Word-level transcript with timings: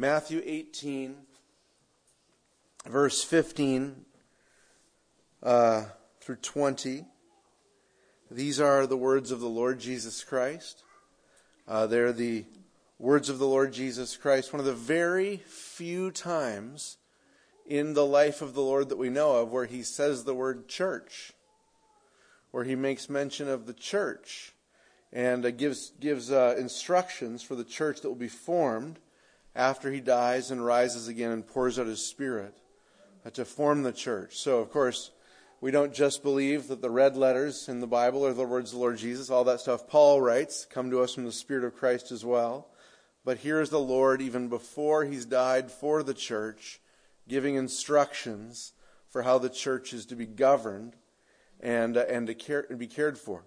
Matthew 0.00 0.40
18, 0.44 1.16
verse 2.86 3.24
15 3.24 4.04
uh, 5.42 5.86
through 6.20 6.36
20. 6.36 7.04
These 8.30 8.60
are 8.60 8.86
the 8.86 8.96
words 8.96 9.32
of 9.32 9.40
the 9.40 9.48
Lord 9.48 9.80
Jesus 9.80 10.22
Christ. 10.22 10.84
Uh, 11.66 11.88
they're 11.88 12.12
the 12.12 12.44
words 13.00 13.28
of 13.28 13.40
the 13.40 13.48
Lord 13.48 13.72
Jesus 13.72 14.16
Christ, 14.16 14.52
one 14.52 14.60
of 14.60 14.66
the 14.66 14.72
very 14.72 15.38
few 15.48 16.12
times 16.12 16.98
in 17.66 17.94
the 17.94 18.06
life 18.06 18.40
of 18.40 18.54
the 18.54 18.62
Lord 18.62 18.90
that 18.90 18.98
we 18.98 19.08
know 19.08 19.38
of 19.38 19.50
where 19.50 19.66
he 19.66 19.82
says 19.82 20.22
the 20.22 20.32
word 20.32 20.68
church, 20.68 21.32
where 22.52 22.62
he 22.62 22.76
makes 22.76 23.10
mention 23.10 23.48
of 23.48 23.66
the 23.66 23.74
church 23.74 24.54
and 25.12 25.44
uh, 25.44 25.50
gives, 25.50 25.90
gives 25.98 26.30
uh, 26.30 26.54
instructions 26.56 27.42
for 27.42 27.56
the 27.56 27.64
church 27.64 28.00
that 28.02 28.08
will 28.08 28.14
be 28.14 28.28
formed 28.28 29.00
after 29.58 29.90
he 29.90 30.00
dies 30.00 30.52
and 30.52 30.64
rises 30.64 31.08
again 31.08 31.32
and 31.32 31.46
pours 31.46 31.78
out 31.78 31.86
his 31.86 32.04
spirit 32.04 32.54
uh, 33.26 33.30
to 33.30 33.44
form 33.44 33.82
the 33.82 33.92
church. 33.92 34.36
So, 34.36 34.60
of 34.60 34.70
course, 34.70 35.10
we 35.60 35.72
don't 35.72 35.92
just 35.92 36.22
believe 36.22 36.68
that 36.68 36.80
the 36.80 36.90
red 36.90 37.16
letters 37.16 37.68
in 37.68 37.80
the 37.80 37.88
Bible 37.88 38.24
are 38.24 38.32
the 38.32 38.44
words 38.44 38.70
of 38.70 38.76
the 38.76 38.80
Lord 38.80 38.98
Jesus, 38.98 39.28
all 39.28 39.42
that 39.44 39.60
stuff 39.60 39.88
Paul 39.88 40.22
writes 40.22 40.64
come 40.64 40.90
to 40.92 41.00
us 41.00 41.14
from 41.14 41.24
the 41.24 41.32
Spirit 41.32 41.64
of 41.64 41.76
Christ 41.76 42.12
as 42.12 42.24
well. 42.24 42.68
But 43.24 43.38
here's 43.38 43.68
the 43.68 43.80
Lord, 43.80 44.22
even 44.22 44.48
before 44.48 45.04
he's 45.04 45.26
died 45.26 45.72
for 45.72 46.04
the 46.04 46.14
church, 46.14 46.80
giving 47.26 47.56
instructions 47.56 48.72
for 49.10 49.22
how 49.22 49.38
the 49.38 49.50
church 49.50 49.92
is 49.92 50.06
to 50.06 50.14
be 50.14 50.24
governed 50.24 50.94
and, 51.58 51.96
uh, 51.96 52.04
and 52.08 52.28
to 52.28 52.34
care, 52.34 52.64
and 52.70 52.78
be 52.78 52.86
cared 52.86 53.18
for. 53.18 53.42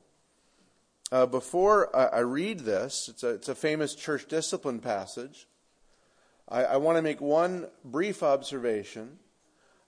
Uh, 1.09 1.25
before 1.25 1.95
I, 1.95 2.17
I, 2.17 2.19
read 2.19 2.59
this, 2.59 3.07
it's 3.07 3.23
a, 3.23 3.29
it's 3.29 3.49
a 3.49 3.55
famous 3.55 3.95
church 3.95 4.27
discipline 4.27 4.79
passage. 4.79 5.47
I, 6.51 6.63
I 6.65 6.77
want 6.77 6.97
to 6.97 7.01
make 7.01 7.21
one 7.21 7.67
brief 7.83 8.21
observation 8.21 9.17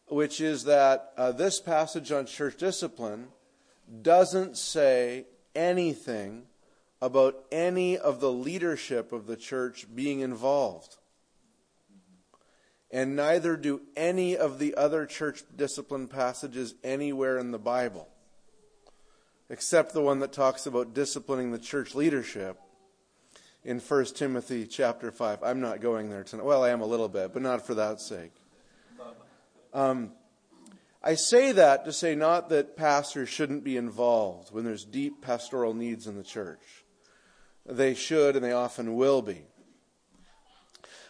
which 0.07 0.41
is 0.41 0.65
that 0.65 1.13
uh, 1.17 1.31
this 1.31 1.59
passage 1.59 2.11
on 2.11 2.25
church 2.25 2.57
discipline 2.57 3.27
doesn't 4.01 4.57
say 4.57 5.25
anything 5.55 6.43
about 7.01 7.43
any 7.51 7.97
of 7.97 8.19
the 8.19 8.31
leadership 8.31 9.11
of 9.11 9.27
the 9.27 9.35
church 9.35 9.87
being 9.93 10.19
involved. 10.19 10.97
And 12.91 13.15
neither 13.15 13.57
do 13.57 13.81
any 13.95 14.37
of 14.37 14.59
the 14.59 14.75
other 14.75 15.05
church 15.05 15.43
discipline 15.55 16.07
passages 16.07 16.75
anywhere 16.83 17.39
in 17.39 17.51
the 17.51 17.59
Bible, 17.59 18.07
except 19.49 19.93
the 19.93 20.01
one 20.01 20.19
that 20.19 20.31
talks 20.31 20.67
about 20.67 20.93
disciplining 20.93 21.51
the 21.51 21.59
church 21.59 21.95
leadership 21.95 22.59
in 23.65 23.79
1 23.79 24.05
Timothy 24.05 24.65
chapter 24.65 25.11
5. 25.11 25.39
I'm 25.43 25.61
not 25.61 25.81
going 25.81 26.09
there 26.09 26.23
tonight. 26.23 26.45
Well, 26.45 26.63
I 26.63 26.69
am 26.69 26.81
a 26.81 26.85
little 26.85 27.09
bit, 27.09 27.33
but 27.33 27.41
not 27.41 27.65
for 27.65 27.73
that 27.75 28.01
sake. 28.01 28.33
Um, 29.73 30.11
I 31.01 31.15
say 31.15 31.51
that 31.53 31.85
to 31.85 31.93
say 31.93 32.15
not 32.15 32.49
that 32.49 32.77
pastors 32.77 33.29
shouldn't 33.29 33.63
be 33.63 33.75
involved 33.75 34.53
when 34.53 34.63
there's 34.63 34.85
deep 34.85 35.21
pastoral 35.21 35.73
needs 35.73 36.07
in 36.07 36.15
the 36.15 36.23
church. 36.23 36.85
They 37.65 37.93
should 37.93 38.35
and 38.35 38.43
they 38.43 38.51
often 38.51 38.95
will 38.95 39.21
be. 39.21 39.43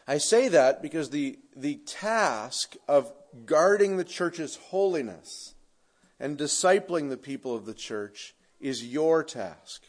I 0.07 0.17
say 0.17 0.47
that 0.49 0.81
because 0.81 1.09
the, 1.09 1.39
the 1.55 1.75
task 1.85 2.75
of 2.87 3.11
guarding 3.45 3.97
the 3.97 4.03
church's 4.03 4.57
holiness 4.57 5.55
and 6.19 6.37
discipling 6.37 7.09
the 7.09 7.17
people 7.17 7.55
of 7.55 7.65
the 7.65 7.73
church 7.73 8.35
is 8.59 8.85
your 8.85 9.23
task. 9.23 9.83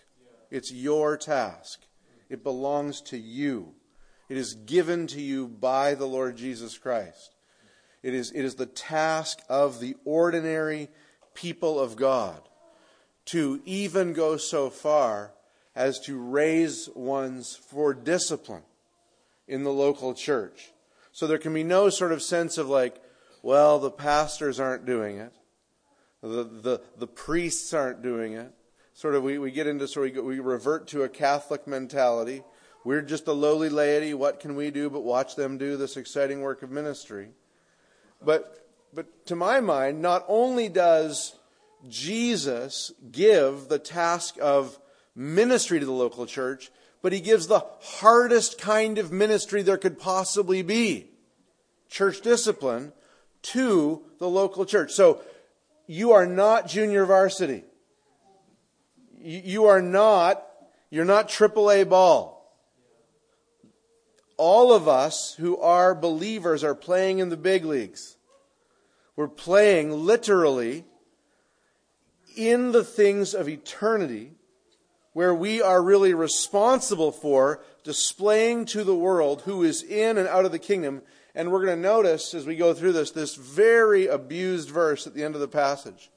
It's 0.51 0.73
your 0.73 1.17
task. 1.17 1.81
It 2.35 2.43
belongs 2.43 3.01
to 3.03 3.17
you. 3.17 3.75
It 4.29 4.37
is 4.37 4.55
given 4.55 5.07
to 5.07 5.21
you 5.21 5.47
by 5.47 5.95
the 5.95 6.05
Lord 6.05 6.37
Jesus 6.37 6.77
Christ. 6.77 7.33
It 8.03 8.13
is, 8.13 8.33
it 8.33 8.45
is 8.45 8.57
the 8.57 8.67
task 8.67 9.39
of 9.49 9.79
the 9.79 9.95
ordinary 10.05 10.89
people 11.35 11.79
of 11.79 11.95
God 11.95 12.41
to 13.27 13.63
even 13.65 14.15
go 14.15 14.37
so 14.37 14.69
far 14.69 15.31
as 15.77 16.01
to 16.01 16.19
raise 16.19 16.89
ones 16.97 17.55
for 17.55 17.95
discipline 17.95 18.65
in 19.47 19.63
the 19.63 19.73
local 19.73 20.13
church. 20.13 20.73
So 21.13 21.29
there 21.29 21.39
can 21.39 21.55
be 21.55 21.63
no 21.63 21.89
sort 21.89 22.11
of 22.11 22.21
sense 22.21 22.59
of 22.59 22.69
like, 22.69 23.01
well, 23.45 23.79
the 23.79 23.93
pastors 23.93 24.59
aren't 24.59 24.87
doing 24.87 25.19
it, 25.19 25.33
the, 26.21 26.43
the, 26.43 26.81
the 26.99 27.07
priests 27.07 27.73
aren't 27.73 28.03
doing 28.03 28.33
it. 28.33 28.53
Sort 28.97 29.17
of, 29.17 29.25
we, 29.25 29.39
we 29.39 29.51
get 29.51 29.67
into 29.67 29.89
sort 29.89 30.17
of, 30.17 30.25
we 30.25 30.39
revert 30.39 30.87
to 30.89 31.03
a 31.03 31.09
Catholic 31.09 31.67
mentality. 31.67 32.43
We're 32.85 33.03
just 33.03 33.27
a 33.27 33.33
lowly 33.33 33.69
laity. 33.69 34.15
What 34.15 34.39
can 34.39 34.55
we 34.55 34.71
do 34.71 34.89
but 34.89 35.03
watch 35.03 35.35
them 35.35 35.59
do 35.59 35.77
this 35.77 35.97
exciting 35.97 36.43
work 36.43 36.63
of 36.63 36.71
ministry? 36.71 37.31
But, 38.25 38.69
but 38.95 39.27
to 39.27 39.35
my 39.35 39.59
mind, 39.59 40.01
not 40.01 40.25
only 40.29 40.69
does 40.69 41.35
Jesus 41.89 42.93
give 43.11 43.69
the 43.69 43.81
task 43.81 44.37
of 44.41 44.79
ministry 45.17 45.81
to 45.81 45.87
the 45.87 45.93
local 45.93 46.25
church, 46.25 46.71
but 47.03 47.13
he 47.13 47.21
gives 47.21 47.49
the 47.49 47.65
hardest 47.81 48.59
kind 48.59 48.99
of 48.99 49.11
ministry 49.11 49.63
there 49.63 49.77
could 49.77 49.99
possibly 49.99 50.63
be 50.63 51.09
church 51.91 52.21
discipline 52.21 52.93
to 53.43 54.03
the 54.19 54.29
local 54.29 54.65
church. 54.65 54.93
So 54.93 55.21
you 55.87 56.13
are 56.13 56.27
not 56.27 56.69
junior 56.69 57.05
varsity. 57.05 57.65
You 59.27 59.65
are 59.65 59.81
not, 59.81 60.45
you're 60.91 61.07
not 61.07 61.31
AAA 61.31 61.89
ball. 61.89 62.55
All 64.37 64.71
of 64.71 64.87
us 64.87 65.35
who 65.37 65.57
are 65.57 65.95
believers 65.95 66.63
are 66.63 66.75
playing 66.75 67.21
in 67.21 67.31
the 67.31 67.37
big 67.39 67.65
leagues. 67.65 68.19
We're 69.17 69.29
playing 69.29 69.93
literally 69.93 70.85
in 72.37 72.73
the 72.73 72.85
things 72.85 73.33
of 73.33 73.49
eternity 73.49 74.33
where 75.15 75.35
we 75.35 75.63
are 75.63 75.83
really 75.83 76.13
responsible 76.13 77.11
for 77.11 77.63
displaying 77.83 78.67
to 78.67 78.85
the 78.85 78.95
world 78.95 79.43
who 79.43 79.63
is 79.63 79.83
in 79.83 80.19
and 80.19 80.29
out 80.29 80.45
of 80.45 80.53
the 80.53 80.59
kingdom. 80.59 81.01
And 81.35 81.51
we're 81.51 81.65
going 81.65 81.79
to 81.79 81.83
notice 81.83 82.35
as 82.35 82.45
we 82.45 82.57
go 82.57 82.75
through 82.75 82.93
this, 82.93 83.13
this 83.13 83.37
very 83.37 84.07
abused 84.07 84.69
verse 84.69 85.07
at 85.07 85.15
the 85.15 85.25
end 85.25 85.35
of 85.35 85.41
the 85.41 85.49
passage 85.49 86.11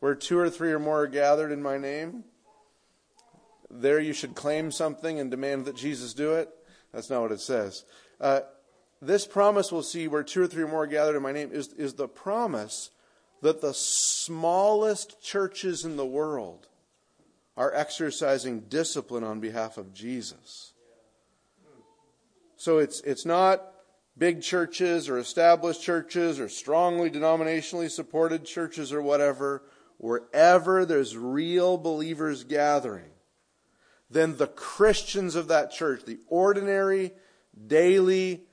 where 0.00 0.14
two 0.14 0.38
or 0.38 0.50
three 0.50 0.72
or 0.72 0.78
more 0.78 1.02
are 1.02 1.06
gathered 1.06 1.52
in 1.52 1.62
my 1.62 1.78
name. 1.78 2.24
There 3.70 4.00
you 4.00 4.12
should 4.12 4.34
claim 4.34 4.72
something 4.72 5.20
and 5.20 5.30
demand 5.30 5.66
that 5.66 5.76
Jesus 5.76 6.12
do 6.12 6.34
it. 6.34 6.50
That's 6.92 7.08
not 7.08 7.22
what 7.22 7.32
it 7.32 7.40
says. 7.40 7.84
Uh, 8.20 8.40
this 9.00 9.26
promise 9.26 9.70
we'll 9.70 9.82
see 9.82 10.08
where 10.08 10.22
two 10.22 10.42
or 10.42 10.46
three 10.46 10.64
or 10.64 10.68
more 10.68 10.82
are 10.82 10.88
gathered 10.88 11.16
in 11.16 11.22
my 11.22 11.32
name 11.32 11.50
is, 11.52 11.68
is 11.74 11.94
the 11.94 12.08
promise 12.08 12.90
that 13.42 13.60
the 13.60 13.72
smallest 13.72 15.22
churches 15.22 15.84
in 15.84 15.96
the 15.96 16.04
world 16.04 16.66
are 17.56 17.72
exercising 17.74 18.60
discipline 18.60 19.24
on 19.24 19.40
behalf 19.40 19.76
of 19.78 19.94
Jesus. 19.94 20.72
So 22.56 22.78
it's, 22.78 23.00
it's 23.00 23.24
not 23.24 23.72
big 24.18 24.42
churches 24.42 25.08
or 25.08 25.18
established 25.18 25.82
churches 25.82 26.38
or 26.38 26.48
strongly 26.48 27.10
denominationally 27.10 27.90
supported 27.90 28.44
churches 28.44 28.92
or 28.92 29.00
whatever. 29.00 29.62
Wherever 30.00 30.86
there's 30.86 31.14
real 31.14 31.76
believers 31.76 32.42
gathering, 32.44 33.10
then 34.08 34.38
the 34.38 34.46
Christians 34.46 35.34
of 35.34 35.48
that 35.48 35.70
church, 35.70 36.06
the 36.06 36.18
ordinary, 36.26 37.12
daily, 37.66 38.44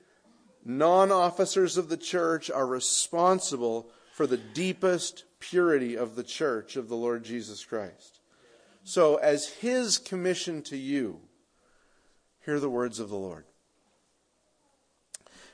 non 0.62 1.10
officers 1.10 1.78
of 1.78 1.88
the 1.88 1.96
church 1.96 2.50
are 2.50 2.66
responsible 2.66 3.90
for 4.12 4.26
the 4.26 4.36
deepest 4.36 5.24
purity 5.40 5.96
of 5.96 6.16
the 6.16 6.22
church 6.22 6.76
of 6.76 6.90
the 6.90 6.96
Lord 6.96 7.24
Jesus 7.24 7.64
Christ. 7.64 8.20
So, 8.84 9.16
as 9.16 9.48
his 9.48 9.96
commission 9.96 10.60
to 10.64 10.76
you, 10.76 11.22
hear 12.44 12.60
the 12.60 12.68
words 12.68 13.00
of 13.00 13.08
the 13.08 13.16
Lord. 13.16 13.46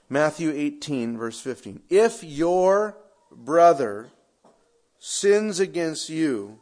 Matthew 0.09 0.51
18, 0.53 1.17
verse 1.17 1.41
15. 1.41 1.83
If 1.89 2.25
your 2.25 2.97
brother 3.31 4.11
sins 5.06 5.61
against 5.61 6.09
you, 6.09 6.59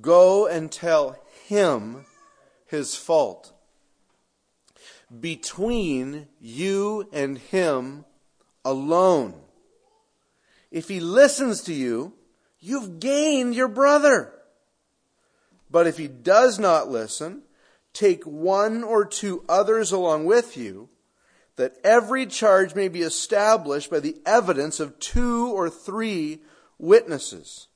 go 0.00 0.46
and 0.46 0.70
tell 0.70 1.16
him 1.46 2.06
his 2.64 2.94
fault 2.94 3.52
between 5.20 6.28
you 6.40 7.08
and 7.12 7.38
him 7.38 8.04
alone. 8.64 9.34
If 10.70 10.86
he 10.86 11.00
listens 11.00 11.62
to 11.62 11.74
you, 11.74 12.12
you've 12.60 13.00
gained 13.00 13.56
your 13.56 13.66
brother. 13.66 14.32
But 15.72 15.88
if 15.88 15.98
he 15.98 16.06
does 16.06 16.60
not 16.60 16.88
listen, 16.88 17.42
take 17.92 18.22
one 18.22 18.84
or 18.84 19.04
two 19.04 19.44
others 19.48 19.90
along 19.90 20.26
with 20.26 20.56
you, 20.56 20.88
that 21.56 21.74
every 21.82 22.26
charge 22.26 22.76
may 22.76 22.86
be 22.86 23.02
established 23.02 23.90
by 23.90 23.98
the 23.98 24.18
evidence 24.24 24.78
of 24.78 25.00
two 25.00 25.48
or 25.48 25.68
three 25.68 26.42
witnesses. 26.82 27.68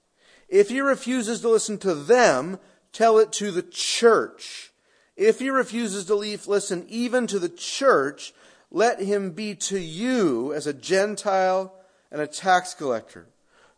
If 0.48 0.68
he 0.68 0.80
refuses 0.80 1.40
to 1.40 1.48
listen 1.48 1.78
to 1.78 1.94
them, 1.94 2.58
tell 2.92 3.18
it 3.18 3.32
to 3.32 3.50
the 3.50 3.62
church. 3.62 4.72
If 5.16 5.38
he 5.38 5.48
refuses 5.48 6.04
to 6.06 6.14
leave, 6.14 6.46
listen 6.46 6.84
even 6.88 7.26
to 7.28 7.38
the 7.38 7.48
church, 7.48 8.34
let 8.70 9.00
him 9.00 9.30
be 9.30 9.54
to 9.54 9.78
you 9.78 10.52
as 10.52 10.66
a 10.66 10.74
Gentile 10.74 11.72
and 12.10 12.20
a 12.20 12.26
tax 12.26 12.74
collector. 12.74 13.26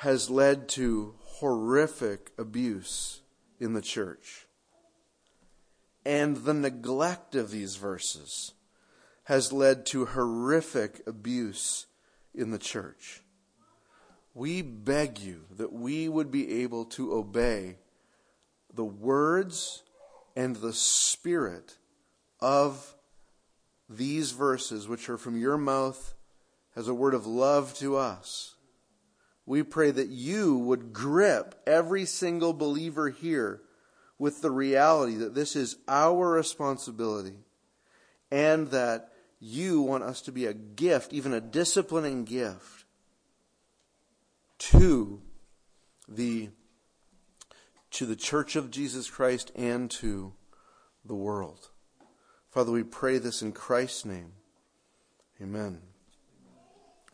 has 0.00 0.30
led 0.30 0.66
to 0.66 1.14
horrific 1.20 2.32
abuse 2.38 3.20
in 3.58 3.74
the 3.74 3.82
church. 3.82 4.46
And 6.06 6.38
the 6.38 6.54
neglect 6.54 7.34
of 7.34 7.50
these 7.50 7.76
verses 7.76 8.54
has 9.24 9.52
led 9.52 9.84
to 9.84 10.06
horrific 10.06 11.02
abuse 11.06 11.84
in 12.34 12.50
the 12.50 12.58
church. 12.58 13.20
We 14.32 14.62
beg 14.62 15.18
you 15.18 15.44
that 15.58 15.70
we 15.70 16.08
would 16.08 16.30
be 16.30 16.62
able 16.62 16.86
to 16.86 17.12
obey 17.12 17.76
the 18.72 18.86
words 18.86 19.82
and 20.34 20.56
the 20.56 20.72
spirit 20.72 21.76
of 22.40 22.94
these 23.86 24.30
verses, 24.30 24.88
which 24.88 25.10
are 25.10 25.18
from 25.18 25.38
your 25.38 25.58
mouth 25.58 26.14
as 26.74 26.88
a 26.88 26.94
word 26.94 27.12
of 27.12 27.26
love 27.26 27.74
to 27.74 27.96
us 27.96 28.54
we 29.46 29.62
pray 29.62 29.90
that 29.90 30.08
you 30.08 30.58
would 30.58 30.92
grip 30.92 31.54
every 31.66 32.04
single 32.04 32.52
believer 32.52 33.08
here 33.08 33.62
with 34.18 34.42
the 34.42 34.50
reality 34.50 35.14
that 35.14 35.34
this 35.34 35.56
is 35.56 35.76
our 35.88 36.30
responsibility 36.30 37.38
and 38.30 38.68
that 38.68 39.10
you 39.40 39.80
want 39.80 40.04
us 40.04 40.20
to 40.20 40.32
be 40.32 40.44
a 40.44 40.52
gift, 40.52 41.12
even 41.12 41.32
a 41.32 41.40
disciplining 41.40 42.24
gift, 42.24 42.84
to 44.58 45.22
the, 46.06 46.50
to 47.90 48.04
the 48.04 48.16
church 48.16 48.56
of 48.56 48.70
Jesus 48.70 49.08
Christ 49.08 49.50
and 49.56 49.90
to 49.92 50.34
the 51.04 51.14
world. 51.14 51.70
Father, 52.50 52.70
we 52.70 52.82
pray 52.82 53.18
this 53.18 53.40
in 53.40 53.52
Christ's 53.52 54.04
name. 54.04 54.32
Amen. 55.40 55.80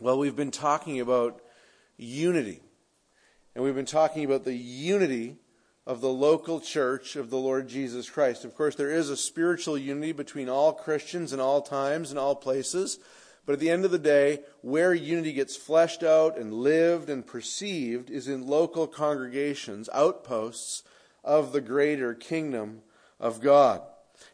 Well, 0.01 0.19
we've 0.19 0.35
been 0.35 0.51
talking 0.51 1.01
about 1.01 1.41
unity. 1.97 2.63
And 3.55 3.65
we've 3.65 3.75
been 3.75 3.87
talking 3.87 4.25
about 4.25 4.45
the 4.45 4.55
unity 4.55 5.37
of 5.87 6.01
the 6.01 6.11
local 6.11 6.61
church 6.61 7.17
of 7.17 7.31
the 7.31 7.39
Lord 7.39 7.69
Jesus 7.69 8.11
Christ. 8.11 8.45
Of 8.45 8.55
course, 8.55 8.75
there 8.75 8.91
is 8.91 9.09
a 9.09 9.17
spiritual 9.17 9.79
unity 9.79 10.13
between 10.13 10.49
all 10.49 10.73
Christians 10.73 11.33
in 11.33 11.41
all 11.41 11.63
times 11.63 12.11
and 12.11 12.19
all 12.19 12.35
places. 12.35 12.99
But 13.47 13.55
at 13.55 13.61
the 13.61 13.71
end 13.71 13.85
of 13.85 13.93
the 13.93 13.99
day, 13.99 14.41
where 14.61 14.93
unity 14.93 15.33
gets 15.33 15.57
fleshed 15.57 16.03
out 16.03 16.37
and 16.37 16.53
lived 16.53 17.09
and 17.09 17.25
perceived 17.25 18.11
is 18.11 18.27
in 18.27 18.47
local 18.47 18.89
congregations, 18.89 19.89
outposts 19.95 20.83
of 21.23 21.53
the 21.53 21.61
greater 21.61 22.13
kingdom 22.13 22.83
of 23.21 23.41
God. 23.41 23.83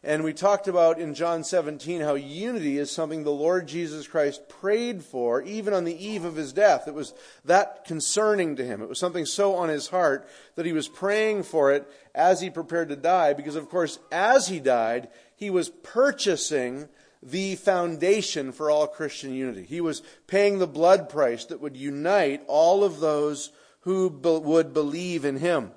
And 0.04 0.25
we 0.25 0.32
talked 0.32 0.66
about 0.66 0.99
in 0.99 1.14
John 1.14 1.44
17 1.44 2.00
how 2.00 2.14
unity 2.14 2.76
is 2.76 2.90
something 2.90 3.22
the 3.22 3.31
Lord 3.31 3.69
Jesus 3.69 4.08
Christ 4.08 4.49
prayed 4.49 5.04
for 5.04 5.40
even 5.43 5.72
on 5.72 5.84
the 5.84 6.04
eve 6.04 6.25
of 6.25 6.34
his 6.34 6.52
death. 6.52 6.88
It 6.88 6.94
was 6.94 7.14
that 7.44 7.84
concerning 7.84 8.56
to 8.56 8.64
him. 8.64 8.82
It 8.82 8.88
was 8.88 8.99
something 8.99 9.26
so 9.26 9.54
on 9.54 9.69
his 9.69 9.88
heart 9.88 10.26
that 10.56 10.66
he 10.66 10.72
was 10.72 10.88
praying 10.88 11.44
for 11.44 11.70
it 11.70 11.88
as 12.16 12.40
he 12.40 12.50
prepared 12.50 12.88
to 12.88 12.96
die 12.96 13.32
because, 13.32 13.54
of 13.54 13.69
course, 13.69 14.00
as 14.10 14.49
he 14.49 14.58
died, 14.58 15.08
he 15.37 15.50
was 15.50 15.69
purchasing 15.69 16.88
the 17.22 17.54
foundation 17.54 18.50
for 18.50 18.72
all 18.72 18.88
Christian 18.88 19.32
unity. 19.32 19.62
He 19.62 19.81
was 19.81 20.02
paying 20.26 20.58
the 20.58 20.66
blood 20.66 21.08
price 21.08 21.44
that 21.44 21.60
would 21.60 21.76
unite 21.76 22.43
all 22.49 22.82
of 22.82 22.99
those 22.99 23.52
who 23.82 24.10
be- 24.10 24.38
would 24.38 24.75
believe 24.75 25.25
in 25.25 25.37
him. 25.37 25.70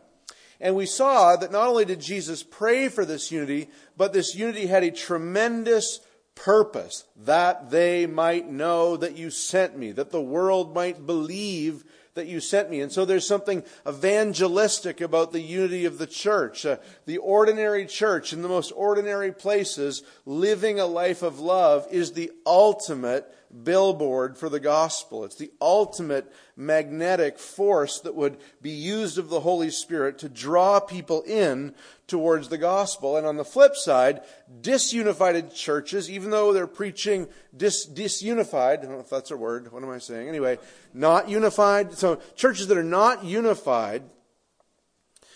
And 0.66 0.76
we 0.76 0.88
saw 0.88 1.36
that 1.36 1.52
not 1.52 1.68
only 1.68 1.86
did 1.86 2.02
Jesus 2.02 2.42
pray 2.42 2.90
for 2.90 3.06
this 3.06 3.32
unity, 3.32 3.70
but 3.96 4.14
this 4.14 4.34
unity 4.34 4.66
had 4.66 4.84
a 4.84 4.90
tremendous 4.90 6.00
purpose 6.34 7.04
that 7.18 7.70
they 7.70 8.08
might 8.08 8.50
know 8.50 8.98
that 8.98 9.16
you 9.16 9.30
sent 9.30 9.78
me, 9.78 9.92
that 9.92 10.10
the 10.10 10.20
world 10.20 10.74
might 10.74 11.06
believe 11.06 11.84
that 12.16 12.26
you 12.26 12.40
sent 12.40 12.72
me. 12.72 12.82
And 12.82 12.92
so 12.92 13.06
there's 13.06 13.28
something 13.28 13.64
evangelistic 13.88 15.02
about 15.02 15.34
the 15.34 15.42
unity 15.42 15.86
of 15.86 16.00
the 16.00 16.08
church. 16.08 16.66
Uh, 16.66 16.78
the 17.06 17.20
ordinary 17.20 17.86
church 17.86 18.34
in 18.34 18.42
the 18.42 18.50
most 18.50 18.72
ordinary 18.76 19.32
places 19.32 20.02
living 20.26 20.80
a 20.80 20.88
life 20.88 21.22
of 21.22 21.40
love 21.40 21.86
is 21.92 22.14
the 22.14 22.32
ultimate 22.44 23.32
billboard 23.64 24.38
for 24.38 24.50
the 24.50 24.60
gospel. 24.60 25.24
It's 25.24 25.36
the 25.36 25.52
ultimate 25.62 26.32
magnetic 26.56 27.40
force 27.40 28.00
that 28.02 28.16
would 28.16 28.38
be 28.62 28.72
used 28.72 29.18
of 29.18 29.30
the 29.30 29.40
Holy 29.40 29.70
Spirit 29.70 30.20
to 30.20 30.30
draw 30.30 30.80
people 30.80 31.22
in 31.22 31.74
towards 32.08 32.50
the 32.50 32.58
gospel. 32.58 33.18
And 33.18 33.26
on 33.26 33.38
the 33.38 33.46
flip 33.46 33.76
side, 33.76 34.22
disunified 34.62 35.54
churches, 35.56 36.10
even 36.10 36.30
though 36.30 36.54
they're 36.54 36.68
preaching 36.68 37.28
dis, 37.56 37.88
disunified, 37.88 38.80
I 38.80 38.84
don't 38.84 38.92
know 38.92 39.00
if 39.00 39.10
that's 39.10 39.32
a 39.32 39.38
word, 39.38 39.72
what 39.72 39.84
am 39.84 39.90
I 39.90 40.00
saying? 40.00 40.28
Anyway, 40.28 40.58
not 40.94 41.30
unified. 41.30 41.94
So 41.94 42.20
churches 42.36 42.68
that 42.68 42.78
are 42.78 42.84
not 42.84 43.24
unified, 43.24 44.04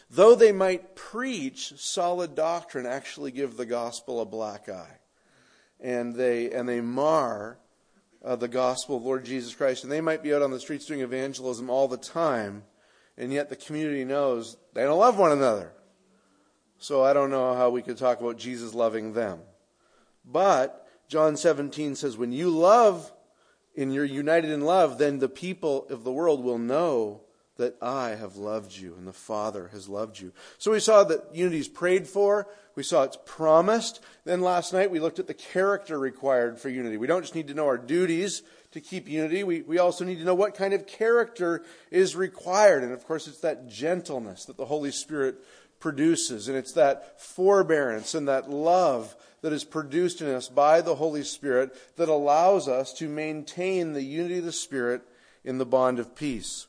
though 0.09 0.35
they 0.35 0.51
might 0.51 0.95
preach 0.95 1.73
solid 1.77 2.35
doctrine, 2.35 2.85
actually 2.85 3.31
give 3.31 3.57
the 3.57 3.65
gospel 3.65 4.21
a 4.21 4.25
black 4.25 4.67
eye. 4.69 4.97
And 5.79 6.13
they, 6.13 6.51
and 6.51 6.67
they 6.67 6.81
mar 6.81 7.57
uh, 8.23 8.35
the 8.35 8.47
gospel 8.47 8.97
of 8.97 9.03
Lord 9.03 9.25
Jesus 9.25 9.55
Christ. 9.55 9.83
And 9.83 9.91
they 9.91 10.01
might 10.01 10.23
be 10.23 10.33
out 10.33 10.41
on 10.41 10.51
the 10.51 10.59
streets 10.59 10.85
doing 10.85 11.01
evangelism 11.01 11.69
all 11.69 11.87
the 11.87 11.97
time, 11.97 12.63
and 13.17 13.31
yet 13.31 13.49
the 13.49 13.55
community 13.55 14.05
knows 14.05 14.57
they 14.73 14.83
don't 14.83 14.99
love 14.99 15.17
one 15.17 15.31
another. 15.31 15.71
So 16.77 17.03
I 17.03 17.13
don't 17.13 17.29
know 17.29 17.55
how 17.55 17.69
we 17.69 17.81
could 17.81 17.97
talk 17.97 18.21
about 18.21 18.37
Jesus 18.37 18.73
loving 18.73 19.13
them. 19.13 19.39
But 20.23 20.87
John 21.07 21.35
17 21.35 21.95
says, 21.95 22.17
when 22.17 22.31
you 22.31 22.49
love, 22.49 23.11
and 23.77 23.93
you're 23.93 24.05
united 24.05 24.51
in 24.51 24.61
love, 24.61 24.97
then 24.97 25.19
the 25.19 25.29
people 25.29 25.87
of 25.89 26.03
the 26.03 26.11
world 26.11 26.43
will 26.43 26.57
know 26.57 27.21
that 27.59 27.75
I 27.81 28.11
have 28.11 28.37
loved 28.37 28.75
you 28.75 28.95
and 28.97 29.05
the 29.05 29.13
Father 29.13 29.67
has 29.73 29.87
loved 29.87 30.19
you. 30.19 30.31
So 30.57 30.71
we 30.71 30.79
saw 30.79 31.03
that 31.03 31.35
unity 31.35 31.59
is 31.59 31.67
prayed 31.67 32.07
for. 32.07 32.47
We 32.75 32.83
saw 32.83 33.03
it's 33.03 33.17
promised. 33.25 33.99
Then 34.23 34.39
last 34.39 34.71
night 34.71 34.91
we 34.91 35.01
looked 35.01 35.19
at 35.19 35.27
the 35.27 35.33
character 35.33 35.99
required 35.99 36.57
for 36.57 36.69
unity. 36.69 36.95
We 36.95 37.05
don't 37.05 37.21
just 37.21 37.35
need 37.35 37.49
to 37.49 37.53
know 37.53 37.65
our 37.65 37.77
duties 37.77 38.43
to 38.71 38.79
keep 38.79 39.09
unity. 39.09 39.43
We, 39.43 39.61
we 39.61 39.77
also 39.77 40.05
need 40.05 40.19
to 40.19 40.23
know 40.23 40.35
what 40.35 40.55
kind 40.55 40.73
of 40.73 40.87
character 40.87 41.63
is 41.91 42.15
required. 42.15 42.83
And 42.83 42.93
of 42.93 43.05
course, 43.05 43.27
it's 43.27 43.41
that 43.41 43.67
gentleness 43.67 44.45
that 44.45 44.55
the 44.55 44.65
Holy 44.65 44.91
Spirit 44.91 45.35
produces. 45.81 46.47
And 46.47 46.57
it's 46.57 46.73
that 46.73 47.19
forbearance 47.21 48.15
and 48.15 48.27
that 48.29 48.49
love 48.49 49.17
that 49.41 49.51
is 49.51 49.65
produced 49.65 50.21
in 50.21 50.29
us 50.29 50.47
by 50.47 50.79
the 50.79 50.95
Holy 50.95 51.23
Spirit 51.23 51.75
that 51.97 52.07
allows 52.07 52.69
us 52.69 52.93
to 52.93 53.09
maintain 53.09 53.91
the 53.91 54.03
unity 54.03 54.37
of 54.37 54.45
the 54.45 54.51
Spirit 54.53 55.01
in 55.43 55.57
the 55.57 55.65
bond 55.65 55.99
of 55.99 56.15
peace. 56.15 56.67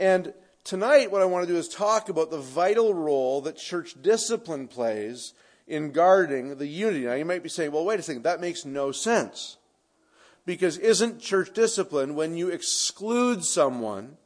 And 0.00 0.32
tonight, 0.64 1.12
what 1.12 1.20
I 1.20 1.26
want 1.26 1.46
to 1.46 1.52
do 1.52 1.58
is 1.58 1.68
talk 1.68 2.08
about 2.08 2.30
the 2.30 2.40
vital 2.40 2.94
role 2.94 3.42
that 3.42 3.58
church 3.58 4.00
discipline 4.00 4.66
plays 4.66 5.34
in 5.68 5.92
guarding 5.92 6.56
the 6.56 6.66
unity. 6.66 7.04
Now, 7.04 7.12
you 7.12 7.26
might 7.26 7.42
be 7.42 7.50
saying, 7.50 7.70
well, 7.70 7.84
wait 7.84 8.00
a 8.00 8.02
second, 8.02 8.22
that 8.22 8.40
makes 8.40 8.64
no 8.64 8.92
sense. 8.92 9.58
Because 10.46 10.78
isn't 10.78 11.20
church 11.20 11.52
discipline 11.52 12.14
when 12.14 12.34
you 12.34 12.48
exclude 12.48 13.44
someone 13.44 14.16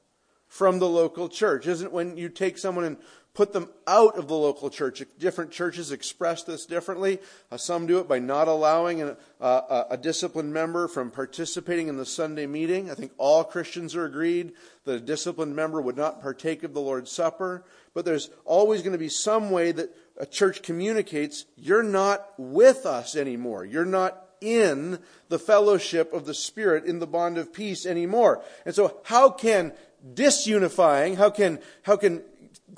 from 0.47 0.78
the 0.78 0.88
local 0.88 1.28
church? 1.28 1.66
Isn't 1.66 1.93
when 1.93 2.16
you 2.16 2.28
take 2.28 2.57
someone 2.57 2.85
and 2.85 2.97
put 3.35 3.53
them 3.53 3.69
out 3.87 4.17
of 4.17 4.29
the 4.29 4.35
local 4.35 4.71
church. 4.71 5.03
Different 5.19 5.50
churches 5.50 5.91
express 5.91 6.45
this 6.45 6.67
differently. 6.67 7.19
Uh, 7.50 7.57
some 7.57 7.87
do 7.87 7.99
it 7.99 8.09
by 8.09 8.21
not 8.21 8.47
allowing 8.47 9.03
a, 9.03 9.17
a, 9.41 9.87
a, 9.91 9.97
disciplined 9.97 10.55
member 10.55 10.87
from 10.87 11.11
participating 11.11 11.88
in 11.88 11.97
the 11.97 12.07
Sunday 12.07 12.47
meeting. 12.47 12.91
I 12.91 12.95
think 12.95 13.11
all 13.19 13.43
Christians 13.43 13.97
are 13.97 14.05
agreed 14.05 14.53
that 14.85 14.95
a 14.95 15.00
disciplined 15.00 15.57
member 15.57 15.81
would 15.81 15.97
not 15.97 16.23
partake 16.23 16.62
of 16.62 16.75
the 16.75 16.81
Lord's 16.81 17.11
Supper. 17.11 17.64
But 17.93 18.05
there's 18.05 18.31
always 18.45 18.83
going 18.83 18.93
to 18.93 18.99
be 18.99 19.09
some 19.09 19.50
way 19.50 19.73
that 19.73 19.95
a 20.17 20.26
church 20.26 20.62
communicates, 20.62 21.45
you're 21.57 21.83
not 21.83 22.33
with 22.38 22.87
us 22.87 23.17
anymore. 23.17 23.64
You're 23.64 23.85
not 23.85 24.21
in 24.41 25.00
the 25.29 25.38
fellowship 25.38 26.12
of 26.12 26.25
the 26.26 26.35
Spirit 26.35 26.85
in 26.85 27.00
the 27.00 27.07
bond 27.07 27.38
of 27.38 27.53
peace 27.53 27.85
anymore. 27.85 28.43
And 28.64 28.75
so 28.75 29.00
how 29.05 29.31
can 29.31 29.73
disunifying, 30.12 31.17
how 31.17 31.31
can, 31.31 31.59
how 31.83 31.97
can 31.97 32.23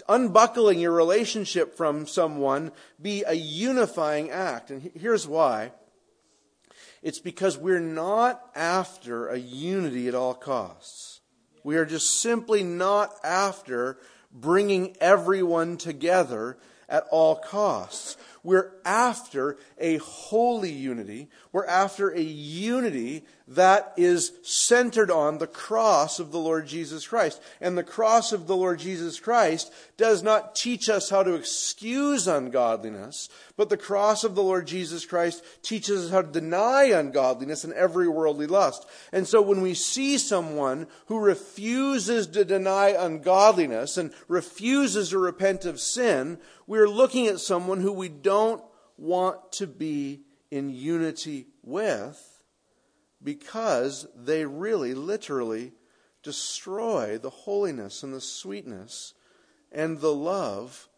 unbuckling 0.09 0.81
your 0.81 0.93
relationship 0.93 1.77
from 1.77 2.07
someone 2.07 2.73
be 3.01 3.25
a 3.27 3.35
unifying 3.35 4.31
act. 4.31 4.71
And 4.71 4.91
here's 4.95 5.27
why. 5.27 5.73
It's 7.03 7.21
because 7.21 7.57
we're 7.57 7.81
not 7.81 8.43
after 8.55 9.29
a 9.29 9.39
unity 9.39 10.09
at 10.09 10.15
all 10.15 10.35
costs. 10.35 11.21
We 11.63 11.77
are 11.77 11.87
just 11.87 12.21
simply 12.21 12.63
not 12.63 13.15
after 13.25 13.99
bringing 14.33 14.97
everyone 15.01 15.77
together 15.77 16.59
at 16.89 17.05
all 17.11 17.37
costs. 17.37 18.17
We're 18.43 18.73
after 18.85 19.57
a 19.79 19.97
holy 19.97 20.71
unity. 20.71 21.29
We're 21.53 21.67
after 21.67 22.11
a 22.11 22.21
unity 22.21 23.25
that 23.49 23.93
is 23.97 24.33
centered 24.43 25.11
on 25.11 25.39
the 25.39 25.47
cross 25.47 26.19
of 26.19 26.33
the 26.33 26.39
Lord 26.39 26.67
Jesus 26.67 27.07
Christ. 27.07 27.41
And 27.61 27.79
the 27.79 27.85
cross 27.85 28.33
of 28.33 28.47
the 28.47 28.57
Lord 28.57 28.81
Jesus 28.81 29.21
Christ 29.21 29.73
does 29.97 30.23
not 30.23 30.57
teach 30.57 30.89
us 30.89 31.11
how 31.11 31.23
to 31.23 31.35
excuse 31.35 32.27
ungodliness, 32.27 33.29
but 33.57 33.69
the 33.69 33.77
cross 33.77 34.25
of 34.25 34.35
the 34.35 34.43
Lord 34.43 34.67
Jesus 34.67 35.07
Christ 35.07 35.45
teaches 35.63 36.07
us 36.07 36.11
how 36.11 36.23
to 36.23 36.41
deny 36.41 36.85
ungodliness 36.85 37.63
and 37.63 37.73
every 37.75 38.09
worldly 38.09 38.49
lust. 38.49 38.85
And 39.13 39.29
so 39.29 39.41
when 39.41 39.61
we 39.61 39.75
see 39.75 40.19
someone 40.19 40.89
who 41.07 41.21
refuses 41.21 42.27
to 42.29 42.45
deny 42.45 42.97
ungodliness 42.99 43.97
and 43.97 44.13
refuses 44.27 45.11
to 45.11 45.19
repent 45.19 45.65
of 45.65 45.79
sin, 45.79 46.39
we're 46.67 46.89
looking 46.89 47.29
at 47.29 47.39
someone 47.39 47.81
who 47.81 47.93
we 47.93 48.09
don't 48.09 48.63
want 48.97 49.53
to 49.53 49.69
be 49.69 50.23
in 50.51 50.71
unity 50.71 51.47
with 51.63 52.36
because 53.27 54.07
they 54.15 54.47
really, 54.47 54.95
literally 54.95 55.73
destroy 56.23 57.19
the 57.19 57.29
holiness 57.29 58.05
and 58.05 58.15
the 58.15 58.21
sweetness 58.21 59.15
and 59.73 59.99
the 59.99 60.15
love 60.15 60.89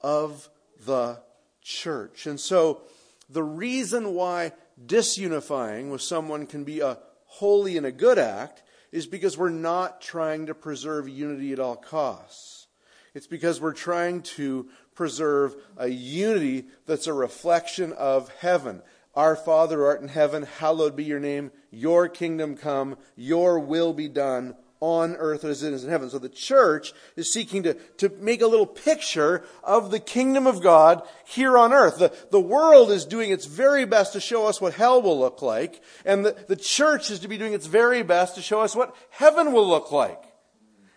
of 0.00 0.50
the 0.84 1.20
church. 1.62 2.26
And 2.26 2.40
so, 2.40 2.82
the 3.30 3.44
reason 3.44 4.14
why 4.14 4.52
disunifying 4.84 5.90
with 5.90 6.02
someone 6.02 6.46
can 6.46 6.64
be 6.64 6.80
a 6.80 6.98
holy 7.26 7.76
and 7.76 7.86
a 7.86 7.92
good 7.92 8.18
act 8.18 8.64
is 8.90 9.06
because 9.06 9.38
we're 9.38 9.48
not 9.50 10.00
trying 10.00 10.46
to 10.46 10.54
preserve 10.54 11.08
unity 11.08 11.52
at 11.52 11.60
all 11.60 11.76
costs. 11.76 12.66
It's 13.14 13.26
because 13.28 13.60
we're 13.60 13.72
trying 13.72 14.22
to 14.22 14.68
preserve 14.96 15.54
a 15.76 15.88
unity 15.88 16.66
that's 16.86 17.06
a 17.06 17.12
reflection 17.12 17.92
of 17.92 18.32
heaven. 18.40 18.82
Our 19.14 19.36
Father 19.36 19.86
art 19.86 20.00
in 20.00 20.08
heaven, 20.08 20.44
hallowed 20.44 20.96
be 20.96 21.04
your 21.04 21.20
name. 21.20 21.52
Your 21.70 22.08
kingdom 22.08 22.56
come, 22.56 22.96
your 23.16 23.58
will 23.58 23.92
be 23.92 24.08
done 24.08 24.54
on 24.80 25.16
earth 25.16 25.44
as 25.44 25.62
it 25.62 25.72
is 25.72 25.84
in 25.84 25.90
heaven. 25.90 26.08
So 26.08 26.18
the 26.18 26.28
church 26.28 26.92
is 27.16 27.32
seeking 27.32 27.64
to, 27.64 27.74
to 27.74 28.08
make 28.20 28.42
a 28.42 28.46
little 28.46 28.66
picture 28.66 29.44
of 29.64 29.90
the 29.90 29.98
kingdom 29.98 30.46
of 30.46 30.62
God 30.62 31.02
here 31.26 31.58
on 31.58 31.72
earth. 31.72 31.98
The, 31.98 32.12
the 32.30 32.40
world 32.40 32.90
is 32.90 33.04
doing 33.04 33.30
its 33.30 33.46
very 33.46 33.84
best 33.84 34.12
to 34.12 34.20
show 34.20 34.46
us 34.46 34.60
what 34.60 34.74
hell 34.74 35.02
will 35.02 35.18
look 35.18 35.42
like, 35.42 35.82
and 36.04 36.24
the, 36.24 36.36
the 36.46 36.56
church 36.56 37.10
is 37.10 37.20
to 37.20 37.28
be 37.28 37.38
doing 37.38 37.54
its 37.54 37.66
very 37.66 38.02
best 38.02 38.36
to 38.36 38.42
show 38.42 38.60
us 38.60 38.76
what 38.76 38.94
heaven 39.10 39.52
will 39.52 39.68
look 39.68 39.90
like. 39.90 40.22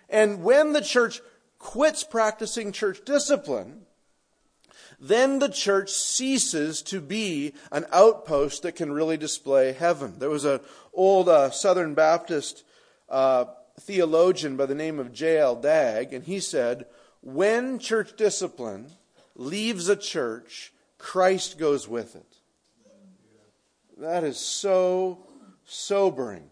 And 0.09 0.43
when 0.43 0.73
the 0.73 0.81
church 0.81 1.21
quits 1.57 2.03
practicing 2.03 2.71
church 2.71 3.03
discipline, 3.05 3.81
then 5.01 5.39
the 5.39 5.49
church 5.49 5.89
ceases 5.89 6.83
to 6.83 7.01
be 7.01 7.55
an 7.71 7.85
outpost 7.91 8.61
that 8.61 8.75
can 8.75 8.91
really 8.91 9.17
display 9.17 9.73
heaven. 9.73 10.19
There 10.19 10.29
was 10.29 10.45
an 10.45 10.59
old 10.93 11.27
uh, 11.27 11.49
Southern 11.49 11.95
Baptist 11.95 12.63
uh, 13.09 13.45
theologian 13.79 14.57
by 14.57 14.67
the 14.67 14.75
name 14.75 14.99
of 14.99 15.11
J.L. 15.11 15.55
Dagg, 15.55 16.13
and 16.13 16.23
he 16.23 16.39
said, 16.39 16.85
When 17.21 17.79
church 17.79 18.15
discipline 18.15 18.91
leaves 19.35 19.89
a 19.89 19.95
church, 19.95 20.71
Christ 20.99 21.57
goes 21.57 21.87
with 21.87 22.15
it. 22.15 22.37
That 23.97 24.23
is 24.23 24.37
so 24.37 25.25
sobering 25.65 26.51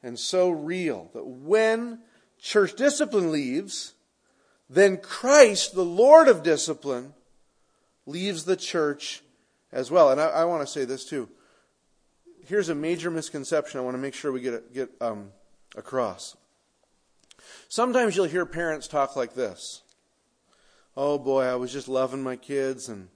and 0.00 0.16
so 0.16 0.50
real 0.50 1.10
that 1.12 1.26
when 1.26 2.00
church 2.38 2.76
discipline 2.76 3.32
leaves, 3.32 3.94
then 4.70 4.98
Christ, 4.98 5.74
the 5.74 5.84
Lord 5.84 6.28
of 6.28 6.44
discipline, 6.44 7.14
leaves 8.06 8.44
the 8.44 8.56
church 8.56 9.22
as 9.72 9.90
well. 9.90 10.10
And 10.10 10.20
I, 10.20 10.26
I 10.26 10.44
want 10.44 10.62
to 10.62 10.66
say 10.66 10.84
this 10.84 11.04
too. 11.04 11.28
Here's 12.46 12.68
a 12.68 12.74
major 12.74 13.10
misconception 13.10 13.80
I 13.80 13.82
want 13.82 13.94
to 13.94 14.00
make 14.00 14.14
sure 14.14 14.30
we 14.30 14.40
get, 14.40 14.72
get 14.72 14.90
um, 15.00 15.30
across. 15.76 16.36
Sometimes 17.68 18.16
you'll 18.16 18.26
hear 18.26 18.46
parents 18.46 18.86
talk 18.86 19.16
like 19.16 19.34
this 19.34 19.82
Oh 20.96 21.18
boy, 21.18 21.44
I 21.44 21.56
was 21.56 21.72
just 21.72 21.88
loving 21.88 22.22
my 22.22 22.36
kids 22.36 22.88
and 22.88 23.08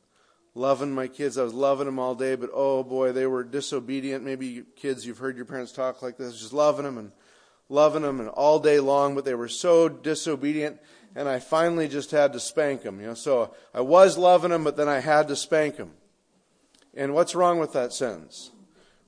loving 0.55 0.93
my 0.93 1.07
kids. 1.07 1.39
I 1.39 1.45
was 1.45 1.55
loving 1.55 1.87
them 1.87 1.99
all 1.99 2.17
day, 2.17 2.35
but 2.35 2.51
oh 2.53 2.83
boy, 2.83 3.13
they 3.13 3.27
were 3.27 3.45
disobedient. 3.45 4.25
Maybe 4.25 4.65
kids, 4.75 5.07
you've 5.07 5.19
heard 5.19 5.37
your 5.37 5.45
parents 5.45 5.73
talk 5.73 6.03
like 6.03 6.17
this, 6.17 6.41
just 6.41 6.53
loving 6.53 6.85
them 6.85 6.99
and 6.99 7.13
loving 7.69 8.03
them 8.03 8.19
and 8.19 8.29
all 8.31 8.59
day 8.59 8.81
long, 8.81 9.15
but 9.15 9.25
they 9.25 9.35
were 9.35 9.49
so 9.49 9.89
disobedient 9.89 10.81
and 11.15 11.29
I 11.29 11.39
finally 11.39 11.89
just 11.89 12.11
had 12.11 12.33
to 12.33 12.41
spank 12.41 12.83
him. 12.83 13.01
You 13.01 13.09
know, 13.09 13.15
so 13.15 13.55
I 13.75 13.81
was 13.81 14.19
loving 14.19 14.53
him, 14.53 14.65
but 14.65 14.77
then 14.77 14.89
I 14.89 15.01
had 15.01 15.29
to 15.29 15.37
spank 15.37 15.77
him. 15.77 15.93
And 16.95 17.15
what's 17.15 17.35
wrong 17.35 17.59
with 17.59 17.73
that 17.73 17.93
sentence? 17.93 18.51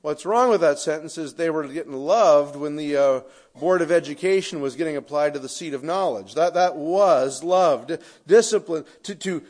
What's 0.03 0.25
wrong 0.25 0.49
with 0.49 0.63
that 0.63 0.79
sentence 0.79 1.19
is 1.19 1.35
they 1.35 1.51
were 1.51 1.67
getting 1.69 1.93
loved 1.93 2.57
when 2.57 2.77
the 2.77 2.97
uh, 2.97 3.21
Board 3.59 3.83
of 3.83 3.93
Education 3.93 4.61
was 4.61 4.77
getting 4.77 4.97
applied 4.97 5.35
to 5.35 5.39
the 5.39 5.49
seat 5.49 5.75
of 5.75 5.85
knowledge. 5.85 6.35
That, 6.35 6.55
that 6.55 6.77
was 6.77 7.45
loved. 7.45 7.99
discipline, 8.27 8.87
to, 9.03 9.15
to 9.17 9.43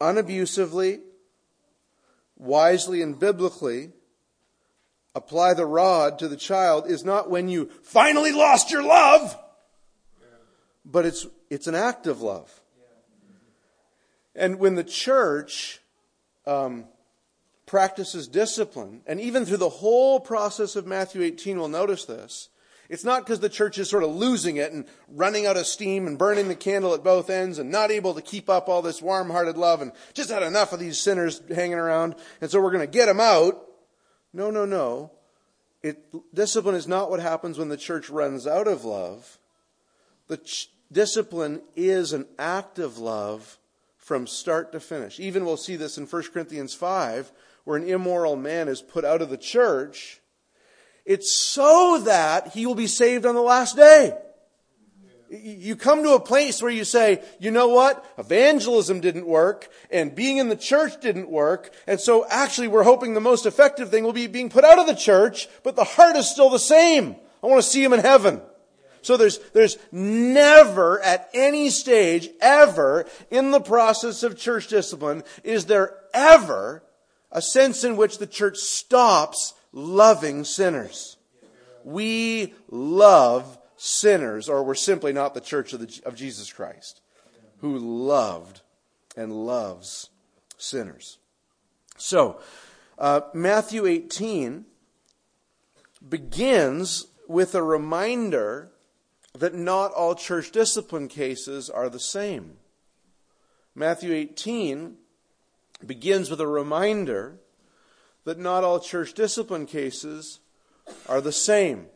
unabusively, 0.00 1.00
wisely, 2.36 3.00
and 3.00 3.18
biblically 3.18 3.92
apply 5.14 5.54
the 5.54 5.66
rod 5.66 6.18
to 6.18 6.28
the 6.28 6.36
child 6.36 6.90
is 6.90 7.04
not 7.04 7.30
when 7.30 7.48
you 7.48 7.70
finally 7.82 8.32
lost 8.32 8.70
your 8.70 8.82
love, 8.82 9.38
but 10.84 11.06
it's 11.06 11.26
it's 11.50 11.66
an 11.66 11.74
act 11.74 12.06
of 12.06 12.22
love. 12.22 12.60
And 14.34 14.58
when 14.58 14.76
the 14.76 14.84
church 14.84 15.80
um, 16.46 16.86
practices 17.66 18.28
discipline, 18.28 19.02
and 19.06 19.20
even 19.20 19.44
through 19.44 19.58
the 19.58 19.68
whole 19.68 20.20
process 20.20 20.76
of 20.76 20.86
Matthew 20.86 21.22
18, 21.22 21.58
we'll 21.58 21.68
notice 21.68 22.04
this. 22.04 22.48
It's 22.88 23.04
not 23.04 23.24
because 23.24 23.38
the 23.38 23.48
church 23.48 23.78
is 23.78 23.88
sort 23.88 24.02
of 24.02 24.10
losing 24.10 24.56
it 24.56 24.72
and 24.72 24.84
running 25.08 25.46
out 25.46 25.56
of 25.56 25.66
steam 25.66 26.08
and 26.08 26.18
burning 26.18 26.48
the 26.48 26.56
candle 26.56 26.92
at 26.92 27.04
both 27.04 27.30
ends 27.30 27.60
and 27.60 27.70
not 27.70 27.92
able 27.92 28.14
to 28.14 28.22
keep 28.22 28.50
up 28.50 28.68
all 28.68 28.82
this 28.82 29.00
warm 29.00 29.30
hearted 29.30 29.56
love 29.56 29.80
and 29.80 29.92
just 30.12 30.30
had 30.30 30.42
enough 30.42 30.72
of 30.72 30.80
these 30.80 30.98
sinners 30.98 31.40
hanging 31.54 31.78
around, 31.78 32.16
and 32.40 32.50
so 32.50 32.60
we're 32.60 32.72
going 32.72 32.86
to 32.86 32.98
get 32.98 33.06
them 33.06 33.20
out. 33.20 33.64
No, 34.32 34.50
no, 34.50 34.64
no. 34.64 35.12
It, 35.82 36.04
discipline 36.34 36.74
is 36.74 36.88
not 36.88 37.10
what 37.10 37.20
happens 37.20 37.58
when 37.58 37.68
the 37.68 37.76
church 37.76 38.10
runs 38.10 38.46
out 38.46 38.66
of 38.66 38.84
love. 38.84 39.38
The, 40.26 40.38
ch- 40.38 40.70
Discipline 40.92 41.62
is 41.76 42.12
an 42.12 42.26
act 42.38 42.78
of 42.78 42.98
love 42.98 43.58
from 43.96 44.26
start 44.26 44.72
to 44.72 44.80
finish. 44.80 45.20
Even 45.20 45.44
we'll 45.44 45.56
see 45.56 45.76
this 45.76 45.96
in 45.96 46.06
1 46.06 46.22
Corinthians 46.32 46.74
5, 46.74 47.30
where 47.64 47.76
an 47.76 47.88
immoral 47.88 48.34
man 48.34 48.66
is 48.66 48.82
put 48.82 49.04
out 49.04 49.22
of 49.22 49.30
the 49.30 49.36
church. 49.36 50.20
It's 51.04 51.32
so 51.32 52.00
that 52.04 52.48
he 52.48 52.66
will 52.66 52.74
be 52.74 52.88
saved 52.88 53.24
on 53.24 53.36
the 53.36 53.40
last 53.40 53.76
day. 53.76 54.16
You 55.30 55.76
come 55.76 56.02
to 56.02 56.14
a 56.14 56.20
place 56.20 56.60
where 56.60 56.72
you 56.72 56.84
say, 56.84 57.22
you 57.38 57.52
know 57.52 57.68
what? 57.68 58.04
Evangelism 58.18 59.00
didn't 59.00 59.26
work, 59.26 59.68
and 59.92 60.12
being 60.12 60.38
in 60.38 60.48
the 60.48 60.56
church 60.56 61.00
didn't 61.00 61.30
work, 61.30 61.72
and 61.86 62.00
so 62.00 62.26
actually 62.28 62.66
we're 62.66 62.82
hoping 62.82 63.14
the 63.14 63.20
most 63.20 63.46
effective 63.46 63.90
thing 63.90 64.02
will 64.02 64.12
be 64.12 64.26
being 64.26 64.50
put 64.50 64.64
out 64.64 64.80
of 64.80 64.88
the 64.88 64.94
church, 64.94 65.46
but 65.62 65.76
the 65.76 65.84
heart 65.84 66.16
is 66.16 66.28
still 66.28 66.50
the 66.50 66.58
same. 66.58 67.14
I 67.44 67.46
want 67.46 67.62
to 67.62 67.68
see 67.68 67.84
him 67.84 67.92
in 67.92 68.00
heaven. 68.00 68.42
So 69.02 69.16
there's, 69.16 69.38
there's 69.52 69.78
never 69.92 71.00
at 71.00 71.30
any 71.32 71.70
stage, 71.70 72.28
ever 72.40 73.06
in 73.30 73.50
the 73.50 73.60
process 73.60 74.22
of 74.22 74.38
church 74.38 74.68
discipline, 74.68 75.24
is 75.42 75.66
there 75.66 75.96
ever 76.12 76.82
a 77.32 77.40
sense 77.40 77.84
in 77.84 77.96
which 77.96 78.18
the 78.18 78.26
church 78.26 78.58
stops 78.58 79.54
loving 79.72 80.44
sinners. 80.44 81.16
We 81.84 82.54
love 82.68 83.58
sinners, 83.76 84.48
or 84.48 84.62
we're 84.62 84.74
simply 84.74 85.12
not 85.12 85.34
the 85.34 85.40
church 85.40 85.72
of, 85.72 85.80
the, 85.80 86.00
of 86.04 86.14
Jesus 86.14 86.52
Christ, 86.52 87.00
who 87.60 87.78
loved 87.78 88.60
and 89.16 89.46
loves 89.46 90.10
sinners. 90.58 91.18
So, 91.96 92.40
uh, 92.98 93.22
Matthew 93.32 93.86
18 93.86 94.66
begins 96.06 97.06
with 97.28 97.54
a 97.54 97.62
reminder 97.62 98.70
that 99.34 99.54
not 99.54 99.92
all 99.92 100.14
church 100.14 100.50
discipline 100.50 101.08
cases 101.08 101.70
are 101.70 101.88
the 101.88 102.00
same. 102.00 102.56
Matthew 103.74 104.12
18 104.12 104.96
begins 105.86 106.30
with 106.30 106.40
a 106.40 106.46
reminder 106.46 107.38
that 108.24 108.38
not 108.38 108.64
all 108.64 108.80
church 108.80 109.14
discipline 109.14 109.66
cases 109.66 110.40
are 111.08 111.20
the 111.20 111.32
same. 111.32 111.86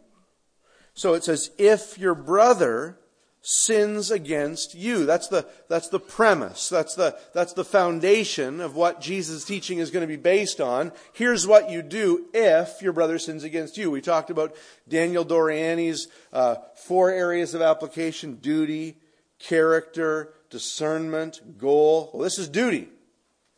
So 0.95 1.14
it 1.14 1.25
says, 1.25 1.50
if 1.59 1.99
your 1.99 2.14
brother 2.14 2.99
sins 3.47 4.11
against 4.11 4.75
you. 4.75 5.05
That's 5.05 5.29
the, 5.29 5.47
that's 5.69 5.89
the 5.89 6.01
premise. 6.01 6.71
That's 6.71 6.95
the, 6.95 7.17
that's 7.35 7.53
the 7.53 7.65
foundation 7.65 8.61
of 8.63 8.75
what 8.75 9.03
Jesus' 9.03 9.45
teaching 9.45 9.79
is 9.79 9.91
going 9.91 10.01
to 10.01 10.07
be 10.07 10.17
based 10.17 10.63
on. 10.63 10.93
Here's 11.13 11.47
what 11.47 11.71
you 11.71 11.83
do 11.83 12.25
if 12.33 12.81
your 12.81 12.95
brother 12.95 13.19
sins 13.19 13.45
against 13.45 13.77
you. 13.77 13.91
We 13.91 14.01
talked 14.01 14.31
about 14.31 14.57
Daniel 14.89 15.27
Doriani's 15.27 16.09
uh, 16.33 16.57
four 16.87 17.11
areas 17.11 17.53
of 17.53 17.61
application 17.61 18.37
duty, 18.37 18.97
character, 19.39 20.33
discernment, 20.49 21.59
goal. 21.59 22.11
Well, 22.15 22.23
this 22.23 22.39
is 22.39 22.49
duty. 22.49 22.89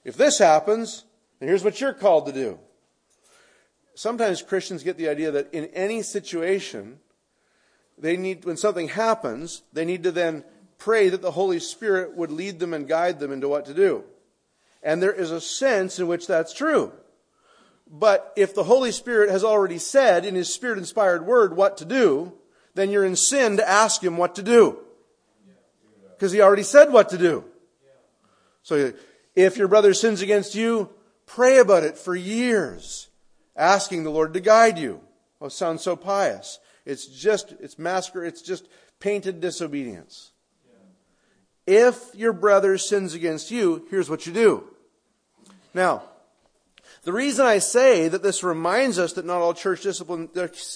If 0.04 0.16
this 0.16 0.38
happens, 0.38 1.04
then 1.38 1.48
here's 1.48 1.62
what 1.62 1.80
you're 1.80 1.92
called 1.92 2.26
to 2.26 2.32
do. 2.32 2.58
Sometimes 3.94 4.42
Christians 4.42 4.82
get 4.82 4.98
the 4.98 5.08
idea 5.08 5.30
that 5.30 5.54
in 5.54 5.66
any 5.66 6.02
situation, 6.02 6.98
they 7.98 8.16
need, 8.16 8.44
when 8.44 8.56
something 8.56 8.88
happens, 8.88 9.62
they 9.72 9.84
need 9.84 10.02
to 10.02 10.12
then 10.12 10.44
pray 10.78 11.08
that 11.08 11.22
the 11.22 11.30
Holy 11.30 11.58
Spirit 11.58 12.16
would 12.16 12.30
lead 12.30 12.58
them 12.58 12.74
and 12.74 12.88
guide 12.88 13.18
them 13.18 13.32
into 13.32 13.48
what 13.48 13.66
to 13.66 13.74
do. 13.74 14.04
And 14.82 15.02
there 15.02 15.12
is 15.12 15.30
a 15.30 15.40
sense 15.40 15.98
in 15.98 16.06
which 16.06 16.26
that's 16.26 16.52
true. 16.52 16.92
But 17.88 18.32
if 18.36 18.54
the 18.54 18.64
Holy 18.64 18.92
Spirit 18.92 19.30
has 19.30 19.44
already 19.44 19.78
said 19.78 20.24
in 20.24 20.34
His 20.34 20.52
Spirit 20.52 20.78
inspired 20.78 21.26
word 21.26 21.56
what 21.56 21.78
to 21.78 21.84
do, 21.84 22.32
then 22.74 22.90
you're 22.90 23.04
in 23.04 23.16
sin 23.16 23.56
to 23.56 23.68
ask 23.68 24.02
Him 24.02 24.16
what 24.16 24.34
to 24.34 24.42
do. 24.42 24.78
Because 26.14 26.32
He 26.32 26.40
already 26.40 26.62
said 26.62 26.92
what 26.92 27.08
to 27.10 27.18
do. 27.18 27.44
So 28.62 28.92
if 29.34 29.56
your 29.56 29.68
brother 29.68 29.94
sins 29.94 30.22
against 30.22 30.54
you, 30.54 30.90
pray 31.24 31.58
about 31.58 31.84
it 31.84 31.96
for 31.96 32.14
years, 32.14 33.08
asking 33.56 34.02
the 34.02 34.10
Lord 34.10 34.34
to 34.34 34.40
guide 34.40 34.78
you. 34.78 35.00
Oh, 35.40 35.48
sounds 35.48 35.82
so 35.82 35.96
pious. 35.96 36.58
It's 36.86 37.06
just, 37.06 37.52
it's 37.60 37.78
masker, 37.78 38.24
it's 38.24 38.40
just 38.40 38.68
painted 39.00 39.40
disobedience. 39.40 40.30
If 41.66 42.14
your 42.14 42.32
brother 42.32 42.78
sins 42.78 43.12
against 43.12 43.50
you, 43.50 43.86
here's 43.90 44.08
what 44.08 44.24
you 44.24 44.32
do. 44.32 44.64
Now, 45.74 46.04
the 47.02 47.12
reason 47.12 47.44
I 47.44 47.58
say 47.58 48.06
that 48.08 48.22
this 48.22 48.44
reminds 48.44 48.98
us 48.98 49.12
that 49.14 49.26
not 49.26 49.42
all 49.42 49.52
church 49.52 49.82
discipline 49.82 50.28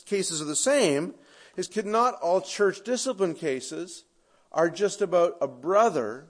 cases 0.06 0.42
are 0.42 0.46
the 0.46 0.56
same 0.56 1.14
is 1.56 1.68
could 1.68 1.86
not 1.86 2.14
all 2.14 2.40
church 2.40 2.82
discipline 2.82 3.34
cases 3.34 4.04
are 4.52 4.68
just 4.68 5.00
about 5.00 5.36
a 5.40 5.46
brother 5.46 6.26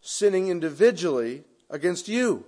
sinning 0.00 0.48
individually 0.48 1.44
against 1.68 2.08
you. 2.08 2.44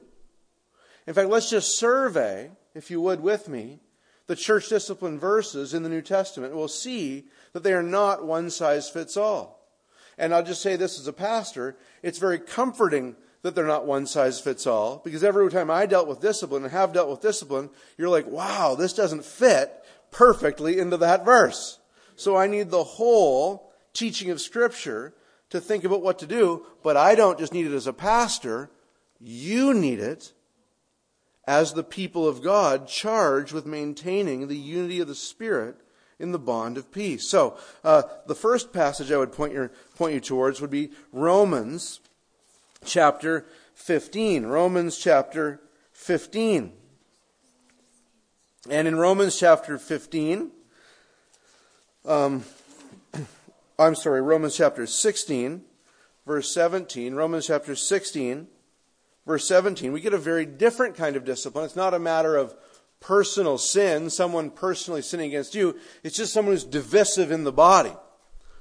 In 1.06 1.14
fact, 1.14 1.28
let's 1.28 1.50
just 1.50 1.78
survey, 1.78 2.50
if 2.74 2.90
you 2.90 3.00
would, 3.00 3.20
with 3.20 3.48
me, 3.48 3.80
the 4.26 4.36
church 4.36 4.68
discipline 4.68 5.18
verses 5.18 5.74
in 5.74 5.82
the 5.82 5.88
New 5.88 6.02
Testament, 6.02 6.54
we'll 6.54 6.68
see 6.68 7.24
that 7.52 7.62
they 7.62 7.72
are 7.72 7.82
not 7.82 8.24
one 8.24 8.50
size 8.50 8.88
fits 8.88 9.16
all. 9.16 9.60
And 10.18 10.34
I'll 10.34 10.44
just 10.44 10.62
say 10.62 10.76
this 10.76 11.00
as 11.00 11.06
a 11.06 11.12
pastor, 11.12 11.76
it's 12.02 12.18
very 12.18 12.38
comforting 12.38 13.16
that 13.42 13.54
they're 13.54 13.66
not 13.66 13.86
one 13.86 14.06
size 14.06 14.40
fits 14.40 14.66
all, 14.66 15.00
because 15.04 15.24
every 15.24 15.50
time 15.50 15.70
I 15.70 15.86
dealt 15.86 16.06
with 16.06 16.20
discipline 16.20 16.62
and 16.62 16.72
have 16.72 16.92
dealt 16.92 17.10
with 17.10 17.20
discipline, 17.20 17.70
you're 17.98 18.08
like, 18.08 18.26
wow, 18.26 18.76
this 18.76 18.92
doesn't 18.92 19.24
fit 19.24 19.84
perfectly 20.10 20.78
into 20.78 20.96
that 20.98 21.24
verse. 21.24 21.80
So 22.14 22.36
I 22.36 22.46
need 22.46 22.70
the 22.70 22.84
whole 22.84 23.72
teaching 23.92 24.30
of 24.30 24.40
Scripture 24.40 25.14
to 25.50 25.60
think 25.60 25.84
about 25.84 26.02
what 26.02 26.18
to 26.20 26.26
do, 26.26 26.64
but 26.82 26.96
I 26.96 27.14
don't 27.14 27.38
just 27.38 27.52
need 27.52 27.66
it 27.66 27.74
as 27.74 27.86
a 27.86 27.92
pastor. 27.92 28.70
You 29.20 29.74
need 29.74 29.98
it 29.98 30.32
as 31.46 31.72
the 31.72 31.82
people 31.82 32.26
of 32.28 32.42
God 32.42 32.86
charged 32.86 33.52
with 33.52 33.66
maintaining 33.66 34.46
the 34.46 34.56
unity 34.56 35.00
of 35.00 35.08
the 35.08 35.14
Spirit 35.14 35.76
in 36.18 36.32
the 36.32 36.38
bond 36.38 36.78
of 36.78 36.92
peace. 36.92 37.28
So, 37.28 37.56
uh, 37.82 38.02
the 38.26 38.34
first 38.34 38.72
passage 38.72 39.10
I 39.10 39.16
would 39.16 39.32
point, 39.32 39.52
your, 39.52 39.72
point 39.96 40.14
you 40.14 40.20
towards 40.20 40.60
would 40.60 40.70
be 40.70 40.90
Romans 41.10 42.00
chapter 42.84 43.44
15. 43.74 44.46
Romans 44.46 44.96
chapter 44.96 45.60
15. 45.92 46.72
And 48.70 48.86
in 48.86 48.96
Romans 48.96 49.36
chapter 49.38 49.76
15, 49.78 50.52
um, 52.04 52.44
I'm 53.78 53.96
sorry, 53.96 54.22
Romans 54.22 54.56
chapter 54.56 54.86
16, 54.86 55.62
verse 56.24 56.54
17, 56.54 57.14
Romans 57.14 57.48
chapter 57.48 57.74
16, 57.74 58.46
verse 59.26 59.46
17, 59.46 59.92
we 59.92 60.00
get 60.00 60.14
a 60.14 60.18
very 60.18 60.46
different 60.46 60.96
kind 60.96 61.16
of 61.16 61.24
discipline. 61.24 61.64
It's 61.64 61.76
not 61.76 61.94
a 61.94 61.98
matter 61.98 62.36
of 62.36 62.54
personal 63.00 63.58
sin, 63.58 64.10
someone 64.10 64.50
personally 64.50 65.02
sinning 65.02 65.28
against 65.28 65.54
you. 65.54 65.76
It's 66.02 66.16
just 66.16 66.32
someone 66.32 66.54
who's 66.54 66.64
divisive 66.64 67.30
in 67.30 67.44
the 67.44 67.52
body. 67.52 67.92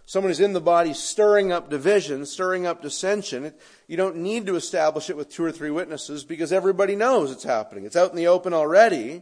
Someone 0.06 0.30
who's 0.30 0.40
in 0.40 0.54
the 0.54 0.60
body 0.60 0.94
stirring 0.94 1.52
up 1.52 1.70
division, 1.70 2.26
stirring 2.26 2.66
up 2.66 2.82
dissension. 2.82 3.54
You 3.88 3.98
don't 3.98 4.18
need 4.18 4.46
to 4.48 4.56
establish 4.56 5.10
it 5.10 5.16
with 5.16 5.30
two 5.30 5.44
or 5.44 5.52
three 5.52 5.70
witnesses 5.70 6.26
because 6.26 6.52
everybody 6.52 6.96
knows 6.96 7.32
it's 7.32 7.44
happening. 7.44 7.86
It's 7.86 7.96
out 7.96 8.10
in 8.10 8.18
the 8.18 8.28
open 8.28 8.54
already. 8.54 9.22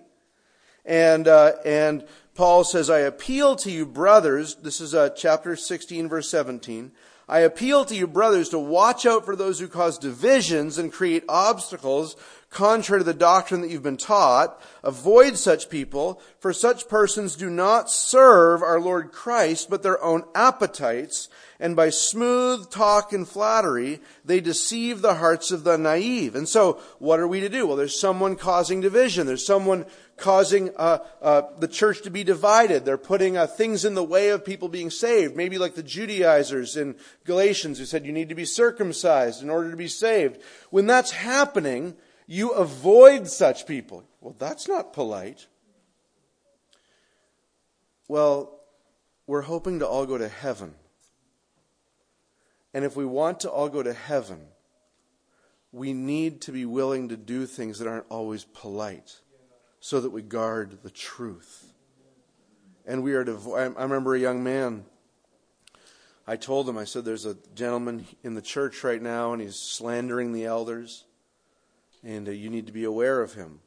And, 0.85 1.27
uh, 1.27 1.53
and 1.65 2.07
Paul 2.33 2.63
says, 2.63 2.89
I 2.89 2.99
appeal 2.99 3.55
to 3.57 3.69
you, 3.69 3.85
brothers. 3.85 4.55
This 4.55 4.81
is 4.81 4.95
uh, 4.95 5.09
chapter 5.09 5.55
16, 5.55 6.09
verse 6.09 6.29
17. 6.29 6.91
I 7.29 7.41
appeal 7.41 7.85
to 7.85 7.95
you, 7.95 8.07
brothers, 8.07 8.49
to 8.49 8.57
watch 8.57 9.05
out 9.05 9.23
for 9.23 9.35
those 9.35 9.59
who 9.59 9.67
cause 9.67 9.99
divisions 9.99 10.79
and 10.79 10.91
create 10.91 11.23
obstacles 11.29 12.15
contrary 12.49 13.01
to 13.01 13.05
the 13.05 13.13
doctrine 13.13 13.61
that 13.61 13.69
you've 13.69 13.83
been 13.83 13.97
taught. 13.97 14.59
Avoid 14.83 15.37
such 15.37 15.69
people, 15.69 16.19
for 16.39 16.51
such 16.51 16.89
persons 16.89 17.35
do 17.35 17.47
not 17.47 17.91
serve 17.91 18.63
our 18.63 18.81
Lord 18.81 19.11
Christ, 19.11 19.69
but 19.69 19.83
their 19.83 20.03
own 20.03 20.23
appetites, 20.33 21.29
and 21.59 21.75
by 21.75 21.89
smooth 21.89 22.69
talk 22.69 23.11
and 23.11 23.27
flattery, 23.27 23.99
they 24.23 24.39
deceive 24.39 25.01
the 25.01 25.15
hearts 25.15 25.51
of 25.51 25.65
the 25.65 25.77
naive. 25.77 26.33
And 26.33 26.47
so, 26.47 26.79
what 26.99 27.19
are 27.19 27.27
we 27.27 27.41
to 27.41 27.49
do? 27.49 27.67
Well, 27.67 27.75
there's 27.75 27.99
someone 27.99 28.37
causing 28.37 28.79
division. 28.79 29.27
There's 29.27 29.45
someone 29.45 29.85
causing 30.15 30.71
uh, 30.77 30.99
uh, 31.21 31.41
the 31.57 31.67
church 31.67 32.01
to 32.03 32.09
be 32.09 32.23
divided. 32.23 32.85
They're 32.85 32.97
putting 32.97 33.35
uh, 33.35 33.47
things 33.47 33.83
in 33.83 33.95
the 33.95 34.03
way 34.03 34.29
of 34.29 34.45
people 34.45 34.69
being 34.69 34.89
saved. 34.89 35.35
Maybe 35.35 35.57
like 35.57 35.75
the 35.75 35.83
Judaizers 35.83 36.77
in 36.77 36.95
Galatians 37.25 37.77
who 37.77 37.85
said 37.85 38.05
you 38.05 38.13
need 38.13 38.29
to 38.29 38.35
be 38.35 38.45
circumcised 38.45 39.43
in 39.43 39.49
order 39.49 39.69
to 39.69 39.77
be 39.77 39.89
saved. 39.89 40.41
When 40.69 40.87
that's 40.87 41.11
happening, 41.11 41.95
you 42.25 42.51
avoid 42.51 43.27
such 43.27 43.67
people. 43.67 44.05
Well, 44.21 44.35
that's 44.39 44.67
not 44.69 44.93
polite. 44.93 45.47
Well, 48.07 48.59
we're 49.27 49.41
hoping 49.41 49.79
to 49.79 49.87
all 49.87 50.05
go 50.05 50.17
to 50.17 50.29
heaven. 50.29 50.75
And 52.73 52.85
if 52.85 52.95
we 52.95 53.05
want 53.05 53.39
to 53.41 53.49
all 53.49 53.69
go 53.69 53.81
to 53.81 53.93
heaven, 53.93 54.47
we 55.71 55.93
need 55.93 56.41
to 56.41 56.51
be 56.51 56.65
willing 56.65 57.09
to 57.09 57.17
do 57.17 57.45
things 57.45 57.79
that 57.79 57.87
aren't 57.87 58.05
always 58.09 58.43
polite 58.43 59.19
so 59.79 59.99
that 60.01 60.09
we 60.09 60.21
guard 60.21 60.79
the 60.83 60.89
truth. 60.89 61.73
And 62.85 63.03
we 63.03 63.13
are 63.13 63.23
to, 63.23 63.55
I 63.55 63.83
remember 63.83 64.15
a 64.15 64.19
young 64.19 64.43
man, 64.43 64.85
I 66.27 66.35
told 66.35 66.67
him, 66.67 66.77
I 66.77 66.83
said, 66.83 67.05
there's 67.05 67.25
a 67.25 67.37
gentleman 67.55 68.05
in 68.23 68.35
the 68.35 68.41
church 68.41 68.83
right 68.83 69.01
now 69.01 69.33
and 69.33 69.41
he's 69.41 69.55
slandering 69.55 70.31
the 70.31 70.45
elders, 70.45 71.05
and 72.03 72.27
uh, 72.27 72.31
you 72.31 72.49
need 72.49 72.67
to 72.67 72.71
be 72.71 72.83
aware 72.83 73.21
of 73.21 73.33
him. 73.33 73.59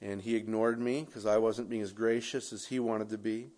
And 0.00 0.20
he 0.20 0.34
ignored 0.34 0.80
me 0.80 1.04
because 1.04 1.26
I 1.26 1.38
wasn't 1.38 1.70
being 1.70 1.82
as 1.82 1.92
gracious 1.92 2.52
as 2.52 2.66
he 2.66 2.80
wanted 2.80 3.10
to 3.10 3.18
be. 3.18 3.50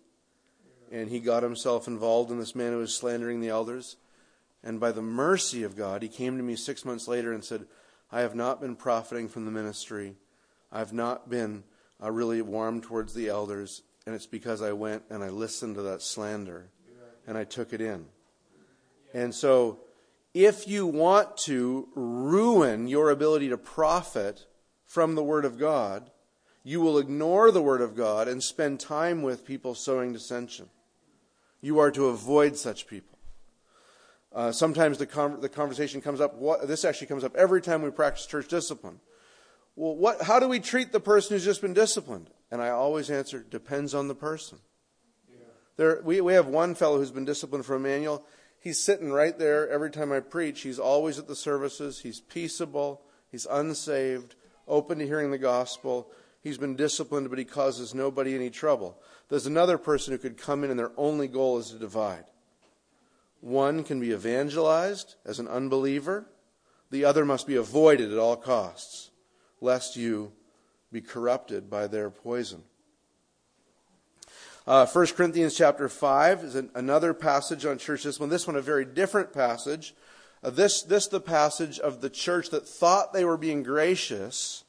And 0.91 1.09
he 1.09 1.19
got 1.19 1.41
himself 1.41 1.87
involved 1.87 2.29
in 2.29 2.39
this 2.39 2.53
man 2.53 2.71
who 2.71 2.77
was 2.77 2.95
slandering 2.95 3.41
the 3.41 3.49
elders. 3.49 3.97
And 4.65 4.79
by 4.79 4.91
the 4.91 5.03
mercy 5.03 5.61
of 5.61 5.77
God, 5.77 6.01
he 6.01 6.09
came 6.09 6.37
to 6.37 6.43
me 6.43 6.55
six 6.55 6.83
months 6.83 7.07
later 7.07 7.31
and 7.31 7.43
said, 7.43 7.67
I 8.11 8.21
have 8.21 8.33
not 8.33 8.59
been 8.59 8.75
profiting 8.75 9.29
from 9.29 9.45
the 9.45 9.51
ministry. 9.51 10.15
I've 10.71 10.91
not 10.91 11.29
been 11.29 11.63
uh, 12.03 12.11
really 12.11 12.41
warm 12.41 12.81
towards 12.81 13.13
the 13.13 13.29
elders, 13.29 13.83
and 14.05 14.15
it's 14.15 14.25
because 14.25 14.63
I 14.63 14.71
went 14.73 15.03
and 15.11 15.23
I 15.23 15.29
listened 15.29 15.75
to 15.75 15.83
that 15.83 16.01
slander 16.01 16.69
and 17.27 17.37
I 17.37 17.43
took 17.43 17.73
it 17.73 17.81
in. 17.81 18.05
And 19.13 19.33
so, 19.33 19.79
if 20.33 20.67
you 20.67 20.85
want 20.85 21.37
to 21.37 21.87
ruin 21.95 22.87
your 22.87 23.09
ability 23.09 23.49
to 23.49 23.57
profit 23.57 24.45
from 24.83 25.15
the 25.15 25.23
Word 25.23 25.45
of 25.45 25.57
God, 25.57 26.11
you 26.63 26.81
will 26.81 26.97
ignore 26.97 27.51
the 27.51 27.61
Word 27.61 27.81
of 27.81 27.95
God 27.95 28.27
and 28.27 28.43
spend 28.43 28.79
time 28.79 29.21
with 29.21 29.45
people 29.45 29.75
sowing 29.75 30.11
dissension. 30.11 30.69
You 31.61 31.79
are 31.79 31.91
to 31.91 32.07
avoid 32.07 32.57
such 32.57 32.87
people. 32.87 33.14
Uh, 34.35 34.51
sometimes 34.51 34.99
the, 34.99 35.07
con- 35.07 35.39
the 35.39 35.49
conversation 35.49 36.01
comes 36.01 36.21
up, 36.21 36.35
what, 36.35 36.67
this 36.67 36.85
actually 36.85 37.07
comes 37.07 37.23
up 37.23 37.35
every 37.35 37.61
time 37.61 37.81
we 37.81 37.89
practice 37.89 38.27
church 38.27 38.47
discipline 38.47 38.99
well, 39.75 39.95
what, 39.95 40.21
how 40.21 40.39
do 40.39 40.47
we 40.47 40.59
treat 40.59 40.91
the 40.91 40.99
person 40.99 41.35
who's 41.35 41.43
just 41.43 41.61
been 41.61 41.73
disciplined? 41.73 42.29
And 42.49 42.61
I 42.61 42.69
always 42.69 43.09
answer, 43.09 43.39
depends 43.39 43.93
on 43.93 44.07
the 44.07 44.15
person. 44.15 44.59
Yeah. 45.29 45.37
There, 45.77 46.01
we, 46.03 46.21
we 46.21 46.33
have 46.33 46.47
one 46.47 46.75
fellow 46.75 46.97
who's 46.97 47.11
been 47.11 47.25
disciplined 47.25 47.65
for 47.65 47.75
Emmanuel. 47.75 48.25
He's 48.59 48.81
sitting 48.81 49.11
right 49.11 49.37
there 49.37 49.69
every 49.69 49.91
time 49.91 50.11
I 50.11 50.21
preach. 50.21 50.61
He's 50.61 50.79
always 50.79 51.19
at 51.19 51.27
the 51.27 51.35
services. 51.35 51.99
He's 51.99 52.21
peaceable. 52.21 53.01
He's 53.29 53.45
unsaved, 53.45 54.35
open 54.67 54.99
to 54.99 55.05
hearing 55.05 55.31
the 55.31 55.37
gospel. 55.37 56.09
He's 56.41 56.57
been 56.57 56.75
disciplined, 56.75 57.29
but 57.29 57.39
he 57.39 57.45
causes 57.45 57.93
nobody 57.93 58.33
any 58.33 58.49
trouble. 58.49 58.97
There's 59.29 59.47
another 59.47 59.77
person 59.77 60.13
who 60.13 60.19
could 60.19 60.37
come 60.37 60.63
in 60.63 60.69
and 60.69 60.79
their 60.79 60.91
only 60.95 61.27
goal 61.27 61.57
is 61.57 61.71
to 61.71 61.79
divide. 61.79 62.25
One 63.45 63.83
can 63.83 63.99
be 63.99 64.11
evangelized 64.11 65.17
as 65.23 65.37
an 65.37 65.47
unbeliever, 65.47 66.25
the 66.89 67.05
other 67.05 67.23
must 67.23 67.45
be 67.45 67.57
avoided 67.57 68.11
at 68.11 68.17
all 68.17 68.35
costs, 68.35 69.11
lest 69.61 69.95
you 69.95 70.31
be 70.91 70.99
corrupted 70.99 71.69
by 71.69 71.85
their 71.85 72.09
poison. 72.09 72.63
Uh, 74.65 74.87
1 74.87 75.07
Corinthians 75.09 75.55
chapter 75.55 75.87
5 75.87 76.43
is 76.43 76.55
an, 76.55 76.71
another 76.73 77.13
passage 77.13 77.67
on 77.67 77.77
church 77.77 78.01
discipline. 78.01 78.31
This 78.31 78.47
one, 78.47 78.55
a 78.55 78.61
very 78.61 78.83
different 78.83 79.31
passage. 79.31 79.93
Uh, 80.43 80.49
this, 80.49 80.81
this, 80.81 81.05
the 81.05 81.21
passage 81.21 81.77
of 81.77 82.01
the 82.01 82.09
church 82.09 82.49
that 82.49 82.67
thought 82.67 83.13
they 83.13 83.25
were 83.25 83.37
being 83.37 83.61
gracious 83.61 84.63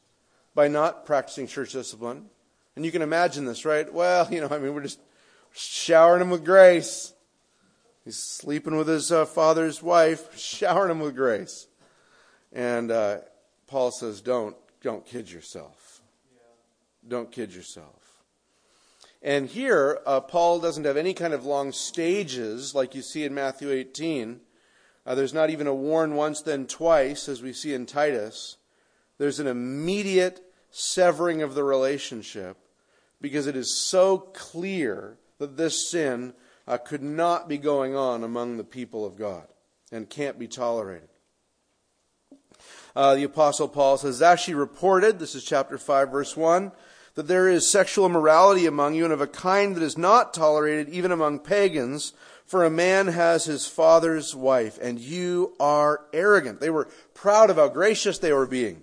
by 0.54 0.68
not 0.68 1.06
practicing 1.06 1.46
church 1.46 1.72
discipline. 1.72 2.26
And 2.76 2.84
you 2.84 2.92
can 2.92 3.00
imagine 3.00 3.46
this, 3.46 3.64
right? 3.64 3.90
Well, 3.90 4.28
you 4.30 4.42
know, 4.42 4.48
I 4.50 4.58
mean, 4.58 4.74
we're 4.74 4.82
just 4.82 5.00
showering 5.54 6.18
them 6.18 6.28
with 6.28 6.44
grace. 6.44 7.14
He's 8.06 8.18
sleeping 8.18 8.76
with 8.76 8.86
his 8.86 9.10
uh, 9.10 9.24
father's 9.24 9.82
wife, 9.82 10.38
showering 10.38 10.92
him 10.92 11.00
with 11.00 11.16
grace. 11.16 11.66
And 12.52 12.92
uh, 12.92 13.18
Paul 13.66 13.90
says, 13.90 14.20
"Don't, 14.20 14.56
don't 14.80 15.04
kid 15.04 15.28
yourself. 15.28 16.00
Don't 17.06 17.32
kid 17.32 17.52
yourself." 17.52 18.22
And 19.22 19.48
here, 19.48 19.98
uh, 20.06 20.20
Paul 20.20 20.60
doesn't 20.60 20.84
have 20.84 20.96
any 20.96 21.14
kind 21.14 21.34
of 21.34 21.44
long 21.44 21.72
stages 21.72 22.76
like 22.76 22.94
you 22.94 23.02
see 23.02 23.24
in 23.24 23.34
Matthew 23.34 23.72
18. 23.72 24.40
Uh, 25.04 25.14
there's 25.16 25.34
not 25.34 25.50
even 25.50 25.66
a 25.66 25.74
warn 25.74 26.14
once, 26.14 26.40
then 26.42 26.68
twice, 26.68 27.28
as 27.28 27.42
we 27.42 27.52
see 27.52 27.74
in 27.74 27.86
Titus. 27.86 28.56
There's 29.18 29.40
an 29.40 29.48
immediate 29.48 30.42
severing 30.70 31.42
of 31.42 31.56
the 31.56 31.64
relationship 31.64 32.56
because 33.20 33.48
it 33.48 33.56
is 33.56 33.76
so 33.76 34.18
clear 34.18 35.18
that 35.38 35.56
this 35.56 35.90
sin 35.90 36.34
uh, 36.66 36.78
could 36.78 37.02
not 37.02 37.48
be 37.48 37.58
going 37.58 37.94
on 37.94 38.24
among 38.24 38.56
the 38.56 38.64
people 38.64 39.04
of 39.04 39.16
God 39.16 39.46
and 39.92 40.08
can't 40.08 40.38
be 40.38 40.48
tolerated. 40.48 41.08
Uh, 42.94 43.14
the 43.14 43.24
Apostle 43.24 43.68
Paul 43.68 43.98
says, 43.98 44.22
As 44.22 44.40
she 44.40 44.54
reported, 44.54 45.18
this 45.18 45.34
is 45.34 45.44
chapter 45.44 45.78
5, 45.78 46.10
verse 46.10 46.36
1, 46.36 46.72
that 47.14 47.28
there 47.28 47.48
is 47.48 47.70
sexual 47.70 48.06
immorality 48.06 48.66
among 48.66 48.94
you, 48.94 49.04
and 49.04 49.12
of 49.12 49.20
a 49.20 49.26
kind 49.26 49.76
that 49.76 49.82
is 49.82 49.98
not 49.98 50.32
tolerated 50.32 50.88
even 50.88 51.12
among 51.12 51.40
pagans, 51.40 52.14
for 52.46 52.64
a 52.64 52.70
man 52.70 53.08
has 53.08 53.44
his 53.44 53.66
father's 53.66 54.34
wife, 54.34 54.78
and 54.80 54.98
you 54.98 55.54
are 55.60 56.06
arrogant. 56.12 56.60
They 56.60 56.70
were 56.70 56.88
proud 57.12 57.50
of 57.50 57.56
how 57.56 57.68
gracious 57.68 58.18
they 58.18 58.32
were 58.32 58.46
being. 58.46 58.82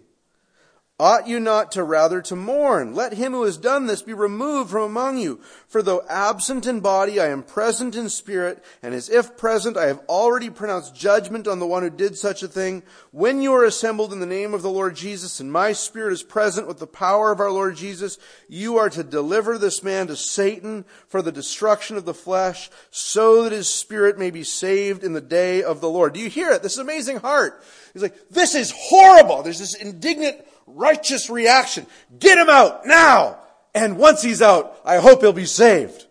Ought 1.00 1.28
you 1.28 1.40
not 1.40 1.72
to 1.72 1.84
rather 1.84 2.22
to 2.22 2.36
mourn? 2.36 2.94
Let 2.94 3.14
him 3.14 3.32
who 3.32 3.44
has 3.44 3.58
done 3.58 3.88
this 3.88 4.04
be 4.04 4.14
removed 4.14 4.70
from 4.70 4.84
among 4.84 5.18
you. 5.18 5.42
For 5.68 5.82
though 5.82 6.04
absent 6.08 6.68
in 6.68 6.82
body, 6.82 7.20
I 7.20 7.30
am 7.30 7.42
present 7.42 7.96
in 7.96 8.10
spirit, 8.10 8.64
and 8.84 8.94
as 8.94 9.10
if 9.10 9.36
present, 9.36 9.76
I 9.76 9.88
have 9.88 10.02
already 10.08 10.52
pronounced 10.52 10.96
judgment 10.96 11.48
on 11.48 11.58
the 11.58 11.66
one 11.66 11.82
who 11.82 11.90
did 11.90 12.16
such 12.16 12.44
a 12.44 12.48
thing. 12.48 12.84
When 13.10 13.42
you 13.42 13.54
are 13.54 13.66
assembled 13.66 14.14
in 14.14 14.20
the 14.20 14.28
name 14.28 14.54
of 14.54 14.62
the 14.62 14.70
Lord 14.70 14.96
Jesus, 14.96 15.40
and 15.40 15.52
my 15.52 15.74
spirit 15.74 16.14
is 16.14 16.22
present 16.22 16.68
with 16.68 16.78
the 16.78 16.86
power 16.86 17.32
of 17.32 17.40
our 17.40 17.52
Lord 17.52 17.76
Jesus, 17.76 18.20
you 18.48 18.78
are 18.78 18.92
to 18.92 19.04
deliver 19.04 19.58
this 19.58 19.82
man 19.82 20.06
to 20.08 20.16
Satan 20.16 20.86
for 21.08 21.24
the 21.24 21.32
destruction 21.32 21.98
of 21.98 22.06
the 22.06 22.14
flesh, 22.14 22.70
so 22.92 23.42
that 23.44 23.52
his 23.52 23.68
spirit 23.68 24.20
may 24.20 24.30
be 24.30 24.44
saved 24.44 25.04
in 25.04 25.14
the 25.14 25.22
day 25.22 25.64
of 25.64 25.82
the 25.82 25.90
Lord. 25.90 26.14
Do 26.14 26.20
you 26.20 26.30
hear 26.30 26.52
it? 26.52 26.62
This 26.62 26.74
is 26.74 26.78
amazing 26.78 27.18
heart. 27.18 27.64
He's 27.94 28.04
like, 28.04 28.30
this 28.30 28.54
is 28.54 28.72
horrible. 28.76 29.42
There's 29.42 29.60
this 29.60 29.76
indignant 29.76 30.46
righteous 30.74 31.30
reaction. 31.30 31.86
Get 32.20 32.38
him 32.38 32.50
out 32.50 32.86
now! 32.86 33.40
And 33.76 33.98
once 33.98 34.22
he's 34.22 34.42
out, 34.42 34.80
I 34.86 34.98
hope 34.98 35.22
he'll 35.22 35.34
be 35.34 35.46
saved 35.46 36.06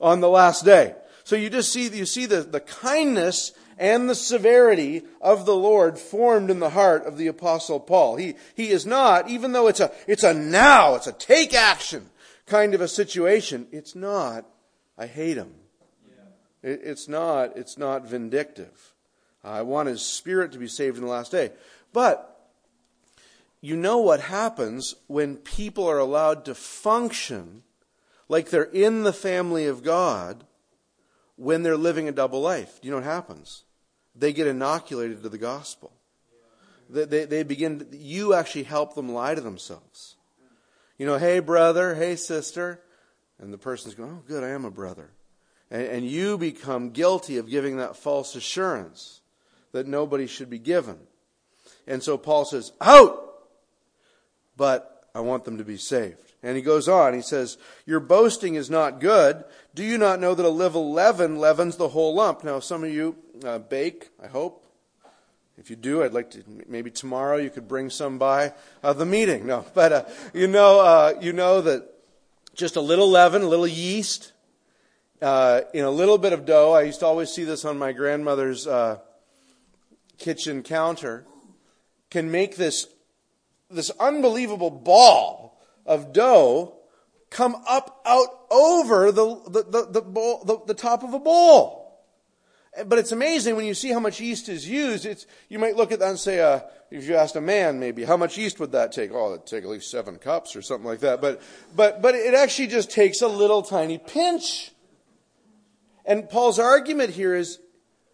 on 0.00 0.20
the 0.20 0.28
last 0.28 0.64
day. 0.64 0.94
So 1.24 1.36
you 1.36 1.50
just 1.50 1.72
see, 1.72 1.88
you 1.88 2.06
see 2.06 2.26
the, 2.26 2.42
the 2.42 2.60
kindness 2.60 3.52
and 3.78 4.08
the 4.08 4.14
severity 4.14 5.02
of 5.20 5.46
the 5.46 5.56
Lord 5.56 5.98
formed 5.98 6.50
in 6.50 6.60
the 6.60 6.70
heart 6.70 7.06
of 7.06 7.16
the 7.16 7.26
apostle 7.26 7.80
Paul. 7.80 8.16
He, 8.16 8.34
he 8.54 8.70
is 8.70 8.86
not, 8.86 9.28
even 9.28 9.52
though 9.52 9.68
it's 9.68 9.80
a, 9.80 9.90
it's 10.06 10.22
a 10.22 10.34
now, 10.34 10.94
it's 10.94 11.06
a 11.06 11.12
take 11.12 11.54
action 11.54 12.10
kind 12.50 12.74
of 12.74 12.80
a 12.80 12.88
situation, 12.88 13.68
it's 13.70 13.94
not, 13.94 14.44
I 14.98 15.06
hate 15.06 15.36
him. 15.36 15.54
It, 16.62 16.80
it's 16.84 17.08
not, 17.08 17.56
it's 17.56 17.78
not 17.78 18.06
vindictive. 18.06 18.94
I 19.42 19.62
want 19.62 19.88
his 19.88 20.02
spirit 20.02 20.52
to 20.52 20.58
be 20.58 20.66
saved 20.66 20.98
in 20.98 21.04
the 21.04 21.10
last 21.10 21.32
day. 21.32 21.52
But 21.92 22.29
you 23.60 23.76
know 23.76 23.98
what 23.98 24.20
happens 24.20 24.94
when 25.06 25.36
people 25.36 25.86
are 25.86 25.98
allowed 25.98 26.44
to 26.46 26.54
function 26.54 27.62
like 28.28 28.50
they're 28.50 28.62
in 28.62 29.02
the 29.02 29.12
family 29.12 29.66
of 29.66 29.82
God 29.82 30.44
when 31.36 31.62
they're 31.62 31.76
living 31.76 32.08
a 32.08 32.12
double 32.12 32.40
life. 32.40 32.80
Do 32.80 32.86
you 32.86 32.92
know 32.92 32.98
what 32.98 33.04
happens? 33.04 33.64
They 34.14 34.32
get 34.32 34.46
inoculated 34.46 35.22
to 35.22 35.28
the 35.28 35.38
gospel. 35.38 35.92
They, 36.88 37.04
they, 37.04 37.24
they 37.24 37.42
begin, 37.42 37.86
you 37.92 38.34
actually 38.34 38.64
help 38.64 38.94
them 38.94 39.12
lie 39.12 39.34
to 39.34 39.40
themselves. 39.40 40.16
You 40.96 41.06
know, 41.06 41.18
hey, 41.18 41.40
brother, 41.40 41.94
hey, 41.94 42.16
sister. 42.16 42.80
And 43.38 43.52
the 43.52 43.58
person's 43.58 43.94
going, 43.94 44.10
oh, 44.10 44.22
good, 44.26 44.44
I 44.44 44.48
am 44.48 44.64
a 44.64 44.70
brother. 44.70 45.10
And, 45.70 45.82
and 45.82 46.06
you 46.06 46.36
become 46.36 46.90
guilty 46.90 47.36
of 47.38 47.48
giving 47.48 47.76
that 47.76 47.96
false 47.96 48.36
assurance 48.36 49.20
that 49.72 49.86
nobody 49.86 50.26
should 50.26 50.50
be 50.50 50.58
given. 50.58 50.98
And 51.86 52.02
so 52.02 52.18
Paul 52.18 52.44
says, 52.44 52.72
out! 52.80 53.29
But 54.60 55.08
I 55.14 55.20
want 55.20 55.46
them 55.46 55.56
to 55.56 55.64
be 55.64 55.78
saved. 55.78 56.34
And 56.42 56.54
he 56.54 56.62
goes 56.62 56.86
on, 56.86 57.14
he 57.14 57.22
says, 57.22 57.56
Your 57.86 57.98
boasting 57.98 58.56
is 58.56 58.68
not 58.68 59.00
good. 59.00 59.42
Do 59.74 59.82
you 59.82 59.96
not 59.96 60.20
know 60.20 60.34
that 60.34 60.44
a 60.44 60.50
little 60.50 60.92
leaven 60.92 61.38
leavens 61.38 61.78
the 61.78 61.88
whole 61.88 62.14
lump? 62.14 62.44
Now, 62.44 62.60
some 62.60 62.84
of 62.84 62.92
you 62.92 63.16
uh, 63.42 63.58
bake, 63.58 64.10
I 64.22 64.26
hope. 64.26 64.66
If 65.56 65.70
you 65.70 65.76
do, 65.76 66.02
I'd 66.02 66.12
like 66.12 66.30
to, 66.32 66.44
maybe 66.68 66.90
tomorrow 66.90 67.38
you 67.38 67.48
could 67.48 67.68
bring 67.68 67.88
some 67.88 68.18
by 68.18 68.52
uh, 68.82 68.92
the 68.92 69.06
meeting. 69.06 69.46
No, 69.46 69.64
but 69.74 69.92
uh, 69.92 70.04
you, 70.34 70.46
know, 70.46 70.80
uh, 70.80 71.14
you 71.22 71.32
know 71.32 71.62
that 71.62 71.88
just 72.54 72.76
a 72.76 72.82
little 72.82 73.08
leaven, 73.08 73.40
a 73.40 73.48
little 73.48 73.66
yeast, 73.66 74.32
uh, 75.22 75.62
in 75.72 75.86
a 75.86 75.90
little 75.90 76.18
bit 76.18 76.34
of 76.34 76.44
dough. 76.44 76.72
I 76.72 76.82
used 76.82 77.00
to 77.00 77.06
always 77.06 77.30
see 77.30 77.44
this 77.44 77.64
on 77.64 77.78
my 77.78 77.92
grandmother's 77.92 78.66
uh, 78.66 78.98
kitchen 80.18 80.62
counter, 80.62 81.24
can 82.10 82.30
make 82.30 82.56
this 82.56 82.86
this 83.70 83.90
unbelievable 84.00 84.70
ball 84.70 85.60
of 85.86 86.12
dough 86.12 86.74
come 87.30 87.56
up 87.68 88.02
out 88.04 88.28
over 88.50 89.12
the, 89.12 89.40
the, 89.48 89.62
the, 89.62 89.86
the, 89.90 90.00
bowl, 90.02 90.44
the, 90.44 90.58
the 90.66 90.74
top 90.74 91.02
of 91.02 91.14
a 91.14 91.18
bowl. 91.18 91.80
But 92.86 92.98
it's 92.98 93.12
amazing 93.12 93.56
when 93.56 93.64
you 93.64 93.74
see 93.74 93.90
how 93.90 94.00
much 94.00 94.20
yeast 94.20 94.48
is 94.48 94.68
used. 94.68 95.04
It's, 95.04 95.26
you 95.48 95.58
might 95.58 95.76
look 95.76 95.90
at 95.90 95.98
that 96.00 96.08
and 96.08 96.18
say, 96.18 96.40
uh, 96.40 96.60
if 96.90 97.08
you 97.08 97.16
asked 97.16 97.36
a 97.36 97.40
man 97.40 97.80
maybe, 97.80 98.04
how 98.04 98.16
much 98.16 98.38
yeast 98.38 98.60
would 98.60 98.72
that 98.72 98.92
take? 98.92 99.10
Oh, 99.12 99.34
it'd 99.34 99.46
take 99.46 99.64
at 99.64 99.70
least 99.70 99.90
seven 99.90 100.16
cups 100.16 100.54
or 100.54 100.62
something 100.62 100.86
like 100.86 101.00
that. 101.00 101.20
But, 101.20 101.42
but, 101.74 102.00
but 102.00 102.14
it 102.14 102.34
actually 102.34 102.68
just 102.68 102.90
takes 102.90 103.22
a 103.22 103.28
little 103.28 103.62
tiny 103.62 103.98
pinch. 103.98 104.72
And 106.04 106.28
Paul's 106.28 106.58
argument 106.58 107.10
here 107.10 107.34
is 107.34 107.58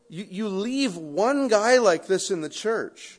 you, 0.08 0.26
you 0.28 0.48
leave 0.48 0.96
one 0.96 1.48
guy 1.48 1.78
like 1.78 2.06
this 2.06 2.30
in 2.30 2.40
the 2.40 2.48
church 2.48 3.18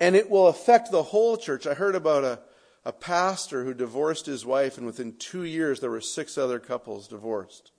and 0.00 0.16
it 0.16 0.30
will 0.30 0.48
affect 0.48 0.90
the 0.90 1.02
whole 1.02 1.36
church. 1.36 1.66
I 1.66 1.74
heard 1.74 1.94
about 1.94 2.24
a, 2.24 2.40
a 2.86 2.92
pastor 2.92 3.64
who 3.64 3.74
divorced 3.74 4.24
his 4.24 4.46
wife, 4.46 4.78
and 4.78 4.86
within 4.86 5.14
two 5.16 5.44
years, 5.44 5.80
there 5.80 5.90
were 5.90 6.00
six 6.00 6.38
other 6.38 6.58
couples 6.58 7.06
divorced 7.06 7.70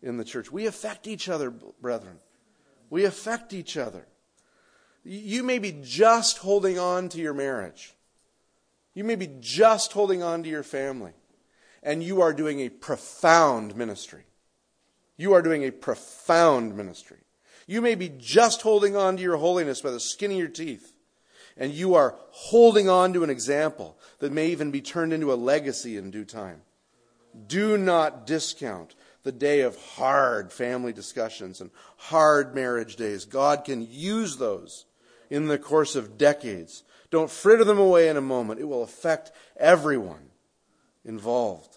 in 0.00 0.16
the 0.16 0.24
church. 0.24 0.52
We 0.52 0.66
affect 0.66 1.08
each 1.08 1.28
other, 1.28 1.50
brethren. 1.50 2.18
We 2.88 3.04
affect 3.04 3.52
each 3.52 3.76
other. 3.76 4.06
You 5.02 5.42
may 5.42 5.58
be 5.58 5.80
just 5.82 6.38
holding 6.38 6.78
on 6.78 7.08
to 7.10 7.18
your 7.18 7.34
marriage. 7.34 7.94
You 8.94 9.02
may 9.04 9.16
be 9.16 9.30
just 9.40 9.92
holding 9.92 10.22
on 10.22 10.42
to 10.44 10.48
your 10.48 10.62
family. 10.62 11.12
And 11.82 12.02
you 12.02 12.20
are 12.20 12.34
doing 12.34 12.60
a 12.60 12.68
profound 12.68 13.74
ministry. 13.74 14.24
You 15.16 15.32
are 15.32 15.42
doing 15.42 15.64
a 15.64 15.70
profound 15.70 16.76
ministry. 16.76 17.18
You 17.66 17.80
may 17.80 17.94
be 17.94 18.10
just 18.10 18.62
holding 18.62 18.96
on 18.96 19.16
to 19.16 19.22
your 19.22 19.38
holiness 19.38 19.80
by 19.80 19.90
the 19.90 20.00
skin 20.00 20.32
of 20.32 20.36
your 20.36 20.48
teeth 20.48 20.92
and 21.60 21.72
you 21.72 21.94
are 21.94 22.16
holding 22.30 22.88
on 22.88 23.12
to 23.12 23.22
an 23.22 23.30
example 23.30 23.96
that 24.18 24.32
may 24.32 24.48
even 24.48 24.70
be 24.70 24.80
turned 24.80 25.12
into 25.12 25.32
a 25.32 25.34
legacy 25.34 25.96
in 25.98 26.10
due 26.10 26.24
time. 26.24 26.62
Do 27.46 27.78
not 27.78 28.26
discount 28.26 28.94
the 29.22 29.30
day 29.30 29.60
of 29.60 29.76
hard 29.76 30.52
family 30.52 30.92
discussions 30.92 31.60
and 31.60 31.70
hard 31.98 32.54
marriage 32.54 32.96
days. 32.96 33.26
God 33.26 33.64
can 33.64 33.86
use 33.88 34.38
those 34.38 34.86
in 35.28 35.46
the 35.46 35.58
course 35.58 35.94
of 35.94 36.16
decades. 36.16 36.82
Don't 37.10 37.30
fritter 37.30 37.64
them 37.64 37.78
away 37.78 38.08
in 38.08 38.16
a 38.16 38.22
moment. 38.22 38.60
It 38.60 38.64
will 38.64 38.82
affect 38.82 39.30
everyone 39.58 40.30
involved. 41.04 41.76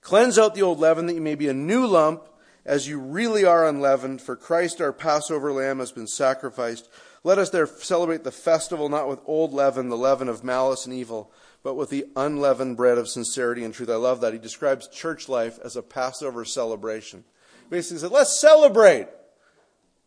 Cleanse 0.00 0.38
out 0.38 0.54
the 0.54 0.62
old 0.62 0.78
leaven 0.78 1.06
that 1.06 1.14
you 1.14 1.20
may 1.20 1.34
be 1.34 1.48
a 1.48 1.54
new 1.54 1.86
lump 1.86 2.28
as 2.66 2.88
you 2.88 2.98
really 2.98 3.44
are 3.44 3.66
unleavened, 3.66 4.22
for 4.22 4.36
Christ 4.36 4.80
our 4.80 4.92
Passover 4.92 5.52
lamb 5.52 5.80
has 5.80 5.92
been 5.92 6.06
sacrificed. 6.06 6.88
Let 7.24 7.38
us 7.38 7.48
there 7.48 7.66
celebrate 7.66 8.22
the 8.22 8.30
festival 8.30 8.90
not 8.90 9.08
with 9.08 9.20
old 9.24 9.54
leaven, 9.54 9.88
the 9.88 9.96
leaven 9.96 10.28
of 10.28 10.44
malice 10.44 10.84
and 10.84 10.94
evil, 10.94 11.32
but 11.62 11.74
with 11.74 11.88
the 11.88 12.04
unleavened 12.14 12.76
bread 12.76 12.98
of 12.98 13.08
sincerity 13.08 13.64
and 13.64 13.72
truth. 13.72 13.88
I 13.88 13.96
love 13.96 14.20
that. 14.20 14.34
He 14.34 14.38
describes 14.38 14.86
church 14.88 15.26
life 15.26 15.58
as 15.64 15.74
a 15.74 15.82
Passover 15.82 16.44
celebration. 16.44 17.24
Basically, 17.70 17.96
he 17.96 18.00
said, 18.02 18.10
let's 18.10 18.38
celebrate, 18.38 19.08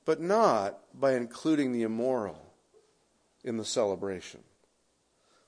but 0.06 0.22
not 0.22 0.78
by 0.94 1.16
including 1.16 1.74
the 1.74 1.82
immoral 1.82 2.40
in 3.44 3.58
the 3.58 3.66
celebration. 3.66 4.42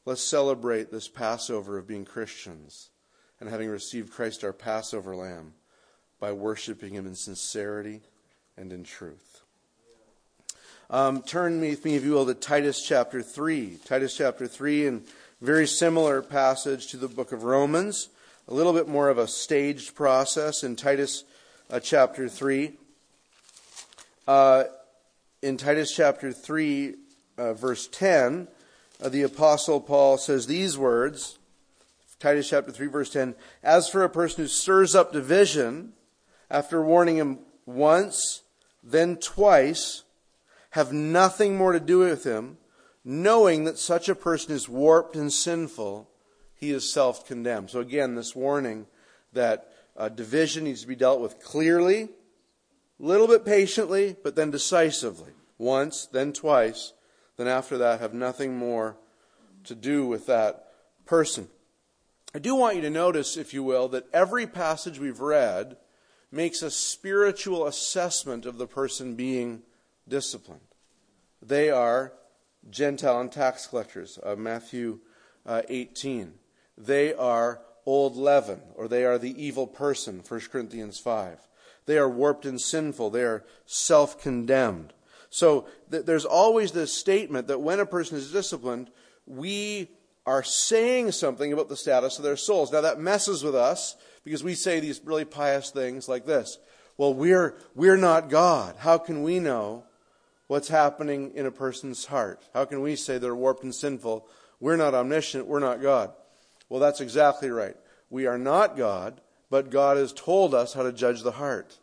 Let's 0.05 0.23
celebrate 0.23 0.91
this 0.91 1.07
Passover 1.07 1.77
of 1.77 1.87
being 1.87 2.03
Christians 2.03 2.89
and 3.39 3.47
having 3.47 3.69
received 3.69 4.11
Christ 4.11 4.43
our 4.43 4.53
Passover 4.53 5.15
lamb 5.15 5.53
by 6.19 6.31
worshiping 6.31 6.95
him 6.95 7.05
in 7.05 7.13
sincerity 7.13 8.01
and 8.57 8.73
in 8.73 8.83
truth. 8.83 9.38
Um, 10.91 11.21
turn 11.21 11.61
with 11.61 11.85
me, 11.85 11.95
if 11.95 12.03
you 12.03 12.13
will, 12.13 12.25
to 12.25 12.33
Titus 12.33 12.83
chapter 12.83 13.21
3. 13.21 13.77
Titus 13.85 14.17
chapter 14.17 14.47
3, 14.47 14.87
and 14.87 15.05
very 15.39 15.67
similar 15.67 16.23
passage 16.23 16.87
to 16.87 16.97
the 16.97 17.07
book 17.07 17.31
of 17.31 17.43
Romans. 17.43 18.09
A 18.47 18.55
little 18.55 18.73
bit 18.73 18.87
more 18.87 19.07
of 19.09 19.19
a 19.19 19.27
staged 19.27 19.93
process 19.93 20.63
in 20.63 20.75
Titus 20.75 21.25
uh, 21.69 21.79
chapter 21.79 22.27
3. 22.27 22.71
Uh, 24.27 24.63
in 25.43 25.57
Titus 25.57 25.95
chapter 25.95 26.33
3, 26.33 26.95
uh, 27.37 27.53
verse 27.53 27.87
10, 27.87 28.47
uh, 28.99 29.09
the 29.09 29.21
Apostle 29.21 29.81
Paul 29.81 30.17
says 30.17 30.47
these 30.47 30.75
words 30.75 31.37
Titus 32.19 32.49
chapter 32.49 32.71
3, 32.71 32.87
verse 32.87 33.11
10 33.11 33.35
As 33.61 33.87
for 33.87 34.03
a 34.03 34.09
person 34.09 34.43
who 34.43 34.47
stirs 34.47 34.95
up 34.95 35.13
division, 35.13 35.93
after 36.49 36.81
warning 36.81 37.17
him 37.17 37.37
once, 37.67 38.41
then 38.83 39.17
twice, 39.17 40.01
have 40.71 40.93
nothing 40.93 41.57
more 41.57 41.71
to 41.71 41.79
do 41.79 41.99
with 41.99 42.23
him, 42.23 42.57
knowing 43.03 43.63
that 43.63 43.79
such 43.79 44.09
a 44.09 44.15
person 44.15 44.53
is 44.53 44.69
warped 44.69 45.15
and 45.15 45.31
sinful, 45.31 46.09
he 46.55 46.71
is 46.71 46.91
self 46.91 47.25
condemned. 47.25 47.69
So, 47.69 47.79
again, 47.79 48.15
this 48.15 48.35
warning 48.35 48.85
that 49.33 49.71
uh, 49.97 50.09
division 50.09 50.65
needs 50.65 50.81
to 50.81 50.87
be 50.87 50.95
dealt 50.95 51.21
with 51.21 51.39
clearly, 51.39 52.03
a 52.03 52.09
little 52.99 53.27
bit 53.27 53.45
patiently, 53.45 54.15
but 54.23 54.35
then 54.35 54.51
decisively. 54.51 55.31
Once, 55.57 56.05
then 56.05 56.33
twice, 56.33 56.93
then 57.37 57.47
after 57.47 57.77
that, 57.77 57.99
have 57.99 58.13
nothing 58.13 58.57
more 58.57 58.97
to 59.65 59.75
do 59.75 60.05
with 60.05 60.25
that 60.27 60.67
person. 61.05 61.47
I 62.33 62.39
do 62.39 62.55
want 62.55 62.75
you 62.75 62.81
to 62.83 62.89
notice, 62.89 63.37
if 63.37 63.53
you 63.53 63.63
will, 63.63 63.87
that 63.89 64.07
every 64.13 64.45
passage 64.45 64.99
we've 64.99 65.19
read 65.19 65.77
makes 66.31 66.61
a 66.61 66.69
spiritual 66.69 67.65
assessment 67.65 68.45
of 68.45 68.57
the 68.57 68.67
person 68.67 69.15
being 69.15 69.63
disciplined. 70.09 70.61
They 71.41 71.69
are 71.69 72.13
Gentile 72.69 73.21
and 73.21 73.31
tax 73.31 73.67
collectors, 73.67 74.19
uh, 74.23 74.35
Matthew 74.35 74.99
uh, 75.45 75.61
18. 75.69 76.33
They 76.77 77.13
are 77.13 77.61
old 77.85 78.15
leaven, 78.15 78.61
or 78.75 78.87
they 78.87 79.05
are 79.05 79.17
the 79.17 79.41
evil 79.41 79.67
person, 79.67 80.21
1 80.27 80.39
Corinthians 80.51 80.99
5. 80.99 81.47
They 81.85 81.97
are 81.97 82.09
warped 82.09 82.45
and 82.45 82.59
sinful. 82.59 83.09
They 83.09 83.23
are 83.23 83.43
self 83.65 84.21
condemned. 84.21 84.93
So 85.29 85.67
th- 85.89 86.05
there's 86.05 86.25
always 86.25 86.71
this 86.71 86.93
statement 86.93 87.47
that 87.47 87.61
when 87.61 87.79
a 87.79 87.85
person 87.85 88.17
is 88.17 88.31
disciplined, 88.31 88.91
we 89.25 89.89
are 90.25 90.43
saying 90.43 91.11
something 91.11 91.51
about 91.51 91.69
the 91.69 91.75
status 91.75 92.17
of 92.17 92.23
their 92.23 92.37
souls. 92.37 92.71
Now 92.71 92.81
that 92.81 92.99
messes 92.99 93.43
with 93.43 93.55
us 93.55 93.95
because 94.23 94.43
we 94.43 94.53
say 94.53 94.79
these 94.79 95.01
really 95.03 95.25
pious 95.25 95.71
things 95.71 96.07
like 96.07 96.25
this. 96.25 96.59
Well, 96.97 97.13
we're, 97.13 97.55
we're 97.73 97.97
not 97.97 98.29
God. 98.29 98.75
How 98.77 98.97
can 98.97 99.23
we 99.23 99.39
know 99.39 99.85
what's 100.49 100.67
happening 100.67 101.31
in 101.35 101.45
a 101.45 101.51
person's 101.51 102.05
heart? 102.05 102.41
How 102.55 102.65
can 102.65 102.81
we 102.81 102.95
say 102.95 103.19
they're 103.19 103.35
warped 103.35 103.63
and 103.63 103.73
sinful? 103.73 104.27
We're 104.59 104.77
not 104.77 104.95
omniscient. 104.95 105.45
We're 105.45 105.59
not 105.59 105.79
God. 105.79 106.11
Well, 106.67 106.79
that's 106.79 107.01
exactly 107.01 107.51
right. 107.51 107.77
We 108.09 108.25
are 108.25 108.39
not 108.39 108.75
God, 108.75 109.21
but 109.51 109.69
God 109.69 109.97
has 109.97 110.11
told 110.11 110.55
us 110.55 110.73
how 110.73 110.81
to 110.81 110.91
judge 110.91 111.21
the 111.21 111.33
heart. 111.33 111.77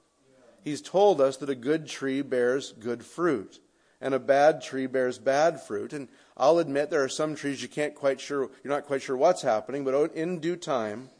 He's 0.64 0.82
told 0.82 1.20
us 1.20 1.36
that 1.36 1.48
a 1.48 1.54
good 1.54 1.86
tree 1.86 2.22
bears 2.22 2.72
good 2.72 3.04
fruit 3.04 3.60
and 4.00 4.12
a 4.12 4.18
bad 4.18 4.60
tree 4.60 4.86
bears 4.86 5.18
bad 5.18 5.60
fruit. 5.60 5.92
And 5.92 6.08
I'll 6.36 6.58
admit 6.58 6.90
there 6.90 7.04
are 7.04 7.08
some 7.08 7.36
trees 7.36 7.62
you 7.62 7.68
can't 7.68 7.94
quite 7.94 8.20
sure, 8.20 8.50
you're 8.64 8.74
not 8.74 8.86
quite 8.86 9.00
sure 9.00 9.16
what's 9.16 9.42
happening, 9.42 9.84
but 9.84 10.12
in 10.14 10.40
due 10.40 10.56
time, 10.56 11.10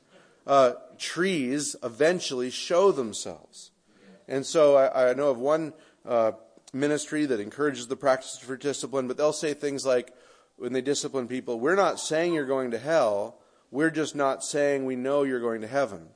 uh, 0.49 0.73
trees 0.99 1.77
eventually 1.85 2.51
show 2.51 2.91
themselves. 2.91 3.71
And 4.27 4.45
so 4.45 4.77
I, 4.77 5.11
I 5.11 5.15
know 5.15 5.31
of 5.31 5.39
one 5.39 5.75
uh, 6.05 6.33
ministry 6.73 7.27
that 7.27 7.41
encourages 7.41 7.87
the 7.87 7.97
practice 7.97 8.39
for 8.39 8.57
discipline, 8.57 9.09
but 9.09 9.17
they'll 9.17 9.33
say 9.33 9.55
things 9.55 9.87
like, 9.87 10.13
when 10.57 10.73
they 10.73 10.81
discipline 10.81 11.29
people, 11.29 11.61
we're 11.61 11.77
not 11.77 12.01
saying 12.01 12.33
you're 12.33 12.47
going 12.47 12.71
to 12.71 12.79
hell, 12.79 13.39
we're 13.71 13.91
just 13.91 14.17
not 14.17 14.43
saying 14.43 14.85
we 14.85 14.97
know 14.97 15.23
you're 15.23 15.41
going 15.41 15.61
to 15.61 15.67
heaven. 15.67 16.09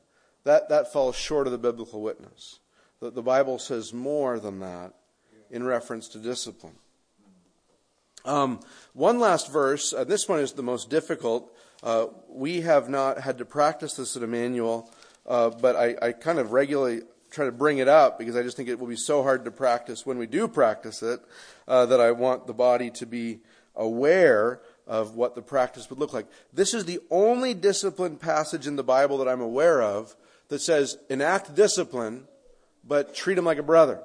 That, 0.44 0.68
that 0.70 0.92
falls 0.92 1.16
short 1.16 1.46
of 1.46 1.52
the 1.52 1.58
biblical 1.58 2.00
witness. 2.00 2.60
The, 3.00 3.10
the 3.10 3.22
Bible 3.22 3.58
says 3.58 3.92
more 3.92 4.38
than 4.38 4.60
that 4.60 4.94
in 5.50 5.64
reference 5.64 6.08
to 6.08 6.18
discipline. 6.18 6.76
Um, 8.24 8.60
one 8.92 9.18
last 9.18 9.50
verse, 9.50 9.92
uh, 9.92 10.04
this 10.04 10.28
one 10.28 10.40
is 10.40 10.52
the 10.52 10.62
most 10.62 10.90
difficult. 10.90 11.54
Uh, 11.82 12.06
we 12.28 12.60
have 12.60 12.88
not 12.88 13.20
had 13.20 13.38
to 13.38 13.44
practice 13.44 13.94
this 13.94 14.16
at 14.16 14.22
Emmanuel, 14.22 14.90
uh, 15.26 15.50
but 15.50 15.76
I, 15.76 15.96
I, 16.00 16.12
kind 16.12 16.38
of 16.38 16.52
regularly 16.52 17.02
try 17.31 17.47
to 17.47 17.53
bring 17.53 17.79
it 17.79 17.88
up 17.88 18.19
because 18.19 18.37
I 18.37 18.43
just 18.43 18.57
think 18.57 18.69
it 18.69 18.79
will 18.79 18.87
be 18.87 18.97
so 18.97 19.23
hard 19.23 19.45
to 19.45 19.51
practice 19.51 20.05
when 20.05 20.19
we 20.19 20.27
do 20.27 20.49
practice 20.49 21.03
it 21.03 21.21
uh, 21.69 21.87
that 21.87 22.01
I 22.01 22.12
want 22.12 22.47
the 22.47 22.53
body 22.53 22.90
to 22.93 23.07
be 23.07 23.40
aware 23.77 24.61
of 24.87 25.14
what 25.14 25.35
the 25.35 25.43
practice 25.43 25.88
would 25.88 25.99
look 25.99 26.12
like. 26.12 26.27
This 26.53 26.75
is 26.75 26.85
the 26.85 27.01
only 27.11 27.55
discipline 27.55 28.16
passage 28.16 28.66
in 28.66 28.77
the 28.77 28.83
Bible 28.83 29.19
that 29.19 29.29
I'm 29.29 29.40
aware 29.40 29.83
of 29.83 30.16
that 30.49 30.61
says 30.61 30.99
enact 31.09 31.55
discipline, 31.55 32.25
but 32.85 33.14
treat 33.14 33.38
him 33.38 33.45
like 33.45 33.59
a 33.59 33.62
brother. 33.62 34.01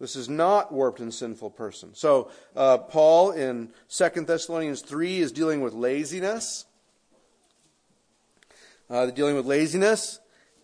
This 0.00 0.16
is 0.16 0.28
not 0.28 0.72
warped 0.72 0.98
and 0.98 1.14
sinful 1.14 1.50
person. 1.50 1.94
So 1.94 2.32
uh, 2.56 2.78
Paul 2.78 3.30
in 3.30 3.68
2 3.88 4.08
Thessalonians 4.24 4.80
3 4.80 5.20
is 5.20 5.30
dealing 5.30 5.60
with 5.60 5.74
laziness. 5.74 6.64
Uh, 8.90 9.06
dealing 9.06 9.36
with 9.36 9.46
laziness. 9.46 10.18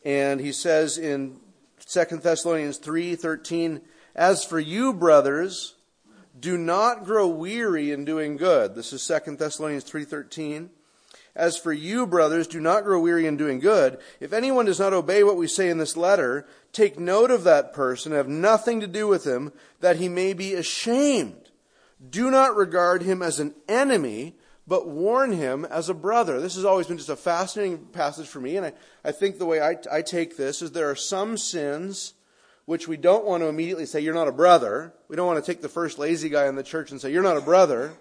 And 0.05 0.41
he 0.41 0.51
says 0.51 0.99
in 0.99 1.39
2 1.87 2.23
Thessalonians 2.23 2.79
3:13, 2.79 3.81
"As 4.15 4.45
for 4.45 4.59
you, 4.59 4.93
brothers, 4.93 5.75
do 6.39 6.57
not 6.57 7.05
grow 7.05 7.27
weary 7.27 7.91
in 7.91 8.05
doing 8.05 8.37
good." 8.37 8.75
This 8.75 8.93
is 8.93 9.03
2 9.03 9.39
Thessalonians 9.39 9.85
3:13. 9.85 10.71
As 11.35 11.57
for 11.57 11.73
you, 11.73 12.07
brothers, 12.07 12.49
do 12.49 12.61
not 12.61 12.85
grow 12.85 12.99
weary 12.99 13.27
in 13.27 13.37
doing 13.37 13.61
good. 13.61 13.99
If 14.19 14.33
anyone 14.33 14.67
does 14.67 14.81
not 14.81 14.93
obey 14.93 15.23
what 15.23 15.37
we 15.37 15.47
say 15.47 15.69
in 15.69 15.79
this 15.79 15.97
letter, 15.97 16.47
take 16.73 16.99
note 16.99 17.31
of 17.31 17.45
that 17.45 17.73
person, 17.73 18.13
have 18.13 18.29
nothing 18.29 18.81
to 18.81 18.87
do 18.87 19.07
with 19.07 19.25
him, 19.25 19.53
that 19.81 19.97
he 19.97 20.09
may 20.09 20.33
be 20.33 20.55
ashamed. 20.55 21.51
Do 22.11 22.31
not 22.31 22.57
regard 22.57 23.03
him 23.03 23.23
as 23.23 23.41
an 23.41 23.55
enemy, 23.69 24.38
but 24.69 24.87
warn 24.87 25.33
him 25.33 25.65
as 25.65 25.89
a 25.89 25.95
brother. 25.95 26.41
This 26.41 26.55
has 26.55 26.65
always 26.65 26.87
been 26.87 26.99
just 26.99 27.09
a 27.09 27.17
fascinating 27.17 27.79
passage 27.87 28.29
for 28.29 28.41
me, 28.41 28.57
and 28.57 28.67
I, 28.67 28.73
I 29.05 29.11
think 29.11 29.39
the 29.39 29.47
way 29.47 29.61
I, 29.61 29.77
I 29.91 30.03
take 30.03 30.37
this 30.37 30.63
is 30.63 30.71
there 30.71 30.91
are 30.91 30.95
some 30.95 31.37
sins 31.37 32.13
which 32.67 32.87
we 32.87 32.99
don't 32.99 33.25
want 33.25 33.43
to 33.43 33.49
immediately 33.49 33.87
say, 33.87 34.01
You're 34.01 34.15
not 34.15 34.29
a 34.29 34.33
brother. 34.33 34.93
We 35.09 35.17
don't 35.17 35.27
want 35.27 35.43
to 35.43 35.53
take 35.53 35.63
the 35.63 35.69
first 35.69 35.99
lazy 35.99 36.29
guy 36.29 36.47
in 36.47 36.55
the 36.55 36.63
church 36.63 36.91
and 36.91 37.01
say, 37.01 37.11
You're 37.11 37.23
not 37.23 37.39
a 37.39 37.41
brother 37.41 37.95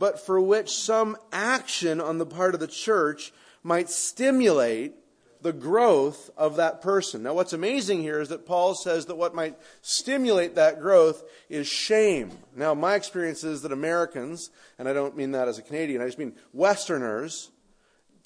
but 0.00 0.18
for 0.18 0.40
which 0.40 0.70
some 0.70 1.14
action 1.30 2.00
on 2.00 2.16
the 2.16 2.24
part 2.24 2.54
of 2.54 2.60
the 2.60 2.66
church 2.66 3.32
might 3.62 3.90
stimulate 3.90 4.94
the 5.42 5.52
growth 5.52 6.30
of 6.36 6.56
that 6.56 6.82
person. 6.82 7.22
Now, 7.22 7.34
what's 7.34 7.52
amazing 7.52 8.02
here 8.02 8.20
is 8.20 8.28
that 8.28 8.46
Paul 8.46 8.74
says 8.74 9.06
that 9.06 9.16
what 9.16 9.34
might 9.34 9.58
stimulate 9.82 10.54
that 10.54 10.80
growth 10.80 11.22
is 11.48 11.66
shame. 11.66 12.30
Now, 12.54 12.74
my 12.74 12.94
experience 12.94 13.44
is 13.44 13.62
that 13.62 13.72
Americans, 13.72 14.50
and 14.78 14.88
I 14.88 14.92
don't 14.92 15.16
mean 15.16 15.32
that 15.32 15.48
as 15.48 15.58
a 15.58 15.62
Canadian, 15.62 16.02
I 16.02 16.06
just 16.06 16.18
mean 16.18 16.34
Westerners, 16.52 17.50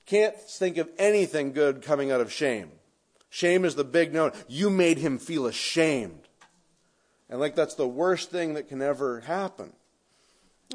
can't 0.06 0.38
think 0.38 0.76
of 0.76 0.90
anything 0.98 1.52
good 1.52 1.82
coming 1.82 2.10
out 2.10 2.20
of 2.20 2.32
shame. 2.32 2.70
Shame 3.30 3.64
is 3.64 3.74
the 3.74 3.84
big 3.84 4.12
no. 4.12 4.32
You 4.46 4.70
made 4.70 4.98
him 4.98 5.18
feel 5.18 5.46
ashamed. 5.46 6.28
And 7.28 7.40
like 7.40 7.54
that's 7.54 7.74
the 7.74 7.88
worst 7.88 8.30
thing 8.30 8.54
that 8.54 8.68
can 8.68 8.80
ever 8.82 9.20
happen. 9.20 9.72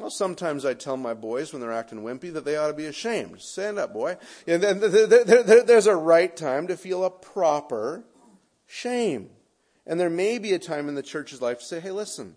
Well, 0.00 0.08
sometimes 0.08 0.64
I 0.64 0.72
tell 0.72 0.96
my 0.96 1.12
boys 1.12 1.52
when 1.52 1.60
they're 1.60 1.70
acting 1.70 2.02
wimpy 2.02 2.32
that 2.32 2.46
they 2.46 2.56
ought 2.56 2.68
to 2.68 2.72
be 2.72 2.86
ashamed. 2.86 3.42
Stand 3.42 3.78
up, 3.78 3.92
boy. 3.92 4.16
And 4.46 4.62
then 4.62 4.80
there's 4.80 5.86
a 5.86 5.94
right 5.94 6.34
time 6.34 6.68
to 6.68 6.76
feel 6.78 7.04
a 7.04 7.10
proper 7.10 8.04
shame. 8.66 9.28
And 9.86 10.00
there 10.00 10.08
may 10.08 10.38
be 10.38 10.54
a 10.54 10.58
time 10.58 10.88
in 10.88 10.94
the 10.94 11.02
church's 11.02 11.42
life 11.42 11.58
to 11.58 11.64
say, 11.66 11.80
hey, 11.80 11.90
listen, 11.90 12.36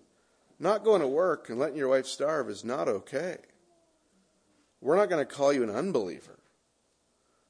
not 0.60 0.84
going 0.84 1.00
to 1.00 1.08
work 1.08 1.50
and 1.50 1.58
letting 1.58 1.78
your 1.78 1.88
wife 1.88 2.06
starve 2.06 2.50
is 2.50 2.66
not 2.66 2.90
okay. 2.90 3.38
We're 4.82 4.98
not 4.98 5.10
going 5.10 5.26
to 5.26 5.34
call 5.34 5.54
you 5.54 5.64
an 5.64 5.70
unbeliever. 5.70 6.40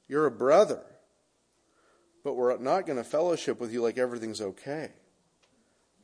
You're 0.06 0.26
a 0.26 0.30
brother. 0.30 0.84
But 2.22 2.34
we're 2.34 2.56
not 2.58 2.86
going 2.86 2.98
to 2.98 3.04
fellowship 3.04 3.60
with 3.60 3.72
you 3.72 3.82
like 3.82 3.98
everything's 3.98 4.40
okay. 4.40 4.92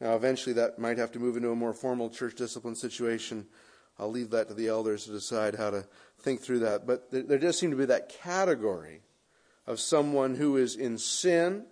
Now, 0.00 0.16
eventually, 0.16 0.54
that 0.54 0.80
might 0.80 0.98
have 0.98 1.12
to 1.12 1.20
move 1.20 1.36
into 1.36 1.52
a 1.52 1.56
more 1.56 1.72
formal 1.72 2.10
church 2.10 2.34
discipline 2.34 2.74
situation 2.74 3.46
I'll 4.00 4.10
leave 4.10 4.30
that 4.30 4.48
to 4.48 4.54
the 4.54 4.68
elders 4.68 5.04
to 5.04 5.12
decide 5.12 5.56
how 5.56 5.68
to 5.68 5.84
think 6.20 6.40
through 6.40 6.60
that. 6.60 6.86
But 6.86 7.10
there, 7.10 7.22
there 7.22 7.38
does 7.38 7.58
seem 7.58 7.70
to 7.70 7.76
be 7.76 7.84
that 7.84 8.08
category 8.08 9.02
of 9.66 9.78
someone 9.78 10.36
who 10.36 10.56
is 10.56 10.74
in 10.74 10.96
sin, 10.96 11.66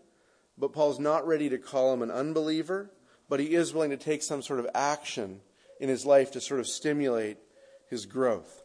but 0.58 0.74
Paul's 0.74 1.00
not 1.00 1.26
ready 1.26 1.48
to 1.48 1.56
call 1.56 1.94
him 1.94 2.02
an 2.02 2.10
unbeliever, 2.10 2.90
but 3.30 3.40
he 3.40 3.54
is 3.54 3.72
willing 3.72 3.90
to 3.90 3.96
take 3.96 4.22
some 4.22 4.42
sort 4.42 4.60
of 4.60 4.68
action 4.74 5.40
in 5.80 5.88
his 5.88 6.04
life 6.04 6.30
to 6.32 6.40
sort 6.40 6.60
of 6.60 6.68
stimulate 6.68 7.38
his 7.88 8.04
growth. 8.04 8.62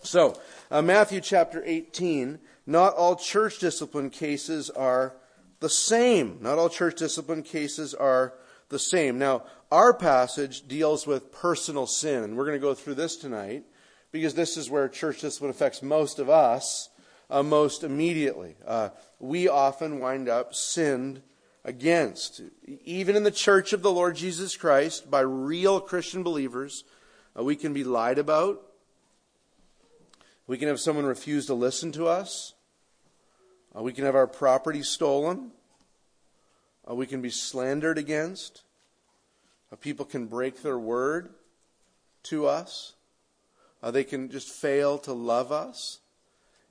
So, 0.00 0.40
uh, 0.70 0.80
Matthew 0.80 1.20
chapter 1.20 1.62
18, 1.66 2.38
not 2.66 2.94
all 2.94 3.16
church 3.16 3.58
discipline 3.58 4.08
cases 4.08 4.70
are 4.70 5.14
the 5.60 5.68
same. 5.68 6.38
Not 6.40 6.56
all 6.56 6.70
church 6.70 6.96
discipline 6.96 7.42
cases 7.42 7.92
are 7.92 8.32
the 8.70 8.78
same. 8.78 9.18
Now, 9.18 9.44
our 9.70 9.92
passage 9.92 10.66
deals 10.66 11.06
with 11.06 11.32
personal 11.32 11.86
sin, 11.86 12.24
and 12.24 12.36
we're 12.36 12.46
going 12.46 12.58
to 12.58 12.66
go 12.66 12.74
through 12.74 12.94
this 12.94 13.16
tonight 13.16 13.64
because 14.10 14.34
this 14.34 14.56
is 14.56 14.70
where 14.70 14.88
church 14.88 15.20
discipline 15.20 15.50
affects 15.50 15.82
most 15.82 16.18
of 16.18 16.30
us 16.30 16.88
uh, 17.30 17.42
most 17.42 17.84
immediately. 17.84 18.56
Uh, 18.66 18.90
we 19.18 19.48
often 19.48 20.00
wind 20.00 20.28
up 20.28 20.54
sinned 20.54 21.22
against. 21.64 22.40
Even 22.84 23.16
in 23.16 23.24
the 23.24 23.30
church 23.30 23.72
of 23.72 23.82
the 23.82 23.90
Lord 23.90 24.16
Jesus 24.16 24.56
Christ, 24.56 25.10
by 25.10 25.20
real 25.20 25.80
Christian 25.80 26.22
believers, 26.22 26.84
uh, 27.38 27.44
we 27.44 27.56
can 27.56 27.74
be 27.74 27.84
lied 27.84 28.18
about. 28.18 28.62
We 30.46 30.56
can 30.56 30.68
have 30.68 30.80
someone 30.80 31.04
refuse 31.04 31.44
to 31.46 31.54
listen 31.54 31.92
to 31.92 32.06
us. 32.06 32.54
Uh, 33.76 33.82
we 33.82 33.92
can 33.92 34.06
have 34.06 34.14
our 34.14 34.26
property 34.26 34.82
stolen. 34.82 35.50
Uh, 36.88 36.94
we 36.94 37.06
can 37.06 37.20
be 37.20 37.28
slandered 37.28 37.98
against. 37.98 38.62
Uh, 39.72 39.76
people 39.76 40.04
can 40.04 40.26
break 40.26 40.62
their 40.62 40.78
word 40.78 41.30
to 42.24 42.46
us. 42.46 42.94
Uh, 43.82 43.90
they 43.90 44.04
can 44.04 44.30
just 44.30 44.48
fail 44.48 44.98
to 44.98 45.12
love 45.12 45.52
us. 45.52 46.00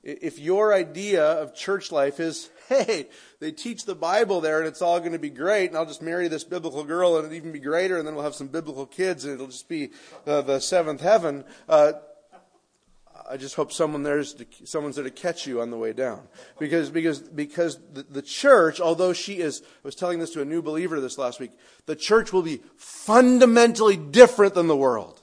If 0.03 0.39
your 0.39 0.73
idea 0.73 1.23
of 1.23 1.55
church 1.55 1.91
life 1.91 2.19
is, 2.19 2.49
hey, 2.69 3.07
they 3.39 3.51
teach 3.51 3.85
the 3.85 3.95
Bible 3.95 4.41
there 4.41 4.59
and 4.59 4.67
it's 4.67 4.81
all 4.81 4.99
going 4.99 5.11
to 5.11 5.19
be 5.19 5.29
great, 5.29 5.69
and 5.69 5.77
I'll 5.77 5.85
just 5.85 6.01
marry 6.01 6.27
this 6.27 6.43
biblical 6.43 6.83
girl 6.83 7.17
and 7.17 7.25
it'll 7.25 7.35
even 7.35 7.51
be 7.51 7.59
greater, 7.59 7.97
and 7.97 8.07
then 8.07 8.15
we'll 8.15 8.23
have 8.23 8.35
some 8.35 8.47
biblical 8.47 8.85
kids 8.85 9.25
and 9.25 9.33
it'll 9.33 9.47
just 9.47 9.67
be 9.67 9.89
uh, 10.25 10.41
the 10.41 10.59
seventh 10.59 11.01
heaven, 11.01 11.43
uh, 11.67 11.93
I 13.29 13.37
just 13.37 13.55
hope 13.55 13.71
someone 13.71 14.03
there's 14.03 14.33
to, 14.35 14.45
someone's 14.63 14.95
there 14.95 15.03
to 15.03 15.11
catch 15.11 15.47
you 15.47 15.61
on 15.61 15.69
the 15.69 15.77
way 15.77 15.93
down, 15.93 16.27
because 16.59 16.89
because 16.89 17.19
because 17.19 17.79
the, 17.93 18.03
the 18.03 18.21
church, 18.21 18.79
although 18.79 19.13
she 19.13 19.39
is, 19.39 19.61
I 19.61 19.65
was 19.83 19.95
telling 19.95 20.19
this 20.19 20.31
to 20.31 20.41
a 20.41 20.45
new 20.45 20.61
believer 20.61 21.01
this 21.01 21.17
last 21.17 21.39
week, 21.39 21.51
the 21.85 21.95
church 21.95 22.31
will 22.31 22.41
be 22.41 22.61
fundamentally 22.77 23.97
different 23.97 24.53
than 24.53 24.67
the 24.67 24.75
world, 24.75 25.21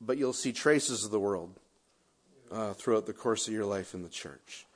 but 0.00 0.18
you'll 0.18 0.32
see 0.32 0.52
traces 0.52 1.04
of 1.04 1.10
the 1.10 1.20
world 1.20 1.58
uh, 2.50 2.72
throughout 2.74 3.06
the 3.06 3.12
course 3.12 3.48
of 3.48 3.54
your 3.54 3.66
life 3.66 3.94
in 3.94 4.02
the 4.02 4.08
church. 4.08 4.66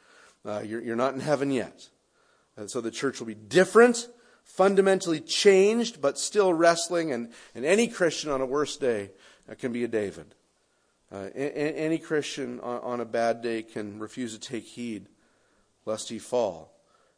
Uh, 0.45 0.61
you're, 0.61 0.81
you're 0.81 0.97
not 0.97 1.15
in 1.15 1.21
heaven 1.21 1.51
yet, 1.51 1.89
and 2.57 2.71
so 2.71 2.81
the 2.81 2.91
church 2.91 3.19
will 3.19 3.27
be 3.27 3.35
different, 3.35 4.09
fundamentally 4.45 5.21
changed, 5.21 6.01
but 6.01 6.19
still 6.19 6.55
wrestling. 6.55 7.13
And 7.13 7.33
and 7.55 7.65
any 7.65 7.89
Christian 7.89 8.31
on 8.31 8.41
a 8.41 8.47
worse 8.47 8.77
day 8.77 9.11
uh, 9.51 9.55
can 9.55 9.73
be 9.73 9.85
a 9.85 9.89
David. 9.89 10.35
Uh, 11.11 11.29
any 11.35 11.99
Christian 11.99 12.61
on, 12.61 13.01
a 13.01 13.05
bad 13.07 13.41
day 13.41 13.63
can 13.63 13.99
refuse 13.99 14.35
to 14.35 14.41
take 14.41 14.65
heed 14.65 15.07
lest 15.87 16.11
he 16.11 16.19
fall. 16.19 16.75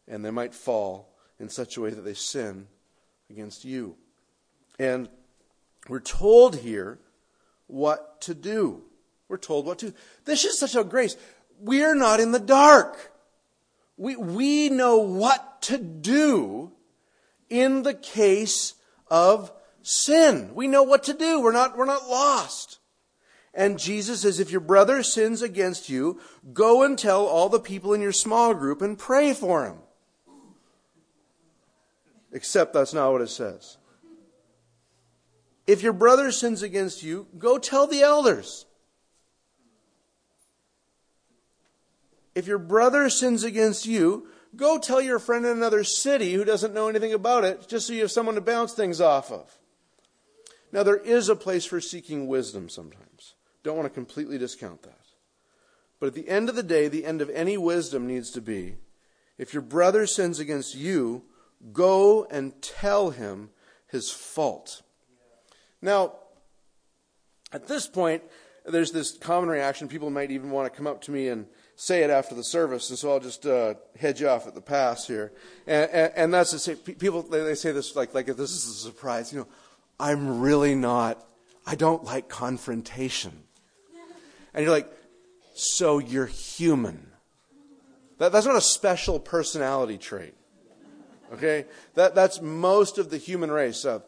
And 0.06 0.24
they 0.24 0.30
might 0.30 0.54
fall 0.54 1.12
in 1.40 1.48
such 1.48 1.76
a 1.76 1.80
way 1.80 1.90
that 1.90 2.02
they 2.02 2.14
sin 2.14 2.68
against 3.28 3.64
you. 3.64 3.96
And 4.78 5.08
we're 5.88 6.00
told 6.00 6.56
here 6.56 6.98
what 7.66 8.20
to 8.22 8.34
do. 8.34 8.82
We're 9.28 9.38
told 9.38 9.66
what 9.66 9.78
to. 9.80 9.92
This 10.24 10.44
is 10.44 10.58
such 10.58 10.76
a 10.76 10.84
grace. 10.84 11.16
We're 11.60 11.94
not 11.94 12.20
in 12.20 12.32
the 12.32 12.40
dark. 12.40 13.12
We, 13.96 14.16
we 14.16 14.68
know 14.68 14.98
what 14.98 15.62
to 15.62 15.78
do 15.78 16.72
in 17.48 17.82
the 17.82 17.94
case 17.94 18.74
of 19.08 19.52
sin. 19.82 20.54
We 20.54 20.68
know 20.68 20.82
what 20.82 21.04
to 21.04 21.12
do. 21.12 21.40
We're 21.40 21.52
not, 21.52 21.76
we're 21.76 21.84
not 21.84 22.08
lost. 22.08 22.79
And 23.52 23.78
Jesus 23.78 24.20
says, 24.20 24.38
if 24.38 24.50
your 24.50 24.60
brother 24.60 25.02
sins 25.02 25.42
against 25.42 25.88
you, 25.88 26.20
go 26.52 26.82
and 26.82 26.96
tell 26.96 27.26
all 27.26 27.48
the 27.48 27.58
people 27.58 27.92
in 27.92 28.00
your 28.00 28.12
small 28.12 28.54
group 28.54 28.80
and 28.80 28.98
pray 28.98 29.34
for 29.34 29.66
him. 29.66 29.78
Except 32.32 32.72
that's 32.72 32.94
not 32.94 33.10
what 33.10 33.22
it 33.22 33.28
says. 33.28 33.76
If 35.66 35.82
your 35.82 35.92
brother 35.92 36.30
sins 36.30 36.62
against 36.62 37.02
you, 37.02 37.26
go 37.38 37.58
tell 37.58 37.86
the 37.86 38.02
elders. 38.02 38.66
If 42.34 42.46
your 42.46 42.58
brother 42.58 43.10
sins 43.10 43.42
against 43.42 43.84
you, 43.84 44.28
go 44.54 44.78
tell 44.78 45.00
your 45.00 45.18
friend 45.18 45.44
in 45.44 45.52
another 45.52 45.82
city 45.82 46.32
who 46.34 46.44
doesn't 46.44 46.72
know 46.72 46.88
anything 46.88 47.12
about 47.12 47.44
it, 47.44 47.68
just 47.68 47.88
so 47.88 47.92
you 47.92 48.02
have 48.02 48.12
someone 48.12 48.36
to 48.36 48.40
bounce 48.40 48.72
things 48.72 49.00
off 49.00 49.32
of. 49.32 49.58
Now, 50.72 50.84
there 50.84 50.96
is 50.96 51.28
a 51.28 51.36
place 51.36 51.64
for 51.64 51.80
seeking 51.80 52.28
wisdom 52.28 52.68
sometimes. 52.68 53.34
Don't 53.62 53.76
want 53.76 53.86
to 53.86 53.94
completely 53.94 54.38
discount 54.38 54.82
that. 54.82 54.96
But 55.98 56.06
at 56.06 56.14
the 56.14 56.28
end 56.28 56.48
of 56.48 56.54
the 56.54 56.62
day, 56.62 56.88
the 56.88 57.04
end 57.04 57.20
of 57.20 57.28
any 57.30 57.58
wisdom 57.58 58.06
needs 58.06 58.30
to 58.30 58.40
be 58.40 58.76
if 59.40 59.54
your 59.54 59.62
brother 59.62 60.06
sins 60.06 60.38
against 60.38 60.74
you, 60.74 61.22
go 61.72 62.26
and 62.30 62.60
tell 62.60 63.08
him 63.08 63.48
his 63.86 64.10
fault. 64.10 64.82
Now, 65.80 66.12
at 67.50 67.66
this 67.66 67.86
point, 67.86 68.22
there's 68.66 68.92
this 68.92 69.16
common 69.16 69.48
reaction. 69.48 69.88
People 69.88 70.10
might 70.10 70.30
even 70.30 70.50
want 70.50 70.70
to 70.70 70.76
come 70.76 70.86
up 70.86 71.00
to 71.02 71.10
me 71.10 71.28
and 71.28 71.46
say 71.74 72.02
it 72.02 72.10
after 72.10 72.34
the 72.34 72.44
service, 72.44 72.90
and 72.90 72.98
so 72.98 73.12
I'll 73.12 73.18
just 73.18 73.46
uh, 73.46 73.74
you 73.98 74.28
off 74.28 74.46
at 74.46 74.54
the 74.54 74.60
pass 74.60 75.06
here. 75.06 75.32
And, 75.66 75.90
and, 75.90 76.12
and 76.14 76.34
that's 76.34 76.50
to 76.50 76.58
say, 76.58 76.74
people 76.74 77.22
they, 77.22 77.42
they 77.42 77.54
say 77.54 77.72
this 77.72 77.96
like 77.96 78.14
like 78.14 78.26
this 78.26 78.50
is 78.50 78.68
a 78.68 78.74
surprise. 78.74 79.32
You 79.32 79.38
know, 79.40 79.48
I'm 79.98 80.40
really 80.40 80.74
not. 80.74 81.26
I 81.66 81.76
don't 81.76 82.04
like 82.04 82.28
confrontation. 82.28 83.44
And 84.54 84.64
you're 84.64 84.72
like, 84.72 84.90
so 85.54 85.98
you're 85.98 86.26
human. 86.26 87.06
That, 88.18 88.32
that's 88.32 88.46
not 88.46 88.56
a 88.56 88.60
special 88.60 89.18
personality 89.18 89.98
trait. 89.98 90.34
Okay? 91.32 91.66
That, 91.94 92.14
that's 92.14 92.40
most 92.40 92.98
of 92.98 93.10
the 93.10 93.16
human 93.16 93.50
race. 93.50 93.84
Uh, 93.84 94.00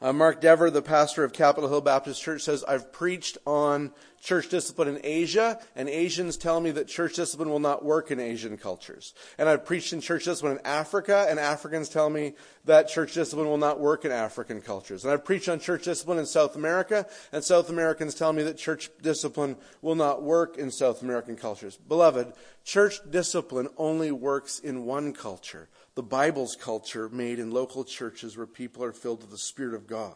uh, 0.00 0.12
Mark 0.12 0.40
Dever, 0.40 0.70
the 0.70 0.82
pastor 0.82 1.24
of 1.24 1.32
Capitol 1.32 1.68
Hill 1.68 1.80
Baptist 1.80 2.22
Church, 2.22 2.42
says, 2.42 2.64
I've 2.64 2.92
preached 2.92 3.38
on 3.46 3.92
church 4.26 4.48
discipline 4.48 4.88
in 4.88 5.00
Asia, 5.04 5.60
and 5.76 5.88
Asians 5.88 6.36
tell 6.36 6.60
me 6.60 6.72
that 6.72 6.88
church 6.88 7.14
discipline 7.14 7.48
will 7.48 7.60
not 7.60 7.84
work 7.84 8.10
in 8.10 8.18
Asian 8.18 8.58
cultures. 8.58 9.14
And 9.38 9.48
I've 9.48 9.64
preached 9.64 9.92
in 9.92 10.00
church 10.00 10.24
discipline 10.24 10.58
in 10.58 10.66
Africa, 10.66 11.26
and 11.30 11.38
Africans 11.38 11.88
tell 11.88 12.10
me 12.10 12.34
that 12.64 12.88
church 12.88 13.14
discipline 13.14 13.46
will 13.46 13.56
not 13.56 13.78
work 13.78 14.04
in 14.04 14.10
African 14.10 14.60
cultures. 14.60 15.04
And 15.04 15.12
I've 15.12 15.24
preached 15.24 15.48
on 15.48 15.60
church 15.60 15.84
discipline 15.84 16.18
in 16.18 16.26
South 16.26 16.56
America, 16.56 17.06
and 17.30 17.44
South 17.44 17.70
Americans 17.70 18.16
tell 18.16 18.32
me 18.32 18.42
that 18.42 18.58
church 18.58 18.90
discipline 19.00 19.56
will 19.80 19.94
not 19.94 20.24
work 20.24 20.58
in 20.58 20.72
South 20.72 21.02
American 21.02 21.36
cultures. 21.36 21.76
Beloved, 21.76 22.32
church 22.64 22.98
discipline 23.08 23.68
only 23.76 24.10
works 24.10 24.58
in 24.58 24.84
one 24.84 25.12
culture 25.12 25.68
the 25.94 26.02
Bible's 26.02 26.56
culture 26.56 27.08
made 27.08 27.38
in 27.38 27.50
local 27.50 27.82
churches 27.82 28.36
where 28.36 28.46
people 28.46 28.84
are 28.84 28.92
filled 28.92 29.22
with 29.22 29.30
the 29.30 29.38
Spirit 29.38 29.74
of 29.74 29.86
God. 29.86 30.14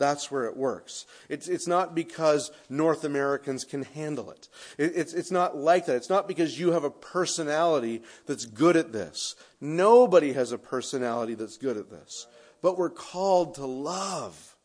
That's 0.00 0.30
where 0.30 0.46
it 0.46 0.56
works. 0.56 1.04
It's, 1.28 1.46
it's 1.46 1.68
not 1.68 1.94
because 1.94 2.50
North 2.70 3.04
Americans 3.04 3.64
can 3.64 3.82
handle 3.82 4.30
it. 4.30 4.48
it. 4.78 4.92
It's, 4.96 5.12
it's 5.12 5.30
not 5.30 5.58
like 5.58 5.84
that. 5.86 5.96
It's 5.96 6.08
not 6.08 6.26
because 6.26 6.58
you 6.58 6.72
have 6.72 6.84
a 6.84 6.90
personality 6.90 8.02
that's 8.24 8.46
good 8.46 8.78
at 8.78 8.92
this. 8.92 9.36
Nobody 9.60 10.32
has 10.32 10.52
a 10.52 10.58
personality 10.58 11.34
that's 11.34 11.58
good 11.58 11.76
at 11.76 11.90
this. 11.90 12.26
But 12.62 12.78
we're 12.78 12.88
called 12.88 13.56
to 13.56 13.66
love. 13.66 14.56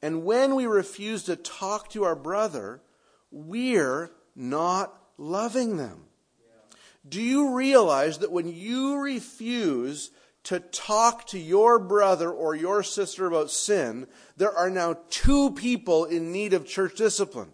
And 0.00 0.24
when 0.24 0.54
we 0.54 0.66
refuse 0.66 1.24
to 1.24 1.34
talk 1.34 1.90
to 1.90 2.04
our 2.04 2.14
brother, 2.14 2.80
we're 3.32 4.12
not 4.36 4.96
loving 5.18 5.78
them. 5.78 6.04
Do 7.08 7.20
you 7.20 7.56
realize 7.56 8.18
that 8.18 8.30
when 8.30 8.46
you 8.48 8.98
refuse 8.98 10.12
to 10.46 10.60
talk 10.60 11.26
to 11.26 11.38
your 11.40 11.80
brother 11.80 12.30
or 12.30 12.54
your 12.54 12.84
sister 12.84 13.26
about 13.26 13.50
sin, 13.50 14.06
there 14.36 14.52
are 14.52 14.70
now 14.70 14.96
two 15.10 15.50
people 15.50 16.04
in 16.04 16.30
need 16.30 16.52
of 16.52 16.64
church 16.64 16.96
discipline? 16.96 17.52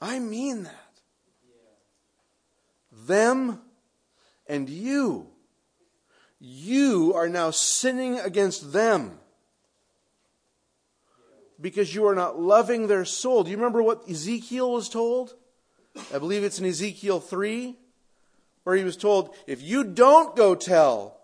I 0.00 0.18
mean 0.18 0.64
that. 0.64 0.74
Them 3.06 3.60
and 4.48 4.68
you. 4.68 5.28
You 6.40 7.14
are 7.14 7.28
now 7.28 7.50
sinning 7.50 8.18
against 8.18 8.72
them 8.72 9.20
because 11.60 11.94
you 11.94 12.06
are 12.06 12.14
not 12.14 12.40
loving 12.40 12.88
their 12.88 13.04
soul. 13.04 13.44
Do 13.44 13.50
you 13.50 13.56
remember 13.56 13.84
what 13.84 14.08
Ezekiel 14.08 14.72
was 14.72 14.88
told? 14.88 15.34
I 16.12 16.18
believe 16.18 16.42
it's 16.42 16.58
in 16.58 16.66
Ezekiel 16.66 17.20
3, 17.20 17.76
where 18.68 18.76
he 18.76 18.84
was 18.84 18.98
told, 18.98 19.34
if 19.46 19.62
you 19.62 19.82
don't 19.82 20.36
go 20.36 20.54
tell 20.54 21.16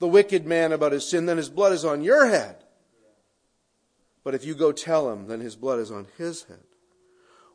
the 0.00 0.08
wicked 0.08 0.44
man 0.44 0.72
about 0.72 0.90
his 0.90 1.08
sin, 1.08 1.24
then 1.24 1.36
his 1.36 1.48
blood 1.48 1.72
is 1.72 1.84
on 1.84 2.02
your 2.02 2.26
head. 2.26 2.56
But 4.24 4.34
if 4.34 4.44
you 4.44 4.56
go 4.56 4.72
tell 4.72 5.08
him, 5.12 5.28
then 5.28 5.38
his 5.38 5.54
blood 5.54 5.78
is 5.78 5.92
on 5.92 6.08
his 6.18 6.42
head. 6.42 6.64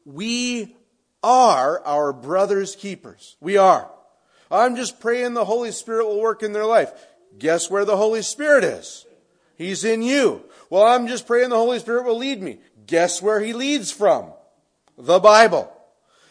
We 0.05 0.77
are 1.21 1.85
our 1.85 2.13
brother's 2.13 2.77
keepers. 2.77 3.35
We 3.41 3.57
are. 3.57 3.91
I'm 4.49 4.77
just 4.77 5.01
praying 5.01 5.33
the 5.33 5.43
Holy 5.43 5.73
Spirit 5.73 6.05
will 6.05 6.21
work 6.21 6.41
in 6.41 6.53
their 6.53 6.65
life. 6.65 6.93
Guess 7.37 7.69
where 7.69 7.83
the 7.83 7.97
Holy 7.97 8.21
Spirit 8.21 8.63
is? 8.63 9.05
He's 9.57 9.83
in 9.83 10.01
you. 10.01 10.45
Well, 10.69 10.83
I'm 10.83 11.07
just 11.07 11.27
praying 11.27 11.49
the 11.49 11.57
Holy 11.57 11.79
Spirit 11.79 12.05
will 12.05 12.19
lead 12.19 12.41
me. 12.41 12.59
Guess 12.87 13.21
where 13.21 13.41
he 13.41 13.51
leads 13.51 13.91
from? 13.91 14.31
The 14.97 15.19
Bible. 15.19 15.69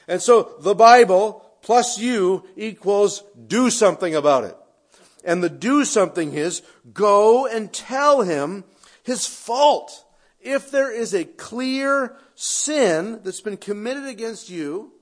And 0.08 0.22
so 0.22 0.54
the 0.60 0.74
Bible 0.74 1.43
plus 1.64 1.98
you 1.98 2.44
equals 2.56 3.24
do 3.46 3.70
something 3.70 4.14
about 4.14 4.44
it. 4.44 4.54
And 5.24 5.42
the 5.42 5.48
do 5.48 5.86
something 5.86 6.34
is 6.34 6.62
go 6.92 7.46
and 7.46 7.72
tell 7.72 8.20
him 8.20 8.64
his 9.02 9.26
fault. 9.26 10.04
If 10.42 10.70
there 10.70 10.94
is 10.94 11.14
a 11.14 11.24
clear 11.24 12.16
sin 12.34 13.20
that's 13.24 13.40
been 13.40 13.56
committed 13.56 14.04
against 14.04 14.50
you, 14.50 14.92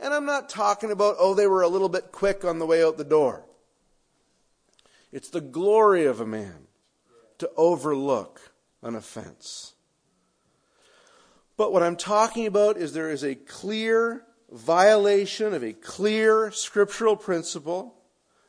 and 0.00 0.12
I'm 0.12 0.26
not 0.26 0.48
talking 0.48 0.90
about, 0.90 1.14
oh, 1.20 1.34
they 1.34 1.46
were 1.46 1.62
a 1.62 1.68
little 1.68 1.88
bit 1.88 2.10
quick 2.10 2.44
on 2.44 2.58
the 2.58 2.66
way 2.66 2.82
out 2.82 2.98
the 2.98 3.04
door. 3.04 3.44
It's 5.12 5.30
the 5.30 5.40
glory 5.40 6.04
of 6.04 6.20
a 6.20 6.26
man 6.26 6.66
to 7.38 7.48
overlook 7.56 8.52
an 8.82 8.96
offense. 8.96 9.74
But 11.56 11.72
what 11.72 11.84
I'm 11.84 11.96
talking 11.96 12.46
about 12.46 12.76
is 12.76 12.92
there 12.92 13.10
is 13.10 13.22
a 13.22 13.36
clear 13.36 14.24
violation 14.50 15.54
of 15.54 15.62
a 15.62 15.72
clear 15.72 16.50
scriptural 16.50 17.16
principle. 17.16 17.94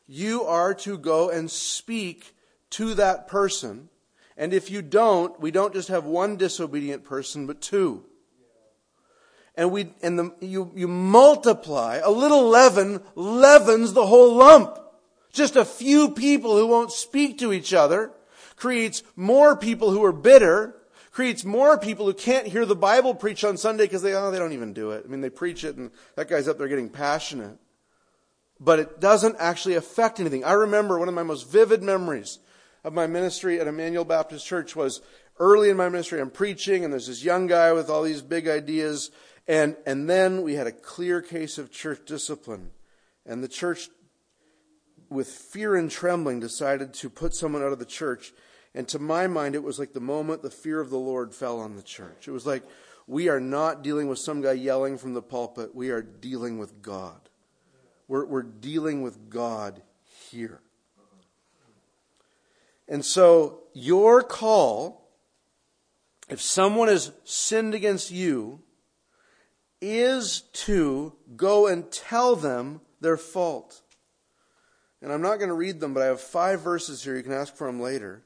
You 0.06 0.44
are 0.44 0.74
to 0.74 0.98
go 0.98 1.30
and 1.30 1.50
speak 1.50 2.34
to 2.70 2.94
that 2.94 3.28
person. 3.28 3.88
And 4.36 4.52
if 4.54 4.70
you 4.70 4.82
don't, 4.82 5.38
we 5.40 5.50
don't 5.50 5.74
just 5.74 5.88
have 5.88 6.04
one 6.04 6.36
disobedient 6.36 7.04
person, 7.04 7.46
but 7.46 7.60
two. 7.60 8.04
And 9.54 9.70
we, 9.70 9.92
and 10.02 10.18
the, 10.18 10.34
you, 10.40 10.72
you 10.74 10.88
multiply, 10.88 12.00
a 12.02 12.10
little 12.10 12.48
leaven 12.48 13.02
leavens 13.14 13.92
the 13.92 14.06
whole 14.06 14.34
lump. 14.34 14.78
Just 15.32 15.56
a 15.56 15.64
few 15.64 16.10
people 16.10 16.56
who 16.56 16.66
won't 16.66 16.92
speak 16.92 17.38
to 17.38 17.52
each 17.52 17.74
other 17.74 18.12
creates 18.56 19.02
more 19.16 19.56
people 19.56 19.90
who 19.90 20.04
are 20.04 20.12
bitter, 20.12 20.76
creates 21.20 21.44
more 21.44 21.76
people 21.76 22.06
who 22.06 22.14
can't 22.14 22.46
hear 22.46 22.64
the 22.64 22.74
Bible 22.74 23.14
preached 23.14 23.44
on 23.44 23.58
Sunday 23.58 23.84
because 23.84 24.00
they, 24.00 24.14
oh, 24.14 24.30
they 24.30 24.38
don't 24.38 24.54
even 24.54 24.72
do 24.72 24.92
it. 24.92 25.04
I 25.04 25.08
mean, 25.10 25.20
they 25.20 25.28
preach 25.28 25.64
it 25.64 25.76
and 25.76 25.90
that 26.16 26.30
guy's 26.30 26.48
up 26.48 26.56
there 26.56 26.66
getting 26.66 26.88
passionate. 26.88 27.58
But 28.58 28.78
it 28.78 29.00
doesn't 29.00 29.36
actually 29.38 29.74
affect 29.74 30.18
anything. 30.18 30.44
I 30.44 30.52
remember 30.52 30.98
one 30.98 31.08
of 31.08 31.14
my 31.14 31.22
most 31.22 31.52
vivid 31.52 31.82
memories 31.82 32.38
of 32.84 32.94
my 32.94 33.06
ministry 33.06 33.60
at 33.60 33.66
Immanuel 33.66 34.06
Baptist 34.06 34.46
Church 34.46 34.74
was 34.74 35.02
early 35.38 35.68
in 35.68 35.76
my 35.76 35.90
ministry, 35.90 36.22
I'm 36.22 36.30
preaching 36.30 36.84
and 36.84 36.92
there's 36.94 37.08
this 37.08 37.22
young 37.22 37.46
guy 37.46 37.70
with 37.74 37.90
all 37.90 38.02
these 38.02 38.22
big 38.22 38.48
ideas. 38.48 39.10
And, 39.46 39.76
and 39.84 40.08
then 40.08 40.40
we 40.40 40.54
had 40.54 40.68
a 40.68 40.72
clear 40.72 41.20
case 41.20 41.58
of 41.58 41.70
church 41.70 42.00
discipline. 42.06 42.70
And 43.26 43.44
the 43.44 43.48
church, 43.48 43.90
with 45.10 45.28
fear 45.28 45.76
and 45.76 45.90
trembling, 45.90 46.40
decided 46.40 46.94
to 46.94 47.10
put 47.10 47.34
someone 47.34 47.62
out 47.62 47.72
of 47.72 47.78
the 47.78 47.84
church 47.84 48.32
and 48.74 48.86
to 48.88 48.98
my 48.98 49.26
mind, 49.26 49.54
it 49.54 49.62
was 49.62 49.78
like 49.78 49.92
the 49.92 50.00
moment 50.00 50.42
the 50.42 50.50
fear 50.50 50.80
of 50.80 50.90
the 50.90 50.98
Lord 50.98 51.34
fell 51.34 51.58
on 51.58 51.74
the 51.76 51.82
church. 51.82 52.28
It 52.28 52.32
was 52.32 52.46
like, 52.46 52.62
we 53.06 53.28
are 53.28 53.40
not 53.40 53.82
dealing 53.82 54.06
with 54.06 54.20
some 54.20 54.40
guy 54.40 54.52
yelling 54.52 54.96
from 54.96 55.14
the 55.14 55.22
pulpit. 55.22 55.74
We 55.74 55.90
are 55.90 56.02
dealing 56.02 56.58
with 56.58 56.80
God. 56.80 57.20
We're, 58.06 58.24
we're 58.24 58.42
dealing 58.42 59.02
with 59.02 59.28
God 59.28 59.82
here. 60.30 60.60
And 62.88 63.04
so, 63.04 63.60
your 63.72 64.22
call, 64.22 65.08
if 66.28 66.40
someone 66.40 66.88
has 66.88 67.12
sinned 67.24 67.74
against 67.74 68.10
you, 68.10 68.60
is 69.80 70.42
to 70.52 71.14
go 71.36 71.66
and 71.66 71.90
tell 71.90 72.36
them 72.36 72.80
their 73.00 73.16
fault. 73.16 73.82
And 75.02 75.12
I'm 75.12 75.22
not 75.22 75.38
going 75.38 75.48
to 75.48 75.54
read 75.54 75.80
them, 75.80 75.94
but 75.94 76.02
I 76.02 76.06
have 76.06 76.20
five 76.20 76.60
verses 76.60 77.02
here. 77.02 77.16
You 77.16 77.22
can 77.22 77.32
ask 77.32 77.54
for 77.54 77.66
them 77.66 77.80
later 77.80 78.22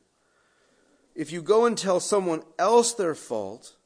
if 1.14 1.32
you 1.32 1.42
go 1.42 1.66
and 1.66 1.78
tell 1.78 2.00
someone 2.00 2.42
else 2.58 2.92
their 2.92 3.14
fault, 3.14 3.76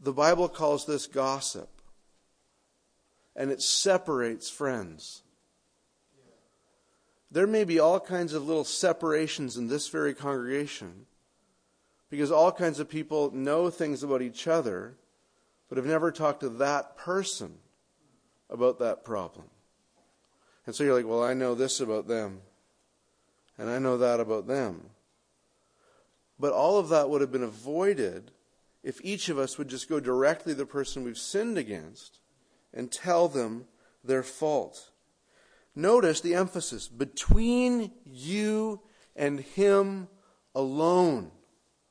the 0.00 0.12
Bible 0.12 0.48
calls 0.48 0.86
this 0.86 1.06
gossip. 1.06 1.68
And 3.34 3.50
it 3.50 3.60
separates 3.60 4.48
friends. 4.48 5.22
There 7.30 7.46
may 7.46 7.64
be 7.64 7.78
all 7.78 8.00
kinds 8.00 8.32
of 8.32 8.46
little 8.46 8.64
separations 8.64 9.56
in 9.56 9.68
this 9.68 9.88
very 9.88 10.14
congregation 10.14 11.06
because 12.08 12.30
all 12.30 12.52
kinds 12.52 12.80
of 12.80 12.88
people 12.88 13.30
know 13.32 13.68
things 13.68 14.02
about 14.02 14.22
each 14.22 14.46
other 14.46 14.94
but 15.68 15.76
have 15.76 15.86
never 15.86 16.12
talked 16.12 16.40
to 16.40 16.48
that 16.48 16.96
person 16.96 17.54
about 18.48 18.78
that 18.78 19.04
problem. 19.04 19.46
And 20.64 20.74
so 20.74 20.84
you're 20.84 20.94
like, 20.94 21.06
well, 21.06 21.22
I 21.22 21.34
know 21.34 21.54
this 21.54 21.80
about 21.80 22.06
them, 22.06 22.40
and 23.58 23.68
I 23.68 23.78
know 23.78 23.98
that 23.98 24.20
about 24.20 24.46
them. 24.46 24.90
But 26.38 26.52
all 26.52 26.78
of 26.78 26.88
that 26.90 27.08
would 27.08 27.20
have 27.20 27.32
been 27.32 27.42
avoided 27.42 28.30
if 28.82 29.00
each 29.02 29.28
of 29.28 29.38
us 29.38 29.58
would 29.58 29.68
just 29.68 29.88
go 29.88 30.00
directly 30.00 30.52
to 30.52 30.58
the 30.58 30.66
person 30.66 31.02
we've 31.02 31.18
sinned 31.18 31.58
against 31.58 32.20
and 32.72 32.92
tell 32.92 33.26
them 33.26 33.66
their 34.04 34.22
fault. 34.22 34.90
Notice 35.74 36.20
the 36.20 36.34
emphasis 36.34 36.88
between 36.88 37.90
you 38.04 38.80
and 39.14 39.40
him 39.40 40.08
alone. 40.54 41.30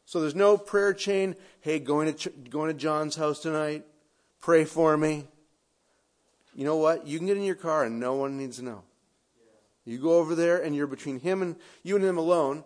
So 0.05 0.21
there's 0.21 0.35
no 0.35 0.57
prayer 0.57 0.93
chain. 0.93 1.35
Hey, 1.61 1.79
going 1.79 2.13
to, 2.13 2.29
going 2.49 2.67
to 2.71 2.73
John's 2.73 3.15
house 3.15 3.39
tonight? 3.39 3.83
Pray 4.39 4.63
for 4.63 4.95
me. 4.95 5.27
You 6.55 6.63
know 6.63 6.77
what? 6.77 7.05
You 7.05 7.17
can 7.17 7.27
get 7.27 7.37
in 7.37 7.43
your 7.43 7.55
car 7.55 7.83
and 7.83 7.99
no 7.99 8.13
one 8.15 8.37
needs 8.37 8.57
to 8.57 8.63
know. 8.63 8.83
You 9.83 9.99
go 9.99 10.17
over 10.17 10.33
there 10.33 10.63
and 10.63 10.75
you're 10.75 10.87
between 10.87 11.19
him 11.19 11.41
and 11.41 11.55
you 11.83 11.95
and 11.95 12.05
him 12.05 12.17
alone 12.17 12.63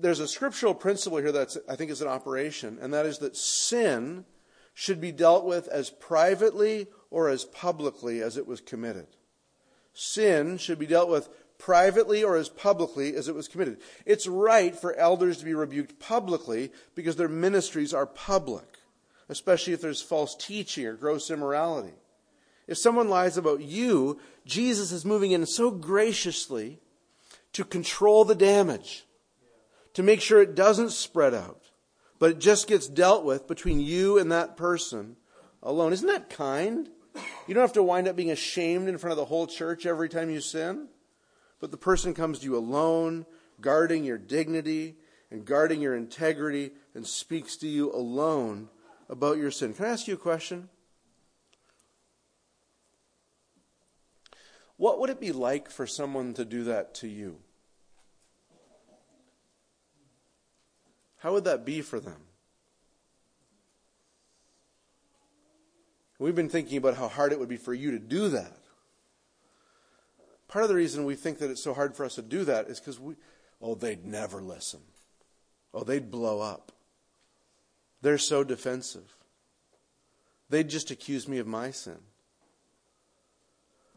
there's 0.00 0.20
a 0.20 0.28
scriptural 0.28 0.74
principle 0.74 1.18
here 1.18 1.32
that 1.32 1.56
I 1.68 1.76
think 1.76 1.90
is 1.90 2.02
an 2.02 2.08
operation, 2.08 2.78
and 2.80 2.92
that 2.94 3.06
is 3.06 3.18
that 3.18 3.36
sin 3.36 4.24
should 4.74 5.00
be 5.00 5.12
dealt 5.12 5.44
with 5.44 5.68
as 5.68 5.90
privately 5.90 6.86
or 7.10 7.28
as 7.28 7.44
publicly 7.44 8.22
as 8.22 8.36
it 8.36 8.46
was 8.46 8.60
committed. 8.60 9.06
Sin 9.92 10.58
should 10.58 10.78
be 10.78 10.86
dealt 10.86 11.08
with 11.08 11.28
privately 11.58 12.24
or 12.24 12.36
as 12.36 12.48
publicly 12.48 13.14
as 13.14 13.28
it 13.28 13.34
was 13.34 13.48
committed. 13.48 13.78
It's 14.06 14.26
right 14.26 14.74
for 14.74 14.94
elders 14.94 15.38
to 15.38 15.44
be 15.44 15.54
rebuked 15.54 15.98
publicly 15.98 16.72
because 16.94 17.16
their 17.16 17.28
ministries 17.28 17.92
are 17.92 18.06
public, 18.06 18.78
especially 19.28 19.72
if 19.74 19.80
there's 19.80 20.00
false 20.00 20.34
teaching 20.34 20.86
or 20.86 20.94
gross 20.94 21.30
immorality. 21.30 21.94
If 22.66 22.78
someone 22.78 23.08
lies 23.08 23.36
about 23.36 23.60
you, 23.60 24.20
Jesus 24.46 24.92
is 24.92 25.04
moving 25.04 25.32
in 25.32 25.44
so 25.44 25.70
graciously 25.70 26.78
to 27.52 27.64
control 27.64 28.24
the 28.24 28.34
damage 28.34 29.04
to 29.94 30.02
make 30.02 30.20
sure 30.20 30.40
it 30.40 30.54
doesn't 30.54 30.90
spread 30.90 31.34
out, 31.34 31.70
but 32.18 32.30
it 32.30 32.38
just 32.38 32.66
gets 32.66 32.88
dealt 32.88 33.24
with 33.24 33.46
between 33.46 33.80
you 33.80 34.18
and 34.18 34.30
that 34.30 34.56
person 34.56 35.16
alone. 35.62 35.92
Isn't 35.92 36.08
that 36.08 36.30
kind? 36.30 36.88
You 37.46 37.54
don't 37.54 37.62
have 37.62 37.72
to 37.72 37.82
wind 37.82 38.08
up 38.08 38.16
being 38.16 38.30
ashamed 38.30 38.88
in 38.88 38.98
front 38.98 39.12
of 39.12 39.16
the 39.16 39.24
whole 39.24 39.46
church 39.46 39.84
every 39.86 40.08
time 40.08 40.30
you 40.30 40.40
sin, 40.40 40.88
but 41.58 41.70
the 41.70 41.76
person 41.76 42.14
comes 42.14 42.38
to 42.38 42.44
you 42.44 42.56
alone, 42.56 43.26
guarding 43.60 44.04
your 44.04 44.18
dignity 44.18 44.96
and 45.30 45.44
guarding 45.44 45.80
your 45.80 45.94
integrity, 45.94 46.72
and 46.94 47.06
speaks 47.06 47.56
to 47.56 47.68
you 47.68 47.92
alone 47.92 48.68
about 49.08 49.36
your 49.36 49.50
sin. 49.50 49.72
Can 49.74 49.84
I 49.84 49.90
ask 49.90 50.08
you 50.08 50.14
a 50.14 50.18
question? 50.18 50.68
What 54.76 54.98
would 54.98 55.10
it 55.10 55.20
be 55.20 55.30
like 55.30 55.70
for 55.70 55.86
someone 55.86 56.34
to 56.34 56.44
do 56.44 56.64
that 56.64 56.94
to 56.94 57.06
you? 57.06 57.38
How 61.20 61.32
would 61.32 61.44
that 61.44 61.64
be 61.64 61.82
for 61.82 62.00
them? 62.00 62.16
We've 66.18 66.34
been 66.34 66.48
thinking 66.48 66.76
about 66.76 66.96
how 66.96 67.08
hard 67.08 67.32
it 67.32 67.38
would 67.38 67.48
be 67.48 67.56
for 67.56 67.72
you 67.72 67.92
to 67.92 67.98
do 67.98 68.28
that. 68.30 68.56
Part 70.48 70.64
of 70.64 70.68
the 70.68 70.74
reason 70.74 71.04
we 71.04 71.14
think 71.14 71.38
that 71.38 71.50
it's 71.50 71.62
so 71.62 71.72
hard 71.72 71.94
for 71.94 72.04
us 72.04 72.16
to 72.16 72.22
do 72.22 72.44
that 72.44 72.68
is 72.68 72.80
because 72.80 72.98
we, 72.98 73.14
oh, 73.62 73.74
they'd 73.74 74.04
never 74.04 74.42
listen. 74.42 74.80
Oh, 75.72 75.84
they'd 75.84 76.10
blow 76.10 76.40
up. 76.40 76.72
They're 78.02 78.18
so 78.18 78.42
defensive. 78.42 79.16
They'd 80.48 80.68
just 80.68 80.90
accuse 80.90 81.28
me 81.28 81.38
of 81.38 81.46
my 81.46 81.70
sin. 81.70 81.98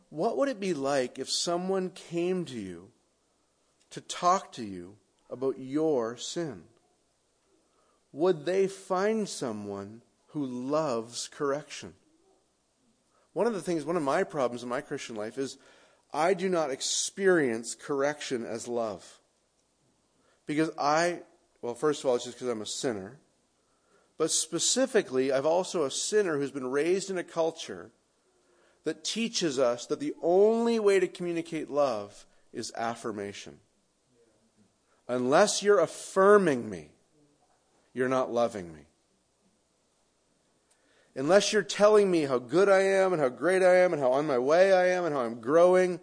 What 0.10 0.38
would 0.38 0.50
it 0.50 0.60
be 0.60 0.74
like 0.74 1.20
if 1.20 1.30
someone 1.30 1.90
came 1.90 2.46
to 2.46 2.60
you 2.60 2.92
to 3.90 4.02
talk 4.02 4.52
to 4.54 4.64
you 4.64 4.98
about 5.30 5.58
your 5.58 6.18
sin? 6.18 6.64
Would 8.14 8.45
they 8.45 8.68
find 8.68 9.28
someone 9.28 10.03
who 10.28 10.45
loves 10.45 11.28
correction? 11.28 11.93
One 13.34 13.47
of 13.47 13.53
the 13.53 13.61
things, 13.61 13.84
one 13.84 13.97
of 13.97 14.03
my 14.03 14.24
problems 14.24 14.64
in 14.64 14.70
my 14.70 14.82
Christian 14.82 15.16
life 15.16 15.38
is 15.38 15.57
I 16.14 16.36
do 16.36 16.47
not 16.47 16.70
experience 16.70 17.76
correction 17.76 18.45
as 18.45 18.68
love. 18.68 19.20
Because 20.45 20.70
I, 20.78 21.22
well, 21.61 21.74
first 21.74 22.01
of 22.03 22.05
all, 22.09 22.16
it's 22.16 22.26
just 22.26 22.38
because 22.38 22.49
I'm 22.49 22.61
a 22.61 22.68
sinner. 22.68 23.18
But 24.20 24.30
specifically, 24.30 25.32
I've 25.32 25.47
also 25.47 25.84
a 25.84 25.91
sinner 25.91 26.38
who's 26.38 26.51
been 26.51 26.70
raised 26.70 27.09
in 27.09 27.18
a 27.18 27.24
culture 27.24 27.89
that 28.84 29.03
teaches 29.03 29.57
us 29.57 29.88
that 29.88 29.99
the 29.99 30.14
only 30.22 30.80
way 30.80 30.99
to 30.99 31.07
communicate 31.07 31.72
love 31.72 32.28
is 32.51 32.72
affirmation. 32.78 33.57
Unless 35.07 35.64
you're 35.64 35.80
affirming 35.80 36.70
me, 36.70 36.93
you're 37.94 38.10
not 38.10 38.32
loving 38.32 38.74
me. 38.74 38.82
Unless 41.16 41.54
you're 41.54 41.62
telling 41.62 42.10
me 42.10 42.24
how 42.24 42.39
good 42.39 42.70
I 42.70 42.80
am 42.80 43.14
and 43.14 43.22
how 43.22 43.30
great 43.30 43.62
I 43.62 43.78
am 43.78 43.94
and 43.94 44.02
how 44.02 44.12
on 44.14 44.26
my 44.26 44.39
way 44.39 44.74
I 44.74 44.88
am 44.89 45.06
and 45.06 45.14
how 45.14 45.22
I'm 45.22 45.39
growing, 45.39 46.00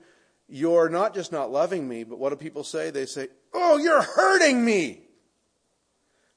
you're 0.49 0.89
not 0.89 1.15
just 1.15 1.33
not 1.33 1.51
loving 1.51 1.89
me, 1.89 2.05
but 2.05 2.19
what 2.19 2.31
do 2.31 2.37
people 2.37 2.63
say? 2.63 2.91
They 2.91 3.07
say, 3.07 3.29
Oh, 3.53 3.79
you're 3.79 4.03
hurting 4.03 4.65
me. 4.65 5.03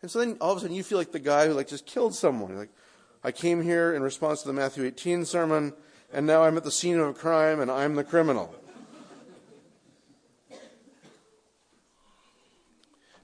And 0.01 0.09
so 0.09 0.19
then 0.19 0.37
all 0.41 0.51
of 0.51 0.57
a 0.57 0.61
sudden 0.61 0.75
you 0.75 0.83
feel 0.83 0.97
like 0.97 1.11
the 1.11 1.19
guy 1.19 1.47
who 1.47 1.53
like 1.53 1.67
just 1.67 1.85
killed 1.85 2.15
someone. 2.15 2.57
Like, 2.57 2.71
I 3.23 3.31
came 3.31 3.61
here 3.61 3.93
in 3.93 4.01
response 4.01 4.41
to 4.41 4.47
the 4.47 4.53
Matthew 4.53 4.83
18 4.83 5.23
sermon, 5.23 5.73
and 6.11 6.27
now 6.27 6.43
I'm 6.43 6.57
at 6.57 6.63
the 6.63 6.71
scene 6.71 6.99
of 6.99 7.07
a 7.07 7.13
crime 7.13 7.61
and 7.61 7.71
I'm 7.71 7.95
the 7.95 8.03
criminal. 8.03 8.53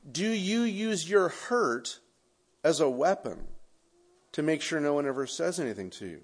Do 0.09 0.27
you 0.27 0.61
use 0.61 1.09
your 1.09 1.29
hurt 1.29 1.99
as 2.63 2.79
a 2.79 2.89
weapon 2.89 3.47
to 4.33 4.41
make 4.41 4.61
sure 4.61 4.79
no 4.79 4.93
one 4.93 5.07
ever 5.07 5.25
says 5.25 5.59
anything 5.59 5.89
to 5.91 6.05
you? 6.05 6.21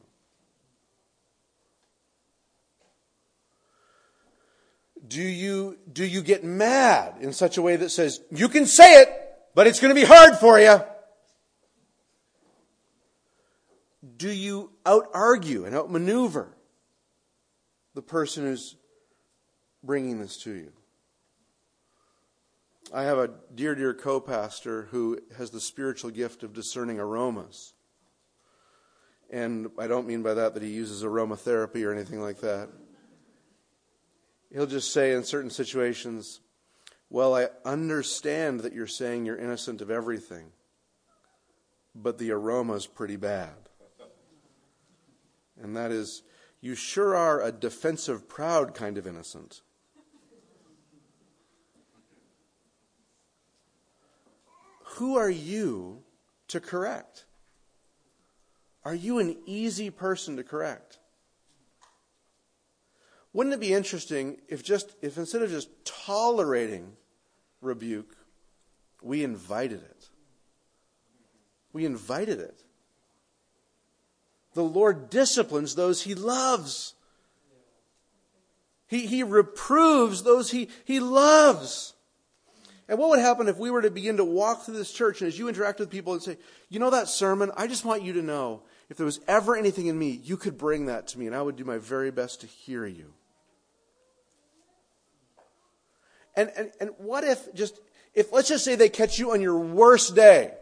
Do 5.08 5.22
you, 5.22 5.78
do 5.92 6.04
you 6.04 6.22
get 6.22 6.44
mad 6.44 7.16
in 7.22 7.32
such 7.32 7.58
a 7.58 7.62
way 7.62 7.76
that 7.76 7.90
says, 7.90 8.22
you 8.32 8.50
can 8.50 8.66
say 8.66 9.02
it, 9.02 9.10
but 9.54 9.68
it's 9.68 9.80
going 9.80 9.94
to 9.94 10.00
be 10.00 10.06
hard 10.06 10.38
for 10.38 10.60
you? 10.60 10.80
Do 14.18 14.30
you 14.30 14.72
out 14.86 15.08
argue 15.14 15.66
and 15.66 15.76
outmaneuver 15.76 16.56
the 17.94 18.02
person 18.02 18.46
who's 18.46 18.76
bringing 19.84 20.20
this 20.20 20.38
to 20.44 20.52
you? 20.52 20.72
I 22.94 23.04
have 23.04 23.18
a 23.18 23.32
dear, 23.54 23.76
dear 23.76 23.94
co 23.94 24.20
pastor 24.20 24.84
who 24.92 25.20
has 25.38 25.50
the 25.50 25.60
spiritual 25.60 26.12
gift 26.12 26.44
of 26.44 26.54
discerning 26.54 27.00
aromas. 27.00 27.74
And 29.32 29.70
I 29.80 29.88
don't 29.88 30.08
mean 30.08 30.22
by 30.22 30.36
that 30.36 30.54
that 30.54 30.64
he 30.64 30.70
uses 30.70 31.04
aromatherapy 31.04 31.84
or 31.84 31.92
anything 31.92 32.22
like 32.22 32.42
that. 32.42 32.70
He'll 34.54 34.68
just 34.68 34.94
say 34.94 35.14
in 35.14 35.24
certain 35.24 35.50
situations, 35.50 36.42
Well, 37.10 37.36
I 37.36 37.48
understand 37.66 38.62
that 38.62 38.74
you're 38.74 38.88
saying 38.88 39.26
you're 39.26 39.38
innocent 39.38 39.82
of 39.82 39.90
everything, 39.90 40.52
but 41.96 42.18
the 42.20 42.32
aroma's 42.32 42.86
pretty 42.86 43.16
bad. 43.16 43.56
And 45.62 45.76
that 45.76 45.92
is, 45.92 46.22
you 46.62 46.76
sure 46.76 47.16
are 47.16 47.42
a 47.42 47.52
defensive, 47.52 48.30
proud 48.30 48.76
kind 48.76 48.98
of 48.98 49.08
innocent. 49.08 49.62
Who 54.96 55.18
are 55.18 55.30
you 55.30 56.04
to 56.50 56.60
correct? 56.60 57.26
Are 58.86 58.96
you 58.96 59.20
an 59.20 59.36
easy 59.46 59.90
person 59.90 60.38
to 60.38 60.44
correct? 60.44 61.00
Wouldn't 63.34 63.54
it 63.54 63.60
be 63.60 63.74
interesting 63.74 64.38
if 64.48 64.64
just 64.64 64.96
if 65.02 65.18
instead 65.18 65.42
of 65.42 65.50
just 65.50 65.68
tolerating 65.84 66.94
rebuke, 67.62 68.16
we 69.02 69.24
invited 69.24 69.82
it? 69.82 70.10
We 71.74 71.86
invited 71.86 72.40
it. 72.40 72.64
The 74.54 74.64
Lord 74.64 75.10
disciplines 75.10 75.76
those 75.76 76.04
he 76.04 76.16
loves. 76.16 76.94
He, 78.88 79.08
he 79.08 79.24
reproves 79.24 80.24
those 80.24 80.52
he, 80.52 80.70
he 80.86 81.02
loves. 81.02 81.95
And 82.88 83.00
what 83.00 83.10
would 83.10 83.20
happen 83.20 83.48
if 83.48 83.58
we 83.58 83.72
were 83.72 83.82
to 83.82 83.90
begin 83.90 84.18
to 84.18 84.26
walk 84.26 84.64
through 84.64 84.78
this 84.78 84.92
church 84.92 85.22
and 85.22 85.28
as 85.28 85.40
you 85.40 85.50
interact 85.50 85.80
with 85.80 85.90
people 85.90 86.14
and 86.14 86.22
say, 86.22 86.38
you 86.70 86.80
know 86.80 86.92
that 86.92 87.10
sermon? 87.10 87.52
I 87.58 87.68
just 87.68 87.84
want 87.84 88.04
you 88.04 88.14
to 88.14 88.22
know 88.22 88.62
if 88.90 88.98
there 88.98 89.06
was 89.06 89.20
ever 89.28 89.56
anything 89.56 89.88
in 89.88 89.98
me, 89.98 90.12
you 90.24 90.38
could 90.38 90.58
bring 90.58 90.86
that 90.86 91.08
to 91.10 91.20
me 91.20 91.26
and 91.26 91.36
I 91.36 91.42
would 91.42 91.56
do 91.56 91.66
my 91.66 91.80
very 91.80 92.12
best 92.12 92.42
to 92.42 92.48
hear 92.48 92.86
you. 92.86 93.14
And, 96.36 96.52
and, 96.56 96.72
and 96.80 96.90
what 96.98 97.24
if 97.24 97.52
just, 97.56 97.80
if 98.14 98.32
let's 98.32 98.50
just 98.50 98.64
say 98.64 98.76
they 98.76 98.90
catch 98.90 99.18
you 99.18 99.32
on 99.32 99.42
your 99.42 99.58
worst 99.58 100.16
day, 100.16 100.54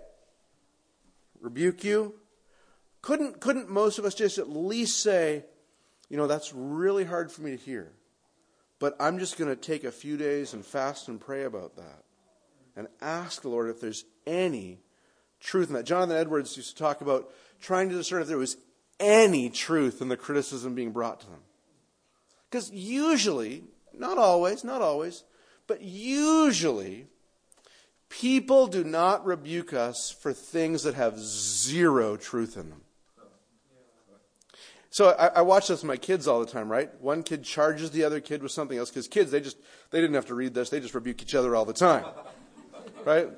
rebuke 1.42 1.84
you, 1.84 2.16
couldn't, 3.02 3.42
couldn't 3.42 3.70
most 3.70 4.00
of 4.00 4.06
us 4.06 4.16
just 4.16 4.38
at 4.38 4.50
least 4.50 5.04
say, 5.04 5.44
you 6.10 6.16
know, 6.16 6.28
that's 6.28 6.54
really 6.54 7.04
hard 7.04 7.32
for 7.32 7.42
me 7.42 7.52
to 7.52 7.58
hear, 7.58 7.92
but 8.80 8.96
I'm 8.98 9.20
just 9.20 9.38
going 9.38 9.50
to 9.50 9.60
take 9.60 9.84
a 9.84 9.92
few 9.92 10.16
days 10.16 10.54
and 10.54 10.66
fast 10.66 11.10
and 11.10 11.20
pray 11.20 11.44
about 11.44 11.76
that 11.76 12.04
and 12.76 12.88
ask 13.02 13.42
the 13.42 13.50
Lord 13.50 13.70
if 13.70 13.80
there's 13.80 14.06
any 14.26 14.80
truth 15.40 15.68
in 15.68 15.76
that. 15.76 15.86
Jonathan 15.86 16.16
Edwards 16.16 16.56
used 16.58 16.76
to 16.76 16.84
talk 16.84 17.02
about 17.02 17.32
trying 17.62 17.90
to 17.90 17.96
discern 17.96 18.22
if 18.22 18.28
there 18.28 18.38
was 18.38 18.58
any 19.00 19.50
truth 19.50 20.02
in 20.02 20.08
the 20.08 20.18
criticism 20.18 20.76
being 20.76 20.92
brought 20.92 21.20
to 21.22 21.28
them. 21.28 21.40
Because 22.50 22.72
usually, 22.72 23.64
not 23.94 24.18
always, 24.18 24.64
not 24.64 24.82
always, 24.82 25.24
but 25.68 25.82
usually, 25.82 27.08
people 28.10 28.68
do 28.68 28.84
not 28.84 29.26
rebuke 29.26 29.74
us 29.74 30.12
for 30.12 30.34
things 30.34 30.84
that 30.84 30.94
have 30.94 31.20
zero 31.20 32.16
truth 32.16 32.56
in 32.56 32.70
them. 32.70 32.82
So 34.92 35.10
I, 35.10 35.28
I, 35.28 35.42
watch 35.42 35.70
this 35.70 35.82
with 35.82 35.88
my 35.88 35.98
kids 35.98 36.28
all 36.28 36.40
the 36.40 36.46
time, 36.46 36.72
right? 36.72 36.88
One 37.02 37.24
kid 37.24 37.44
charges 37.44 37.90
the 37.90 38.04
other 38.04 38.20
kid 38.20 38.44
with 38.44 38.52
something 38.52 38.78
else 38.78 38.92
because 38.92 39.08
kids, 39.08 39.32
they 39.32 39.42
just 39.42 39.58
they 39.90 40.00
didn't 40.00 40.14
have 40.14 40.28
to 40.28 40.36
read 40.36 40.54
this; 40.54 40.70
they 40.70 40.80
just 40.80 40.94
rebuke 40.94 41.24
each 41.24 41.34
other 41.34 41.56
all 41.56 41.66
the 41.66 41.74
time 41.74 42.06
right? 43.06 43.30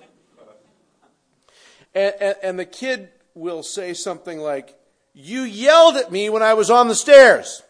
And, 1.93 2.13
and, 2.19 2.35
and 2.43 2.59
the 2.59 2.65
kid 2.65 3.09
will 3.33 3.63
say 3.63 3.93
something 3.93 4.39
like, 4.39 4.77
You 5.13 5.41
yelled 5.41 5.95
at 5.95 6.11
me 6.11 6.29
when 6.29 6.43
I 6.43 6.53
was 6.53 6.69
on 6.69 6.87
the 6.87 6.95
stairs. 6.95 7.63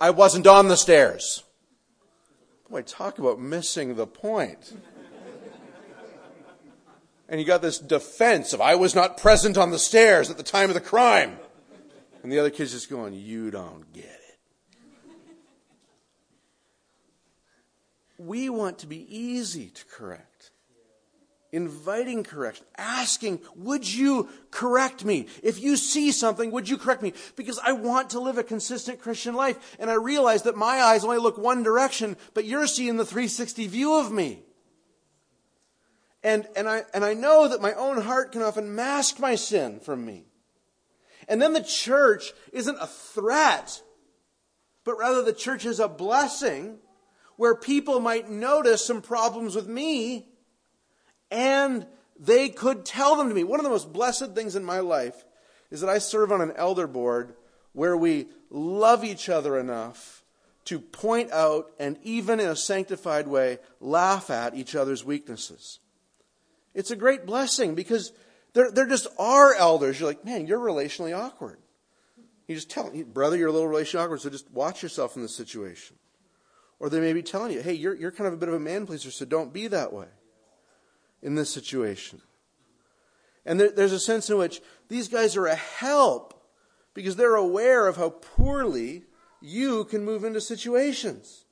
I 0.00 0.10
wasn't 0.10 0.46
on 0.46 0.68
the 0.68 0.76
stairs. 0.76 1.44
Boy, 2.70 2.82
talk 2.82 3.18
about 3.18 3.38
missing 3.38 3.96
the 3.96 4.06
point. 4.06 4.74
and 7.28 7.40
you 7.40 7.46
got 7.46 7.62
this 7.62 7.78
defense 7.78 8.52
of, 8.52 8.60
I 8.60 8.74
was 8.74 8.94
not 8.94 9.16
present 9.16 9.58
on 9.58 9.70
the 9.70 9.78
stairs 9.78 10.30
at 10.30 10.36
the 10.36 10.42
time 10.42 10.70
of 10.70 10.74
the 10.74 10.80
crime. 10.80 11.38
And 12.22 12.30
the 12.30 12.38
other 12.38 12.50
kid's 12.50 12.72
just 12.72 12.88
going, 12.88 13.14
You 13.14 13.50
don't 13.50 13.92
get 13.92 14.04
it. 14.04 14.18
We 18.16 18.48
want 18.48 18.78
to 18.78 18.86
be 18.86 19.04
easy 19.08 19.66
to 19.66 19.84
correct 19.86 20.31
inviting 21.52 22.24
correction, 22.24 22.64
asking, 22.78 23.40
Would 23.56 23.92
you 23.92 24.28
correct 24.50 25.04
me? 25.04 25.26
If 25.42 25.60
you 25.60 25.76
see 25.76 26.10
something, 26.10 26.50
would 26.50 26.68
you 26.68 26.78
correct 26.78 27.02
me? 27.02 27.12
Because 27.36 27.58
I 27.58 27.72
want 27.72 28.10
to 28.10 28.20
live 28.20 28.38
a 28.38 28.42
consistent 28.42 29.00
Christian 29.00 29.34
life. 29.34 29.76
And 29.78 29.90
I 29.90 29.94
realize 29.94 30.42
that 30.44 30.56
my 30.56 30.80
eyes 30.82 31.04
only 31.04 31.18
look 31.18 31.36
one 31.36 31.62
direction, 31.62 32.16
but 32.34 32.46
you're 32.46 32.66
seeing 32.66 32.96
the 32.96 33.04
360 33.04 33.66
view 33.66 33.94
of 34.00 34.10
me. 34.10 34.42
And, 36.24 36.46
and, 36.56 36.68
I, 36.68 36.84
and 36.94 37.04
I 37.04 37.14
know 37.14 37.48
that 37.48 37.60
my 37.60 37.74
own 37.74 38.00
heart 38.00 38.32
can 38.32 38.42
often 38.42 38.74
mask 38.74 39.20
my 39.20 39.34
sin 39.34 39.80
from 39.80 40.04
me. 40.06 40.24
And 41.28 41.40
then 41.42 41.52
the 41.52 41.62
church 41.62 42.32
isn't 42.52 42.78
a 42.80 42.86
threat, 42.86 43.82
but 44.84 44.98
rather 44.98 45.22
the 45.22 45.32
church 45.32 45.66
is 45.66 45.80
a 45.80 45.88
blessing 45.88 46.78
where 47.36 47.54
people 47.54 48.00
might 48.00 48.30
notice 48.30 48.84
some 48.84 49.02
problems 49.02 49.54
with 49.54 49.68
me 49.68 50.31
and 51.32 51.86
they 52.20 52.50
could 52.50 52.84
tell 52.84 53.16
them 53.16 53.28
to 53.28 53.34
me. 53.34 53.42
One 53.42 53.58
of 53.58 53.64
the 53.64 53.70
most 53.70 53.92
blessed 53.92 54.34
things 54.34 54.54
in 54.54 54.64
my 54.64 54.78
life 54.78 55.24
is 55.70 55.80
that 55.80 55.90
I 55.90 55.98
serve 55.98 56.30
on 56.30 56.42
an 56.42 56.52
elder 56.54 56.86
board 56.86 57.34
where 57.72 57.96
we 57.96 58.28
love 58.50 59.02
each 59.02 59.28
other 59.28 59.58
enough 59.58 60.22
to 60.66 60.78
point 60.78 61.32
out 61.32 61.72
and 61.80 61.98
even 62.04 62.38
in 62.38 62.48
a 62.48 62.54
sanctified 62.54 63.26
way 63.26 63.58
laugh 63.80 64.30
at 64.30 64.54
each 64.54 64.76
other's 64.76 65.04
weaknesses. 65.04 65.80
It's 66.74 66.90
a 66.90 66.96
great 66.96 67.26
blessing 67.26 67.74
because 67.74 68.12
there, 68.52 68.70
there 68.70 68.86
just 68.86 69.08
are 69.18 69.54
elders. 69.54 69.98
You're 69.98 70.10
like, 70.10 70.24
man, 70.24 70.46
you're 70.46 70.60
relationally 70.60 71.18
awkward. 71.18 71.58
You 72.46 72.54
just 72.54 72.70
tell 72.70 72.90
brother, 73.06 73.36
you're 73.36 73.48
a 73.48 73.52
little 73.52 73.68
relationally 73.68 74.04
awkward, 74.04 74.20
so 74.20 74.28
just 74.28 74.50
watch 74.50 74.82
yourself 74.82 75.16
in 75.16 75.22
this 75.22 75.34
situation. 75.34 75.96
Or 76.78 76.90
they 76.90 77.00
may 77.00 77.14
be 77.14 77.22
telling 77.22 77.52
you, 77.52 77.62
hey, 77.62 77.72
you're, 77.72 77.94
you're 77.94 78.10
kind 78.12 78.28
of 78.28 78.34
a 78.34 78.36
bit 78.36 78.48
of 78.48 78.54
a 78.54 78.60
man 78.60 78.86
pleaser, 78.86 79.10
so 79.10 79.24
don't 79.24 79.52
be 79.52 79.68
that 79.68 79.92
way 79.92 80.08
in 81.22 81.34
this 81.34 81.50
situation. 81.50 82.20
And 83.44 83.58
there, 83.58 83.70
there's 83.70 83.92
a 83.92 84.00
sense 84.00 84.30
in 84.30 84.38
which 84.38 84.60
these 84.88 85.08
guys 85.08 85.36
are 85.36 85.46
a 85.46 85.54
help 85.54 86.34
because 86.94 87.16
they're 87.16 87.36
aware 87.36 87.86
of 87.86 87.96
how 87.96 88.10
poorly 88.10 89.04
you 89.40 89.84
can 89.84 90.04
move 90.04 90.24
into 90.24 90.40
situations. 90.40 91.44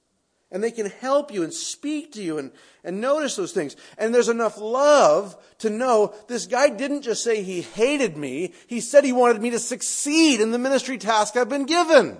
And 0.53 0.65
they 0.65 0.73
can 0.73 0.87
help 0.87 1.33
you 1.33 1.45
and 1.45 1.55
speak 1.55 2.13
to 2.13 2.23
you 2.23 2.39
and, 2.39 2.51
and 2.83 3.01
notice 3.01 3.37
those 3.37 3.53
things. 3.53 3.77
And 3.97 4.13
there's 4.13 4.29
enough 4.29 4.59
love 4.59 5.37
to 5.59 5.71
know 5.71 6.13
this 6.27 6.47
guy 6.47 6.71
didn't 6.71 7.03
just 7.03 7.23
say 7.23 7.43
he 7.43 7.63
hated 7.63 8.17
me, 8.17 8.53
he 8.67 8.81
said 8.81 9.05
he 9.05 9.13
wanted 9.13 9.41
me 9.41 9.51
to 9.51 9.61
succeed 9.61 10.41
in 10.41 10.51
the 10.51 10.59
ministry 10.59 10.99
task 10.99 11.37
I've 11.37 11.49
been 11.49 11.67
given. 11.67 12.19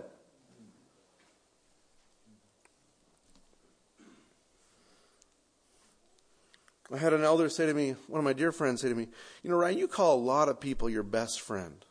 I 6.93 6.99
had 6.99 7.13
an 7.13 7.23
elder 7.23 7.49
say 7.49 7.67
to 7.67 7.75
me, 7.75 7.95
one 8.09 8.19
of 8.19 8.25
my 8.25 8.33
dear 8.33 8.51
friends 8.51 8.81
say 8.81 8.89
to 8.89 8.95
me, 8.95 9.09
You 9.43 9.51
know, 9.51 9.57
Ryan, 9.57 9.79
you 9.79 9.87
call 9.87 10.17
a 10.17 10.21
lot 10.21 10.49
of 10.49 10.61
people 10.61 10.91
your 10.91 11.05
best 11.05 11.41
friend. 11.41 11.85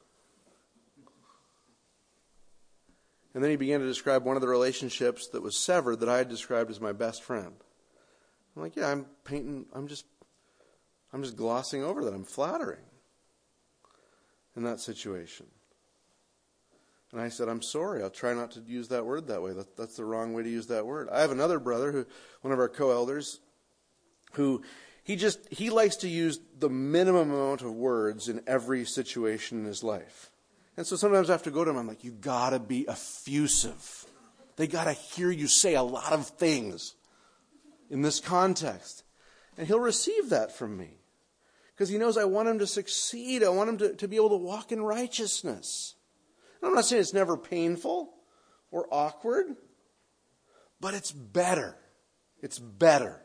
And 3.33 3.43
then 3.43 3.51
he 3.51 3.57
began 3.57 3.79
to 3.79 3.85
describe 3.85 4.25
one 4.25 4.35
of 4.35 4.41
the 4.41 4.47
relationships 4.47 5.27
that 5.29 5.43
was 5.43 5.55
severed 5.55 6.01
that 6.01 6.09
I 6.09 6.17
had 6.17 6.29
described 6.29 6.71
as 6.71 6.81
my 6.81 6.91
best 6.91 7.23
friend. 7.23 7.53
I'm 8.55 8.61
like, 8.61 8.75
yeah, 8.75 8.89
I'm 8.89 9.05
painting, 9.23 9.67
I'm 9.73 9.87
just, 9.87 10.05
I'm 11.13 11.23
just 11.23 11.37
glossing 11.37 11.83
over 11.83 12.03
that. 12.03 12.13
I'm 12.13 12.25
flattering 12.25 12.83
in 14.55 14.63
that 14.63 14.79
situation. 14.79 15.45
And 17.11 17.21
I 17.21 17.29
said, 17.29 17.47
I'm 17.47 17.61
sorry. 17.61 18.03
I'll 18.03 18.09
try 18.09 18.33
not 18.33 18.51
to 18.51 18.61
use 18.61 18.89
that 18.89 19.05
word 19.05 19.27
that 19.27 19.41
way. 19.41 19.53
That, 19.53 19.77
that's 19.77 19.95
the 19.95 20.05
wrong 20.05 20.33
way 20.33 20.43
to 20.43 20.49
use 20.49 20.67
that 20.67 20.85
word. 20.85 21.07
I 21.09 21.21
have 21.21 21.31
another 21.31 21.59
brother 21.59 21.91
who, 21.91 22.05
one 22.41 22.51
of 22.51 22.59
our 22.59 22.69
co-elders, 22.69 23.39
who 24.33 24.61
he 25.09 25.15
just, 25.15 25.51
he 25.51 25.71
likes 25.71 25.95
to 25.95 26.07
use 26.07 26.39
the 26.59 26.69
minimum 26.69 27.31
amount 27.31 27.63
of 27.63 27.73
words 27.73 28.29
in 28.29 28.43
every 28.45 28.85
situation 28.85 29.57
in 29.57 29.65
his 29.65 29.83
life. 29.83 30.29
And 30.77 30.85
so 30.85 30.95
sometimes 30.95 31.31
I 31.31 31.33
have 31.33 31.41
to 31.43 31.49
go 31.49 31.63
to 31.63 31.71
him, 31.71 31.77
I'm 31.77 31.87
like, 31.87 32.03
you 32.03 32.11
gotta 32.11 32.59
be 32.59 32.87
effusive. 32.87 34.05
They 34.55 34.67
gotta 34.67 34.93
hear 34.93 35.31
you 35.31 35.47
say 35.47 35.73
a 35.73 35.81
lot 35.81 36.13
of 36.13 36.27
things 36.27 36.93
in 37.89 38.03
this 38.03 38.19
context. 38.19 39.03
And 39.57 39.65
he'll 39.65 39.79
receive 39.79 40.29
that 40.29 40.55
from 40.55 40.77
me. 40.77 40.99
Because 41.73 41.89
he 41.89 41.97
knows 41.97 42.15
I 42.15 42.25
want 42.25 42.49
him 42.49 42.59
to 42.59 42.67
succeed. 42.67 43.41
I 43.41 43.49
want 43.49 43.69
him 43.71 43.77
to, 43.79 43.95
to 43.95 44.07
be 44.07 44.17
able 44.17 44.29
to 44.29 44.35
walk 44.35 44.71
in 44.71 44.79
righteousness. 44.79 45.95
And 46.61 46.69
I'm 46.69 46.75
not 46.75 46.85
saying 46.85 47.01
it's 47.01 47.15
never 47.15 47.35
painful 47.35 48.13
or 48.69 48.85
awkward, 48.91 49.55
but 50.79 50.93
it's 50.93 51.11
better. 51.11 51.75
It's 52.43 52.59
better. 52.59 53.23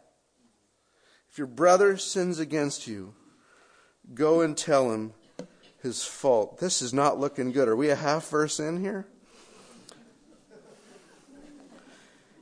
If 1.34 1.38
your 1.38 1.48
brother 1.48 1.96
sins 1.96 2.38
against 2.38 2.86
you, 2.86 3.12
go 4.14 4.40
and 4.40 4.56
tell 4.56 4.92
him 4.92 5.14
his 5.82 6.04
fault. 6.04 6.60
This 6.60 6.80
is 6.80 6.94
not 6.94 7.18
looking 7.18 7.50
good. 7.50 7.66
Are 7.66 7.74
we 7.74 7.90
a 7.90 7.96
half 7.96 8.28
verse 8.28 8.60
in 8.60 8.80
here? 8.80 9.08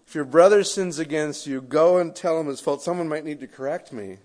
If 0.07 0.14
your 0.14 0.26
brother 0.26 0.62
sins 0.62 0.99
against 0.99 1.47
you, 1.47 1.62
go 1.62 1.97
and 1.97 2.14
tell 2.14 2.38
him 2.38 2.49
his 2.49 2.61
fault. 2.61 2.82
Someone 2.82 3.09
might 3.09 3.24
need 3.24 3.40
to 3.40 3.47
correct 3.47 3.95
me. 3.95 4.18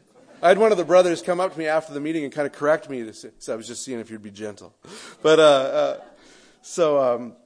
I 0.44 0.50
had 0.50 0.58
one 0.58 0.74
of 0.74 0.78
the 0.78 0.84
brothers 0.84 1.22
come 1.22 1.40
up 1.40 1.54
to 1.54 1.58
me 1.58 1.68
after 1.68 1.94
the 1.94 2.02
meeting 2.02 2.26
and 2.26 2.34
kind 2.34 2.46
of 2.46 2.52
correct 2.52 2.90
me. 2.90 3.10
So 3.40 3.54
I 3.54 3.56
was 3.56 3.68
just 3.68 3.86
seeing 3.86 4.02
if 4.02 4.12
you'd 4.12 4.22
be 4.22 4.32
gentle. 4.32 4.76
But, 5.22 5.40
uh, 5.40 5.44
uh, 5.44 6.02
so, 6.62 7.00
um, 7.02 7.38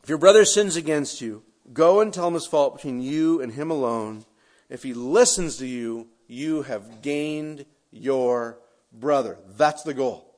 if 0.00 0.08
your 0.08 0.18
brother 0.18 0.44
sins 0.44 0.76
against 0.76 1.20
you, 1.20 1.42
go 1.72 2.00
and 2.00 2.14
tell 2.14 2.28
him 2.28 2.34
his 2.34 2.46
fault 2.46 2.76
between 2.76 3.00
you 3.00 3.42
and 3.42 3.52
him 3.52 3.68
alone. 3.68 4.24
If 4.70 4.84
he 4.84 4.94
listens 4.94 5.56
to 5.56 5.66
you, 5.66 6.06
you 6.26 6.62
have 6.62 7.02
gained 7.02 7.66
your 7.90 8.58
brother. 8.92 9.38
That's 9.56 9.82
the 9.82 9.94
goal. 9.94 10.34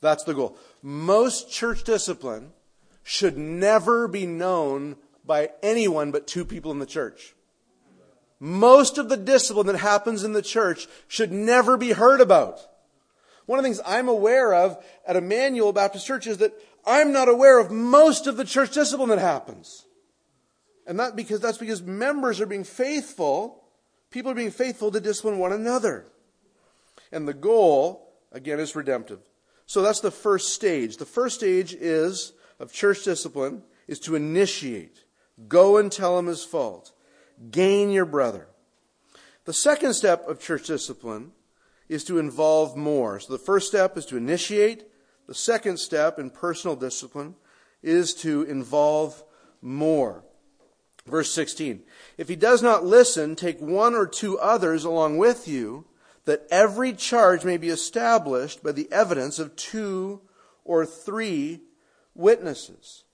That's 0.00 0.24
the 0.24 0.34
goal. 0.34 0.56
Most 0.82 1.50
church 1.50 1.84
discipline 1.84 2.52
should 3.02 3.36
never 3.36 4.08
be 4.08 4.26
known 4.26 4.96
by 5.24 5.50
anyone 5.62 6.10
but 6.10 6.26
two 6.26 6.44
people 6.44 6.70
in 6.72 6.78
the 6.78 6.86
church. 6.86 7.34
Most 8.40 8.98
of 8.98 9.08
the 9.08 9.16
discipline 9.16 9.66
that 9.68 9.78
happens 9.78 10.24
in 10.24 10.32
the 10.32 10.42
church 10.42 10.86
should 11.08 11.32
never 11.32 11.76
be 11.76 11.92
heard 11.92 12.20
about. 12.20 12.60
One 13.46 13.58
of 13.58 13.62
the 13.62 13.68
things 13.68 13.80
I'm 13.86 14.08
aware 14.08 14.52
of 14.54 14.82
at 15.06 15.16
Immanuel 15.16 15.72
Baptist 15.72 16.06
Church 16.06 16.26
is 16.26 16.38
that 16.38 16.52
I'm 16.86 17.12
not 17.12 17.28
aware 17.28 17.58
of 17.58 17.70
most 17.70 18.26
of 18.26 18.36
the 18.36 18.44
church 18.44 18.72
discipline 18.72 19.10
that 19.10 19.18
happens. 19.18 19.86
And 20.86 20.98
that 21.00 21.16
because 21.16 21.40
that's 21.40 21.58
because 21.58 21.82
members 21.82 22.40
are 22.40 22.46
being 22.46 22.64
faithful, 22.64 23.63
people 24.14 24.30
are 24.30 24.36
being 24.36 24.52
faithful 24.52 24.92
to 24.92 25.00
discipline 25.00 25.40
one 25.40 25.52
another. 25.52 26.06
And 27.10 27.26
the 27.26 27.34
goal, 27.34 28.14
again, 28.30 28.60
is 28.60 28.76
redemptive. 28.76 29.18
So 29.66 29.82
that's 29.82 29.98
the 29.98 30.12
first 30.12 30.54
stage. 30.54 30.98
The 30.98 31.04
first 31.04 31.34
stage 31.34 31.74
is 31.74 32.32
of 32.60 32.72
church 32.72 33.02
discipline 33.02 33.64
is 33.88 33.98
to 34.00 34.14
initiate. 34.14 35.02
Go 35.48 35.78
and 35.78 35.90
tell 35.90 36.16
him 36.16 36.26
his 36.26 36.44
fault. 36.44 36.92
Gain 37.50 37.90
your 37.90 38.04
brother. 38.04 38.46
The 39.46 39.52
second 39.52 39.94
step 39.94 40.28
of 40.28 40.40
church 40.40 40.68
discipline 40.68 41.32
is 41.88 42.04
to 42.04 42.20
involve 42.20 42.76
more. 42.76 43.18
So 43.18 43.32
the 43.32 43.38
first 43.38 43.66
step 43.66 43.98
is 43.98 44.06
to 44.06 44.16
initiate. 44.16 44.84
The 45.26 45.34
second 45.34 45.78
step 45.78 46.20
in 46.20 46.30
personal 46.30 46.76
discipline 46.76 47.34
is 47.82 48.14
to 48.14 48.42
involve 48.42 49.24
more. 49.60 50.22
Verse 51.06 51.30
16. 51.32 51.82
If 52.16 52.28
he 52.28 52.36
does 52.36 52.62
not 52.62 52.84
listen, 52.84 53.36
take 53.36 53.60
one 53.60 53.94
or 53.94 54.06
two 54.06 54.38
others 54.38 54.84
along 54.84 55.18
with 55.18 55.46
you 55.46 55.84
that 56.24 56.46
every 56.50 56.92
charge 56.92 57.44
may 57.44 57.58
be 57.58 57.68
established 57.68 58.62
by 58.62 58.72
the 58.72 58.90
evidence 58.90 59.38
of 59.38 59.56
two 59.56 60.22
or 60.64 60.86
three 60.86 61.60
witnesses. 62.14 63.04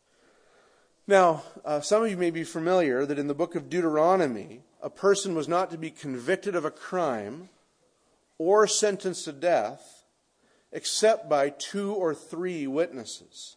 Now, 1.07 1.43
uh, 1.65 1.81
some 1.81 2.05
of 2.05 2.11
you 2.11 2.17
may 2.17 2.31
be 2.31 2.45
familiar 2.45 3.05
that 3.05 3.19
in 3.19 3.27
the 3.27 3.35
book 3.35 3.57
of 3.57 3.69
Deuteronomy, 3.69 4.63
a 4.81 4.91
person 4.91 5.35
was 5.35 5.49
not 5.49 5.71
to 5.73 5.79
be 5.79 5.91
convicted 5.91 6.55
of 6.55 6.65
a 6.65 6.71
crime 6.71 7.49
or 8.39 8.67
sentenced 8.69 9.25
to 9.25 9.33
death 9.33 10.05
except 10.73 11.29
by 11.29 11.51
two 11.51 11.93
or 11.93 12.15
three 12.15 12.67
witnesses. 12.67 13.57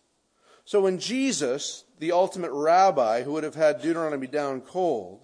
So 0.65 0.81
when 0.81 0.97
Jesus, 0.97 1.82
the 1.99 2.11
ultimate 2.11 2.51
rabbi 2.51 3.23
who 3.23 3.33
would 3.33 3.43
have 3.43 3.55
had 3.55 3.81
Deuteronomy 3.81 4.27
down 4.27 4.61
cold, 4.61 5.21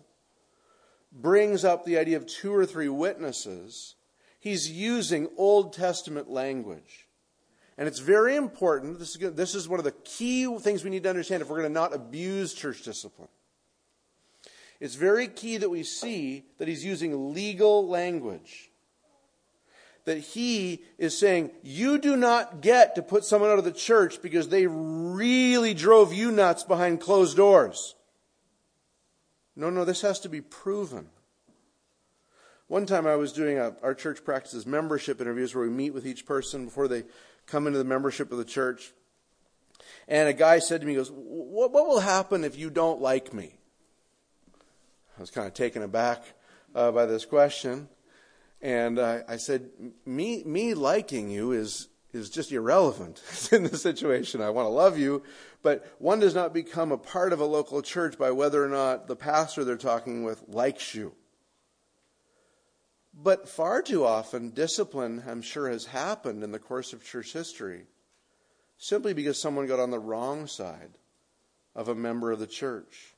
brings 1.11 1.65
up 1.65 1.86
the 1.86 1.97
idea 1.97 2.17
of 2.17 2.26
two 2.26 2.53
or 2.53 2.65
three 2.65 2.89
witnesses, 2.89 3.95
he's 4.39 4.70
using 4.72 5.28
Old 5.38 5.74
Testament 5.74 6.30
language. 6.30 7.07
And 7.78 7.88
it's 7.88 7.99
very 7.99 8.36
important. 8.36 8.99
This 8.99 9.15
is, 9.15 9.34
this 9.34 9.55
is 9.55 9.70
one 9.70 9.80
of 9.80 9.86
the 9.86 9.93
key 10.03 10.53
things 10.59 10.84
we 10.84 10.89
need 10.89 11.03
to 11.03 11.09
understand 11.09 11.41
if 11.41 11.49
we're 11.49 11.59
going 11.59 11.70
to 11.70 11.74
not 11.74 11.95
abuse 11.95 12.53
church 12.53 12.84
discipline. 12.84 13.30
It's 14.80 14.95
very 14.95 15.28
key 15.28 15.57
that 15.57 15.70
we 15.70 15.84
see 15.84 16.45
that 16.57 16.67
he's 16.67 16.86
using 16.86 17.34
legal 17.34 17.88
language. 17.88 18.68
That 20.05 20.19
he 20.19 20.83
is 20.97 21.17
saying, 21.17 21.51
you 21.61 21.99
do 21.99 22.15
not 22.15 22.61
get 22.61 22.95
to 22.95 23.01
put 23.01 23.25
someone 23.25 23.51
out 23.51 23.59
of 23.59 23.65
the 23.65 23.71
church 23.71 24.21
because 24.21 24.49
they 24.49 24.65
really 24.65 25.73
drove 25.73 26.13
you 26.13 26.31
nuts 26.31 26.63
behind 26.63 26.99
closed 27.01 27.37
doors. 27.37 27.95
No, 29.55 29.69
no, 29.69 29.85
this 29.85 30.01
has 30.01 30.19
to 30.21 30.29
be 30.29 30.41
proven. 30.41 31.09
One 32.67 32.85
time 32.85 33.05
I 33.05 33.15
was 33.15 33.33
doing 33.33 33.57
a, 33.57 33.75
our 33.83 33.93
church 33.93 34.23
practices 34.23 34.65
membership 34.65 35.19
interviews 35.19 35.53
where 35.53 35.65
we 35.65 35.71
meet 35.71 35.93
with 35.93 36.07
each 36.07 36.25
person 36.25 36.65
before 36.65 36.87
they 36.87 37.03
come 37.45 37.67
into 37.67 37.79
the 37.79 37.85
membership 37.85 38.31
of 38.31 38.37
the 38.37 38.45
church. 38.45 38.93
And 40.07 40.29
a 40.29 40.33
guy 40.33 40.59
said 40.59 40.81
to 40.81 40.87
me, 40.87 40.93
he 40.93 40.97
goes, 40.97 41.11
what, 41.11 41.71
what 41.71 41.87
will 41.87 41.99
happen 41.99 42.43
if 42.43 42.57
you 42.57 42.69
don't 42.69 43.01
like 43.01 43.33
me? 43.33 43.55
I 45.17 45.21
was 45.21 45.31
kind 45.31 45.47
of 45.47 45.53
taken 45.53 45.81
aback 45.81 46.23
uh, 46.73 46.91
by 46.91 47.05
this 47.05 47.25
question. 47.25 47.89
And 48.62 48.99
uh, 48.99 49.20
I 49.28 49.38
said, 49.38 49.70
me, 50.05 50.43
me 50.43 50.74
liking 50.74 51.30
you 51.30 51.51
is, 51.53 51.88
is 52.12 52.30
just 52.30 52.51
irrelevant 52.51 53.22
in 53.51 53.64
this 53.64 53.82
situation. 53.82 54.41
I 54.41 54.49
want 54.49 54.66
to 54.66 54.72
love 54.72 54.97
you, 54.97 55.24
but 55.62 55.86
one 55.99 56.20
does 56.20 56.36
not 56.36 56.53
become 56.53 56.91
a 56.91 56.97
part 56.97 57.32
of 57.34 57.39
a 57.39 57.45
local 57.45 57.82
church 57.82 58.18
by 58.18 58.32
whether 58.32 58.64
or 58.64 58.68
not 58.68 59.07
the 59.07 59.16
pastor 59.16 59.64
they're 59.64 59.78
talking 59.78 60.24
with 60.24 60.43
likes 60.47 60.93
you. 60.93 61.14
But 63.14 63.49
far 63.49 63.82
too 63.82 64.05
often, 64.05 64.51
discipline, 64.51 65.24
I'm 65.28 65.41
sure, 65.41 65.70
has 65.70 65.86
happened 65.86 66.43
in 66.43 66.51
the 66.51 66.60
course 66.60 66.93
of 66.93 67.03
church 67.03 67.34
history 67.34 67.88
simply 68.78 69.14
because 69.14 69.39
someone 69.39 69.68
got 69.68 69.80
on 69.80 69.91
the 69.91 69.99
wrong 69.99 70.47
side 70.47 70.97
of 71.76 71.89
a 71.89 71.95
member 71.95 72.32
of 72.32 72.39
the 72.39 72.47
church 72.47 73.16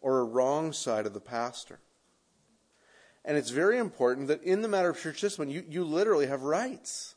or 0.00 0.18
a 0.18 0.24
wrong 0.24 0.72
side 0.72 1.06
of 1.06 1.14
the 1.14 1.20
pastor. 1.20 1.78
And 3.24 3.36
it's 3.38 3.50
very 3.50 3.78
important 3.78 4.28
that 4.28 4.42
in 4.42 4.62
the 4.62 4.68
matter 4.68 4.90
of 4.90 5.00
church 5.00 5.20
discipline, 5.20 5.50
you, 5.50 5.64
you 5.68 5.84
literally 5.84 6.26
have 6.26 6.42
rights. 6.42 7.14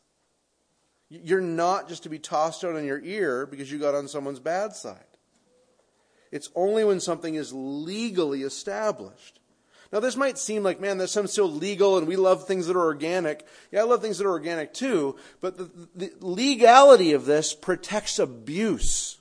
You're 1.10 1.42
not 1.42 1.90
just 1.90 2.04
to 2.04 2.10
be 2.10 2.20
tossed 2.20 2.64
out 2.64 2.76
on 2.76 2.86
your 2.86 3.02
ear 3.02 3.46
because 3.46 3.72
you 3.72 3.80
got 3.80 3.96
on 3.96 4.08
someone's 4.08 4.40
bad 4.40 4.74
side. 4.74 5.04
It's 6.32 6.50
only 6.56 6.84
when 6.84 7.00
something 7.00 7.36
is 7.36 7.54
legally 7.54 8.44
established 8.44 9.40
now, 9.92 10.02
this 10.02 10.18
might 10.18 10.38
seem 10.38 10.64
like, 10.64 10.82
man, 10.82 10.98
that 10.98 11.08
sounds 11.08 11.32
so 11.32 11.46
legal 11.46 11.98
and 11.98 12.08
we 12.08 12.18
love 12.18 12.46
things 12.46 12.68
that 12.68 12.76
are 12.76 12.86
organic. 12.86 13.46
Yeah, 13.72 13.82
I 13.82 13.84
love 13.84 14.02
things 14.02 14.18
that 14.18 14.28
are 14.28 14.32
organic 14.32 14.74
too, 14.74 15.16
but 15.40 15.58
the, 15.58 15.72
the 15.96 16.12
legality 16.20 17.14
of 17.14 17.26
this 17.26 17.54
protects 17.54 18.20
abuse. 18.20 19.20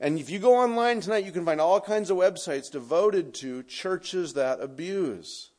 And 0.00 0.18
if 0.18 0.30
you 0.30 0.40
go 0.40 0.56
online 0.56 1.00
tonight, 1.00 1.24
you 1.24 1.32
can 1.32 1.44
find 1.44 1.60
all 1.60 1.80
kinds 1.80 2.10
of 2.10 2.16
websites 2.16 2.70
devoted 2.70 3.34
to 3.34 3.62
churches 3.62 4.34
that 4.34 4.60
abuse. 4.60 5.50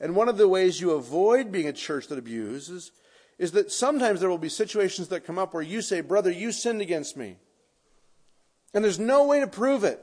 And 0.00 0.16
one 0.16 0.28
of 0.28 0.38
the 0.38 0.48
ways 0.48 0.80
you 0.80 0.92
avoid 0.92 1.52
being 1.52 1.68
a 1.68 1.72
church 1.72 2.08
that 2.08 2.18
abuses 2.18 2.90
is 3.38 3.52
that 3.52 3.70
sometimes 3.70 4.20
there 4.20 4.30
will 4.30 4.38
be 4.38 4.48
situations 4.48 5.08
that 5.08 5.26
come 5.26 5.38
up 5.38 5.52
where 5.52 5.62
you 5.62 5.82
say, 5.82 6.00
Brother, 6.00 6.30
you 6.30 6.52
sinned 6.52 6.80
against 6.80 7.16
me. 7.16 7.36
And 8.72 8.84
there's 8.84 8.98
no 8.98 9.26
way 9.26 9.40
to 9.40 9.46
prove 9.46 9.84
it. 9.84 10.00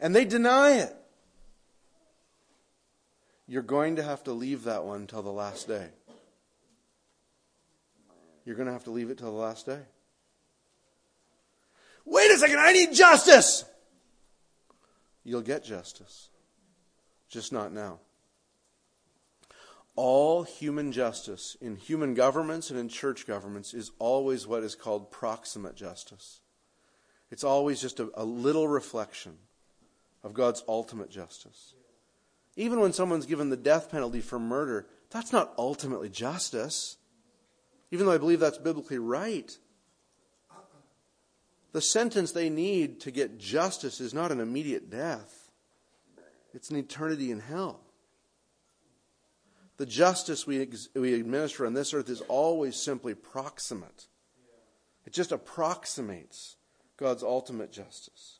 And 0.00 0.14
they 0.14 0.24
deny 0.24 0.78
it. 0.78 0.94
You're 3.46 3.62
going 3.62 3.96
to 3.96 4.02
have 4.02 4.24
to 4.24 4.32
leave 4.32 4.64
that 4.64 4.84
one 4.84 5.06
till 5.06 5.22
the 5.22 5.30
last 5.30 5.68
day. 5.68 5.88
You're 8.44 8.56
going 8.56 8.66
to 8.66 8.72
have 8.72 8.84
to 8.84 8.90
leave 8.90 9.10
it 9.10 9.18
till 9.18 9.32
the 9.32 9.38
last 9.38 9.66
day. 9.66 9.80
Wait 12.04 12.30
a 12.30 12.36
second, 12.36 12.58
I 12.58 12.72
need 12.72 12.92
justice! 12.92 13.64
You'll 15.24 15.40
get 15.40 15.64
justice. 15.64 16.28
Just 17.30 17.52
not 17.52 17.72
now. 17.72 18.00
All 19.96 20.42
human 20.42 20.90
justice 20.90 21.56
in 21.60 21.76
human 21.76 22.14
governments 22.14 22.70
and 22.70 22.78
in 22.78 22.88
church 22.88 23.26
governments 23.26 23.74
is 23.74 23.92
always 23.98 24.46
what 24.46 24.64
is 24.64 24.74
called 24.74 25.12
proximate 25.12 25.76
justice. 25.76 26.40
It's 27.30 27.44
always 27.44 27.80
just 27.80 28.00
a, 28.00 28.10
a 28.14 28.24
little 28.24 28.66
reflection 28.66 29.38
of 30.24 30.34
God's 30.34 30.64
ultimate 30.66 31.10
justice. 31.10 31.74
Even 32.56 32.80
when 32.80 32.92
someone's 32.92 33.26
given 33.26 33.50
the 33.50 33.56
death 33.56 33.90
penalty 33.90 34.20
for 34.20 34.38
murder, 34.38 34.86
that's 35.10 35.32
not 35.32 35.54
ultimately 35.58 36.08
justice, 36.08 36.96
even 37.90 38.06
though 38.06 38.12
I 38.12 38.18
believe 38.18 38.40
that's 38.40 38.58
biblically 38.58 38.98
right. 38.98 39.56
The 41.72 41.80
sentence 41.80 42.32
they 42.32 42.50
need 42.50 43.00
to 43.00 43.10
get 43.10 43.38
justice 43.38 44.00
is 44.00 44.14
not 44.14 44.32
an 44.32 44.40
immediate 44.40 44.90
death, 44.90 45.50
it's 46.52 46.70
an 46.70 46.76
eternity 46.76 47.30
in 47.30 47.40
hell. 47.40 47.83
The 49.76 49.86
justice 49.86 50.46
we, 50.46 50.62
ex- 50.62 50.88
we 50.94 51.14
administer 51.14 51.66
on 51.66 51.74
this 51.74 51.92
earth 51.92 52.08
is 52.08 52.20
always 52.22 52.76
simply 52.76 53.14
proximate. 53.14 54.06
It 55.04 55.12
just 55.12 55.32
approximates 55.32 56.56
God's 56.96 57.22
ultimate 57.22 57.72
justice. 57.72 58.38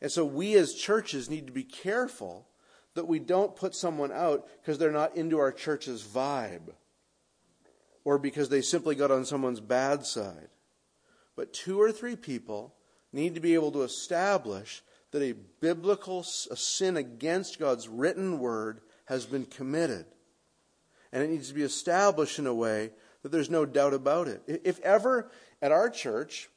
And 0.00 0.10
so 0.10 0.24
we 0.24 0.54
as 0.54 0.74
churches 0.74 1.28
need 1.28 1.46
to 1.46 1.52
be 1.52 1.64
careful 1.64 2.46
that 2.94 3.06
we 3.06 3.18
don't 3.18 3.54
put 3.54 3.74
someone 3.74 4.10
out 4.12 4.48
because 4.60 4.78
they're 4.78 4.90
not 4.90 5.16
into 5.16 5.38
our 5.38 5.52
church's 5.52 6.02
vibe 6.02 6.72
or 8.04 8.18
because 8.18 8.48
they 8.48 8.62
simply 8.62 8.94
got 8.94 9.10
on 9.10 9.24
someone's 9.24 9.60
bad 9.60 10.06
side. 10.06 10.48
But 11.36 11.52
two 11.52 11.80
or 11.80 11.92
three 11.92 12.16
people 12.16 12.74
need 13.12 13.34
to 13.34 13.40
be 13.40 13.54
able 13.54 13.70
to 13.72 13.82
establish 13.82 14.82
that 15.10 15.22
a 15.22 15.34
biblical 15.60 16.20
a 16.50 16.56
sin 16.56 16.96
against 16.96 17.58
God's 17.58 17.88
written 17.88 18.38
word 18.38 18.80
has 19.06 19.26
been 19.26 19.44
committed. 19.44 20.06
And 21.12 21.22
it 21.22 21.30
needs 21.30 21.48
to 21.48 21.54
be 21.54 21.62
established 21.62 22.38
in 22.38 22.46
a 22.46 22.54
way 22.54 22.90
that 23.22 23.32
there's 23.32 23.50
no 23.50 23.64
doubt 23.66 23.94
about 23.94 24.28
it. 24.28 24.42
If 24.46 24.80
ever 24.80 25.30
at 25.62 25.72
our 25.72 25.90
church 25.90 26.48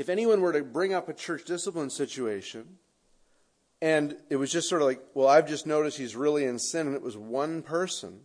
if 0.00 0.08
anyone 0.08 0.40
were 0.40 0.54
to 0.54 0.62
bring 0.62 0.94
up 0.94 1.10
a 1.10 1.12
church 1.12 1.44
discipline 1.44 1.90
situation 1.90 2.78
and 3.82 4.16
it 4.30 4.36
was 4.36 4.50
just 4.50 4.66
sort 4.66 4.80
of 4.80 4.88
like, 4.88 5.02
well, 5.12 5.28
I've 5.28 5.46
just 5.46 5.66
noticed 5.66 5.98
he's 5.98 6.16
really 6.16 6.44
in 6.44 6.58
sin, 6.58 6.86
and 6.86 6.96
it 6.96 7.02
was 7.02 7.18
one 7.18 7.60
person, 7.62 8.20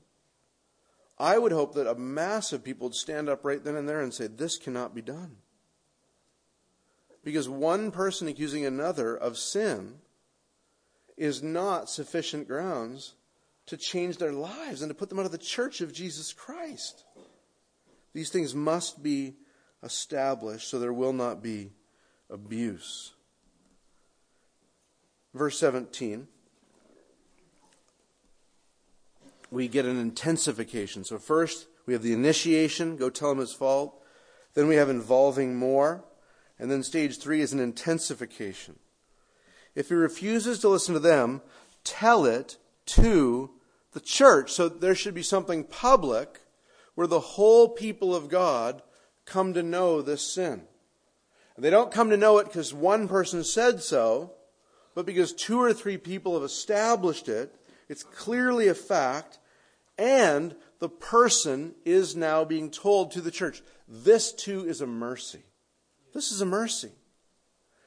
I 1.18 1.38
would 1.38 1.52
hope 1.52 1.76
that 1.76 1.86
a 1.86 1.96
mass 1.96 2.54
of 2.54 2.64
people 2.64 2.88
would 2.88 2.96
stand 2.96 3.28
up 3.28 3.44
right 3.44 3.62
then 3.62 3.76
and 3.76 3.90
there 3.90 4.02
and 4.02 4.14
say, 4.14 4.28
this 4.28 4.58
cannot 4.58 4.96
be 4.96 5.02
done. 5.02 5.38
Because 7.26 7.50
one 7.50 7.92
person 7.92 8.30
accusing 8.30 8.66
another 8.66 9.16
of 9.16 9.38
sin 9.38 9.96
is 11.18 11.44
not 11.44 11.90
sufficient 11.90 12.48
grounds 12.48 13.16
to 13.68 13.78
change 13.78 14.18
their 14.18 14.32
lives 14.32 14.82
and 14.82 14.90
to 14.90 14.96
put 14.96 15.10
them 15.10 15.20
out 15.20 15.26
of 15.26 15.32
the 15.32 15.38
church 15.38 15.82
of 15.82 15.94
Jesus 15.94 16.34
Christ. 16.34 17.04
These 18.14 18.30
things 18.30 18.54
must 18.54 19.02
be 19.02 19.36
established 19.84 20.70
so 20.70 20.80
there 20.80 20.94
will 20.94 21.14
not 21.14 21.42
be 21.42 21.72
abuse. 22.30 23.14
Verse 25.34 25.60
17, 25.60 26.28
we 29.52 29.68
get 29.68 29.86
an 29.86 30.00
intensification. 30.00 31.04
So, 31.04 31.18
first, 31.18 31.68
we 31.86 31.94
have 31.94 32.04
the 32.04 32.14
initiation, 32.14 32.96
go 32.96 33.10
tell 33.10 33.32
him 33.32 33.40
his 33.40 33.54
fault. 33.54 34.02
Then 34.54 34.68
we 34.68 34.76
have 34.76 34.90
involving 34.90 35.56
more. 35.56 36.06
And 36.58 36.72
then 36.72 36.84
stage 36.84 37.20
three 37.20 37.42
is 37.42 37.52
an 37.52 37.60
intensification. 37.60 38.80
If 39.76 39.90
he 39.90 39.96
refuses 39.96 40.60
to 40.60 40.70
listen 40.70 40.94
to 40.94 41.00
them, 41.00 41.42
tell 41.84 42.26
it 42.26 42.58
to 42.88 43.52
the 43.94 44.00
church. 44.00 44.52
So 44.52 44.70
there 44.70 44.96
should 44.96 45.14
be 45.14 45.24
something 45.24 45.64
public 45.64 46.42
where 46.96 47.08
the 47.08 47.20
whole 47.20 47.70
people 47.70 48.16
of 48.16 48.30
God 48.30 48.82
come 49.26 49.54
to 49.54 49.64
know 49.64 50.02
this 50.02 50.22
sin. 50.22 50.64
And 51.56 51.64
they 51.64 51.70
don't 51.70 51.92
come 51.92 52.10
to 52.10 52.18
know 52.18 52.38
it 52.38 52.46
because 52.46 52.74
one 52.74 53.08
person 53.08 53.44
said 53.44 53.82
so, 53.82 54.34
but 54.94 55.06
because 55.06 55.34
two 55.34 55.60
or 55.60 55.74
three 55.74 55.98
people 55.98 56.34
have 56.34 56.44
established 56.44 57.30
it. 57.30 57.56
It's 57.88 58.04
clearly 58.04 58.68
a 58.68 58.74
fact, 58.74 59.40
and 59.98 60.56
the 60.80 60.90
person 60.90 61.76
is 61.86 62.16
now 62.16 62.44
being 62.44 62.72
told 62.72 63.12
to 63.12 63.22
the 63.22 63.32
church. 63.32 63.62
This 63.88 64.34
too 64.34 64.68
is 64.68 64.82
a 64.82 64.88
mercy. 64.88 65.44
This 66.14 66.32
is 66.32 66.42
a 66.42 66.46
mercy. 66.46 66.92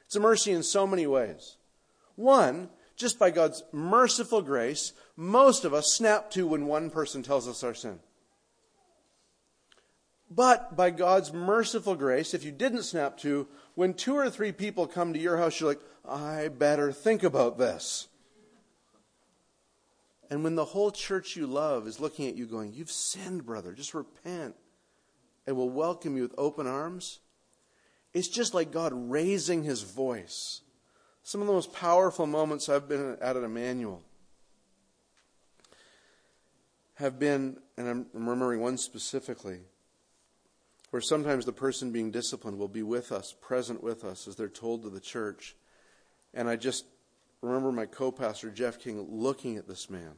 It's 0.05 0.15
a 0.15 0.19
mercy 0.19 0.51
in 0.51 0.63
so 0.63 0.87
many 0.87 1.05
ways. 1.05 1.57
One, 2.15 2.69
just 2.99 3.17
by 3.17 3.31
God's 3.31 3.63
merciful 3.71 4.41
grace, 4.41 4.91
most 5.15 5.63
of 5.63 5.73
us 5.73 5.93
snap 5.93 6.29
to 6.31 6.45
when 6.45 6.67
one 6.67 6.89
person 6.89 7.23
tells 7.23 7.47
us 7.47 7.63
our 7.63 7.73
sin. 7.73 7.99
But 10.29 10.75
by 10.75 10.91
God's 10.91 11.33
merciful 11.33 11.95
grace, 11.95 12.33
if 12.33 12.43
you 12.43 12.51
didn't 12.51 12.83
snap 12.83 13.17
to, 13.19 13.47
when 13.73 13.93
two 13.93 14.15
or 14.15 14.29
three 14.29 14.51
people 14.51 14.85
come 14.85 15.13
to 15.13 15.19
your 15.19 15.37
house, 15.37 15.59
you're 15.59 15.69
like, 15.69 15.81
I 16.07 16.49
better 16.49 16.91
think 16.91 17.23
about 17.23 17.57
this. 17.57 18.09
And 20.29 20.43
when 20.43 20.55
the 20.55 20.65
whole 20.65 20.91
church 20.91 21.35
you 21.35 21.47
love 21.47 21.87
is 21.87 21.99
looking 21.99 22.27
at 22.27 22.35
you 22.35 22.45
going, 22.45 22.73
You've 22.73 22.91
sinned, 22.91 23.45
brother, 23.45 23.73
just 23.73 23.95
repent, 23.95 24.55
and 25.47 25.55
will 25.55 25.69
welcome 25.69 26.15
you 26.15 26.23
with 26.23 26.35
open 26.37 26.67
arms, 26.67 27.19
it's 28.13 28.27
just 28.27 28.53
like 28.53 28.71
God 28.71 28.91
raising 28.93 29.63
his 29.63 29.81
voice. 29.83 30.61
Some 31.29 31.41
of 31.41 31.47
the 31.47 31.53
most 31.53 31.73
powerful 31.73 32.25
moments 32.25 32.69
I've 32.69 32.89
been 32.89 33.15
at 33.21 33.37
at 33.37 33.43
Immanuel 33.43 34.01
have 36.95 37.19
been, 37.19 37.57
and 37.77 37.87
I'm 37.87 38.07
remembering 38.13 38.61
one 38.61 38.79
specifically 38.79 39.59
where 40.89 41.03
sometimes 41.03 41.45
the 41.45 41.53
person 41.53 41.91
being 41.91 42.09
disciplined 42.09 42.57
will 42.57 42.67
be 42.67 42.81
with 42.81 43.11
us, 43.11 43.35
present 43.41 43.83
with 43.83 44.03
us, 44.03 44.27
as 44.27 44.37
they're 44.37 44.49
told 44.49 44.81
to 44.81 44.89
the 44.89 44.99
church. 44.99 45.55
And 46.33 46.49
I 46.49 46.55
just 46.55 46.85
remember 47.43 47.71
my 47.71 47.85
co 47.85 48.11
pastor, 48.11 48.49
Jeff 48.49 48.79
King, 48.79 49.05
looking 49.07 49.55
at 49.57 49.67
this 49.67 49.87
man. 49.87 50.13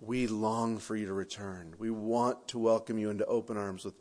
We 0.00 0.28
long 0.28 0.78
for 0.78 0.96
you 0.96 1.04
to 1.04 1.12
return. 1.12 1.74
We 1.78 1.90
want 1.90 2.48
to 2.48 2.58
welcome 2.58 2.96
you 2.96 3.10
into 3.10 3.26
open 3.26 3.58
arms 3.58 3.84
with 3.84 3.96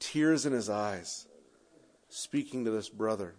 tears 0.00 0.46
in 0.46 0.52
his 0.52 0.68
eyes, 0.68 1.28
speaking 2.08 2.64
to 2.64 2.72
this 2.72 2.88
brother. 2.88 3.36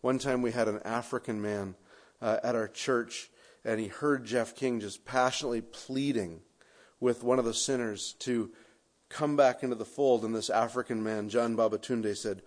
One 0.00 0.18
time 0.18 0.42
we 0.42 0.52
had 0.52 0.68
an 0.68 0.80
African 0.84 1.42
man 1.42 1.74
uh, 2.22 2.38
at 2.42 2.54
our 2.54 2.68
church, 2.68 3.30
and 3.64 3.80
he 3.80 3.88
heard 3.88 4.24
Jeff 4.24 4.54
King 4.54 4.80
just 4.80 5.04
passionately 5.04 5.60
pleading 5.60 6.40
with 7.00 7.24
one 7.24 7.38
of 7.38 7.44
the 7.44 7.54
sinners 7.54 8.14
to 8.20 8.50
come 9.08 9.36
back 9.36 9.62
into 9.62 9.76
the 9.76 9.84
fold. 9.84 10.24
And 10.24 10.34
this 10.34 10.50
African 10.50 11.02
man, 11.02 11.28
John 11.28 11.56
Babatunde, 11.56 12.16
said 12.16 12.42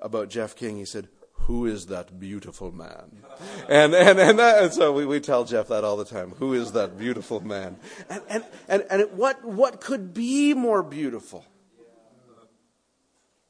about 0.00 0.28
Jeff 0.28 0.56
King, 0.56 0.76
he 0.76 0.84
said, 0.84 1.08
who 1.32 1.66
is 1.66 1.86
that 1.86 2.18
beautiful 2.18 2.72
man? 2.72 3.22
And, 3.68 3.94
and, 3.94 4.18
and, 4.18 4.38
that, 4.38 4.62
and 4.62 4.72
so 4.72 4.92
we, 4.94 5.04
we 5.04 5.20
tell 5.20 5.44
Jeff 5.44 5.68
that 5.68 5.84
all 5.84 5.98
the 5.98 6.04
time. 6.06 6.30
Who 6.38 6.54
is 6.54 6.72
that 6.72 6.98
beautiful 6.98 7.40
man? 7.40 7.76
And, 8.08 8.22
and, 8.26 8.44
and, 8.66 8.84
and 8.88 9.12
what, 9.12 9.44
what 9.44 9.82
could 9.82 10.14
be 10.14 10.54
more 10.54 10.82
beautiful 10.82 11.44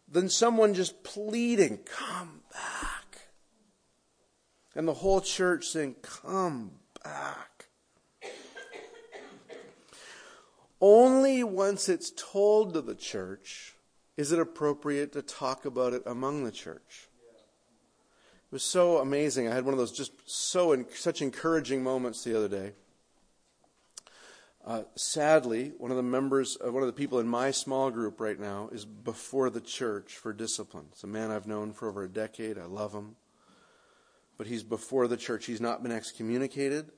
than 0.08 0.28
someone 0.28 0.74
just 0.74 1.04
pleading, 1.04 1.78
come 1.84 2.40
back? 2.52 2.87
And 4.78 4.86
the 4.86 4.94
whole 4.94 5.20
church 5.20 5.66
saying, 5.66 5.96
come 6.02 6.70
back. 7.02 7.66
Only 10.80 11.42
once 11.42 11.88
it's 11.88 12.12
told 12.16 12.74
to 12.74 12.80
the 12.80 12.94
church 12.94 13.74
is 14.16 14.30
it 14.30 14.38
appropriate 14.38 15.12
to 15.14 15.22
talk 15.22 15.64
about 15.64 15.94
it 15.94 16.04
among 16.06 16.44
the 16.44 16.52
church. 16.52 17.08
It 17.26 18.52
was 18.52 18.62
so 18.62 18.98
amazing. 18.98 19.48
I 19.48 19.54
had 19.54 19.64
one 19.64 19.74
of 19.74 19.78
those 19.78 19.90
just 19.90 20.12
so 20.30 20.70
in, 20.70 20.86
such 20.94 21.22
encouraging 21.22 21.82
moments 21.82 22.22
the 22.22 22.36
other 22.36 22.48
day. 22.48 22.72
Uh, 24.64 24.82
sadly, 24.94 25.72
one 25.78 25.90
of 25.90 25.96
the 25.96 26.04
members, 26.04 26.56
uh, 26.64 26.70
one 26.70 26.84
of 26.84 26.86
the 26.86 26.92
people 26.92 27.18
in 27.18 27.26
my 27.26 27.50
small 27.50 27.90
group 27.90 28.20
right 28.20 28.38
now 28.38 28.68
is 28.70 28.84
before 28.84 29.50
the 29.50 29.60
church 29.60 30.14
for 30.16 30.32
discipline. 30.32 30.86
It's 30.92 31.02
a 31.02 31.08
man 31.08 31.32
I've 31.32 31.48
known 31.48 31.72
for 31.72 31.88
over 31.88 32.04
a 32.04 32.08
decade. 32.08 32.58
I 32.58 32.66
love 32.66 32.92
him. 32.92 33.16
But 34.38 34.46
he's 34.46 34.62
before 34.62 35.08
the 35.08 35.16
church. 35.16 35.46
He's 35.46 35.60
not 35.60 35.82
been 35.82 35.92
excommunicated, 35.92 36.92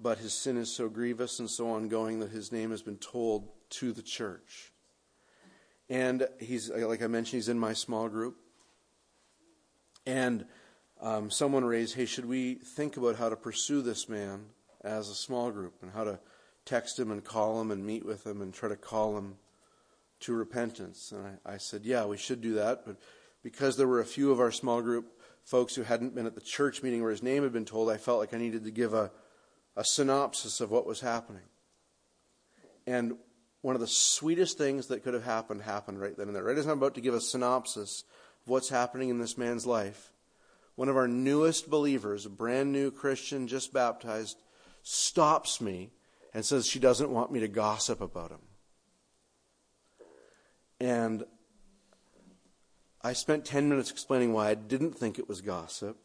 but 0.00 0.18
his 0.18 0.32
sin 0.32 0.56
is 0.56 0.74
so 0.74 0.88
grievous 0.88 1.38
and 1.38 1.48
so 1.48 1.70
ongoing 1.70 2.20
that 2.20 2.30
his 2.30 2.50
name 2.50 2.70
has 2.70 2.82
been 2.82 2.96
told 2.96 3.50
to 3.70 3.92
the 3.92 4.02
church. 4.02 4.72
And 5.90 6.26
he's, 6.40 6.70
like 6.70 7.02
I 7.02 7.06
mentioned, 7.06 7.36
he's 7.38 7.50
in 7.50 7.58
my 7.58 7.74
small 7.74 8.08
group. 8.08 8.38
And 10.06 10.46
um, 11.02 11.30
someone 11.30 11.64
raised, 11.64 11.94
hey, 11.94 12.06
should 12.06 12.24
we 12.24 12.54
think 12.54 12.96
about 12.96 13.16
how 13.16 13.28
to 13.28 13.36
pursue 13.36 13.82
this 13.82 14.08
man 14.08 14.46
as 14.82 15.10
a 15.10 15.14
small 15.14 15.50
group 15.50 15.74
and 15.82 15.92
how 15.92 16.04
to 16.04 16.18
text 16.64 16.98
him 16.98 17.10
and 17.10 17.22
call 17.22 17.60
him 17.60 17.70
and 17.70 17.84
meet 17.84 18.06
with 18.06 18.26
him 18.26 18.40
and 18.40 18.54
try 18.54 18.70
to 18.70 18.76
call 18.76 19.18
him 19.18 19.34
to 20.20 20.32
repentance? 20.32 21.12
And 21.12 21.38
I, 21.44 21.54
I 21.54 21.56
said, 21.58 21.82
yeah, 21.84 22.06
we 22.06 22.16
should 22.16 22.40
do 22.40 22.54
that. 22.54 22.86
But 22.86 22.96
because 23.42 23.76
there 23.76 23.88
were 23.88 24.00
a 24.00 24.06
few 24.06 24.32
of 24.32 24.40
our 24.40 24.52
small 24.52 24.80
group 24.80 25.18
folks 25.44 25.74
who 25.74 25.82
hadn't 25.82 26.14
been 26.14 26.26
at 26.26 26.34
the 26.34 26.40
church 26.40 26.82
meeting 26.82 27.02
where 27.02 27.10
his 27.10 27.22
name 27.22 27.42
had 27.42 27.52
been 27.52 27.64
told, 27.64 27.90
I 27.90 27.96
felt 27.96 28.18
like 28.18 28.34
I 28.34 28.38
needed 28.38 28.64
to 28.64 28.70
give 28.70 28.94
a, 28.94 29.10
a 29.76 29.84
synopsis 29.84 30.60
of 30.60 30.70
what 30.70 30.86
was 30.86 31.00
happening. 31.00 31.42
And 32.86 33.16
one 33.60 33.74
of 33.74 33.80
the 33.80 33.86
sweetest 33.86 34.58
things 34.58 34.88
that 34.88 35.04
could 35.04 35.14
have 35.14 35.24
happened 35.24 35.62
happened 35.62 36.00
right 36.00 36.16
then 36.16 36.26
and 36.26 36.36
there. 36.36 36.42
Right 36.42 36.58
as 36.58 36.66
I'm 36.66 36.78
about 36.78 36.94
to 36.96 37.00
give 37.00 37.14
a 37.14 37.20
synopsis 37.20 38.04
of 38.44 38.50
what's 38.50 38.68
happening 38.68 39.08
in 39.08 39.18
this 39.18 39.38
man's 39.38 39.66
life, 39.66 40.12
one 40.74 40.88
of 40.88 40.96
our 40.96 41.08
newest 41.08 41.70
believers, 41.70 42.26
a 42.26 42.30
brand 42.30 42.72
new 42.72 42.90
Christian, 42.90 43.46
just 43.46 43.72
baptized, 43.72 44.38
stops 44.82 45.60
me 45.60 45.90
and 46.34 46.44
says 46.44 46.66
she 46.66 46.78
doesn't 46.78 47.10
want 47.10 47.30
me 47.30 47.40
to 47.40 47.48
gossip 47.48 48.00
about 48.00 48.30
him. 48.30 48.40
And 50.80 51.24
I 53.04 53.14
spent 53.14 53.44
10 53.44 53.68
minutes 53.68 53.90
explaining 53.90 54.32
why 54.32 54.50
I 54.50 54.54
didn't 54.54 54.92
think 54.92 55.18
it 55.18 55.28
was 55.28 55.40
gossip. 55.40 55.96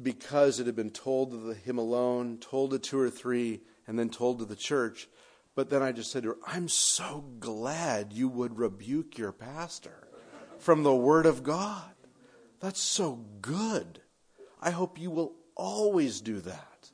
Because 0.00 0.60
it 0.60 0.66
had 0.66 0.76
been 0.76 0.90
told 0.90 1.30
to 1.30 1.54
him 1.54 1.78
alone, 1.78 2.38
told 2.38 2.72
to 2.72 2.78
two 2.78 2.98
or 2.98 3.10
three, 3.10 3.62
and 3.86 3.98
then 3.98 4.10
told 4.10 4.38
to 4.38 4.44
the 4.44 4.56
church. 4.56 5.08
But 5.54 5.70
then 5.70 5.82
I 5.82 5.92
just 5.92 6.10
said 6.10 6.24
to 6.24 6.30
her, 6.30 6.36
I'm 6.46 6.68
so 6.68 7.24
glad 7.38 8.12
you 8.12 8.28
would 8.28 8.58
rebuke 8.58 9.16
your 9.16 9.32
pastor 9.32 10.08
from 10.58 10.82
the 10.82 10.94
Word 10.94 11.26
of 11.26 11.42
God. 11.42 11.94
That's 12.60 12.80
so 12.80 13.24
good. 13.40 14.00
I 14.60 14.70
hope 14.70 14.98
you 14.98 15.10
will 15.10 15.32
always 15.54 16.20
do 16.20 16.40
that. 16.40 16.90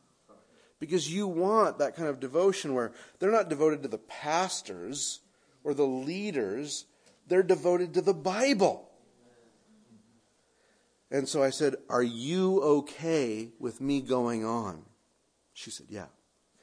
Because 0.79 1.13
you 1.13 1.27
want 1.27 1.79
that 1.79 1.97
kind 1.97 2.09
of 2.09 2.21
devotion 2.21 2.75
where 2.75 2.93
they're 3.19 3.31
not 3.31 3.49
devoted 3.49 3.83
to 3.83 3.89
the 3.89 3.99
pastors 3.99 5.21
or 5.63 5.75
the 5.75 5.87
leaders, 5.87 6.87
they're 7.31 7.43
devoted 7.43 7.95
to 7.95 8.03
the 8.03 8.13
Bible. 8.13 8.91
And 11.11 11.29
so 11.29 11.43
I 11.43 11.51
said, 11.51 11.77
Are 11.89 12.03
you 12.03 12.61
okay 12.63 13.49
with 13.59 13.81
me 13.81 14.01
going 14.01 14.45
on? 14.45 14.83
She 15.55 15.71
said, 15.71 15.87
Yeah. 15.89 16.07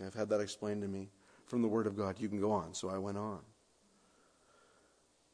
I've 0.05 0.13
had 0.13 0.29
that 0.29 0.41
explained 0.41 0.83
to 0.83 0.87
me 0.87 1.09
from 1.47 1.63
the 1.63 1.67
Word 1.67 1.87
of 1.87 1.97
God. 1.97 2.19
You 2.19 2.29
can 2.29 2.39
go 2.39 2.51
on. 2.51 2.75
So 2.75 2.89
I 2.89 2.99
went 2.99 3.17
on. 3.17 3.39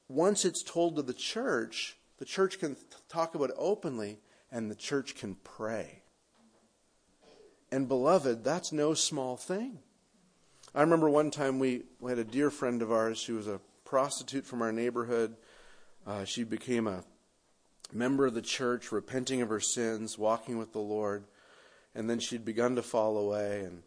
Once 0.08 0.46
it's 0.46 0.64
told 0.64 0.96
to 0.96 1.02
the 1.02 1.14
church, 1.14 1.98
the 2.18 2.26
church 2.26 2.60
can 2.60 2.78
talk 3.10 3.36
about 3.36 3.50
it 3.50 3.56
openly, 3.58 4.20
and 4.52 4.72
the 4.72 4.76
church 4.76 5.16
can 5.16 5.36
pray. 5.44 6.04
And 7.72 7.88
beloved, 7.88 8.44
that's 8.44 8.72
no 8.72 8.94
small 8.94 9.36
thing. 9.36 9.80
I 10.76 10.82
remember 10.82 11.10
one 11.10 11.32
time 11.32 11.60
we, 11.60 11.84
we 12.00 12.12
had 12.12 12.20
a 12.20 12.24
dear 12.24 12.50
friend 12.50 12.82
of 12.82 12.92
ours. 12.92 13.18
She 13.18 13.32
was 13.32 13.48
a 13.48 13.60
prostitute 13.94 14.44
from 14.44 14.64
our 14.64 14.72
neighborhood. 14.72 15.36
Uh, 16.08 16.26
she 16.26 16.44
became 16.44 16.88
a 16.88 17.04
member 17.94 18.26
of 18.26 18.34
the 18.34 18.42
church, 18.42 18.92
repenting 18.92 19.44
of 19.44 19.50
her 19.50 19.60
sins, 19.60 20.18
walking 20.18 20.58
with 20.58 20.74
the 20.74 20.80
Lord. 20.80 21.26
And 21.94 22.10
then 22.10 22.18
she'd 22.18 22.44
begun 22.44 22.76
to 22.78 22.82
fall 22.82 23.20
away, 23.20 23.60
and 23.60 23.84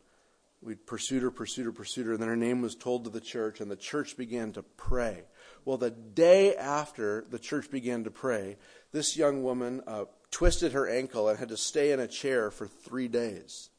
we'd 0.62 0.86
pursued 0.86 1.24
her, 1.24 1.32
pursued 1.32 1.64
her, 1.64 1.72
pursued 1.72 2.06
her. 2.06 2.12
And 2.12 2.22
then 2.22 2.28
her 2.28 2.36
name 2.36 2.62
was 2.62 2.76
told 2.76 3.02
to 3.02 3.10
the 3.10 3.20
church, 3.20 3.60
and 3.60 3.68
the 3.68 3.74
church 3.74 4.16
began 4.16 4.52
to 4.52 4.62
pray. 4.62 5.24
Well, 5.64 5.76
the 5.76 5.90
day 5.90 6.54
after 6.54 7.24
the 7.28 7.40
church 7.40 7.68
began 7.68 8.04
to 8.04 8.12
pray, 8.12 8.58
this 8.92 9.16
young 9.16 9.42
woman 9.42 9.82
uh, 9.88 10.04
twisted 10.30 10.70
her 10.70 10.88
ankle 10.88 11.28
and 11.28 11.36
had 11.36 11.48
to 11.48 11.56
stay 11.56 11.90
in 11.90 11.98
a 11.98 12.06
chair 12.06 12.52
for 12.52 12.68
three 12.68 13.08
days. 13.08 13.70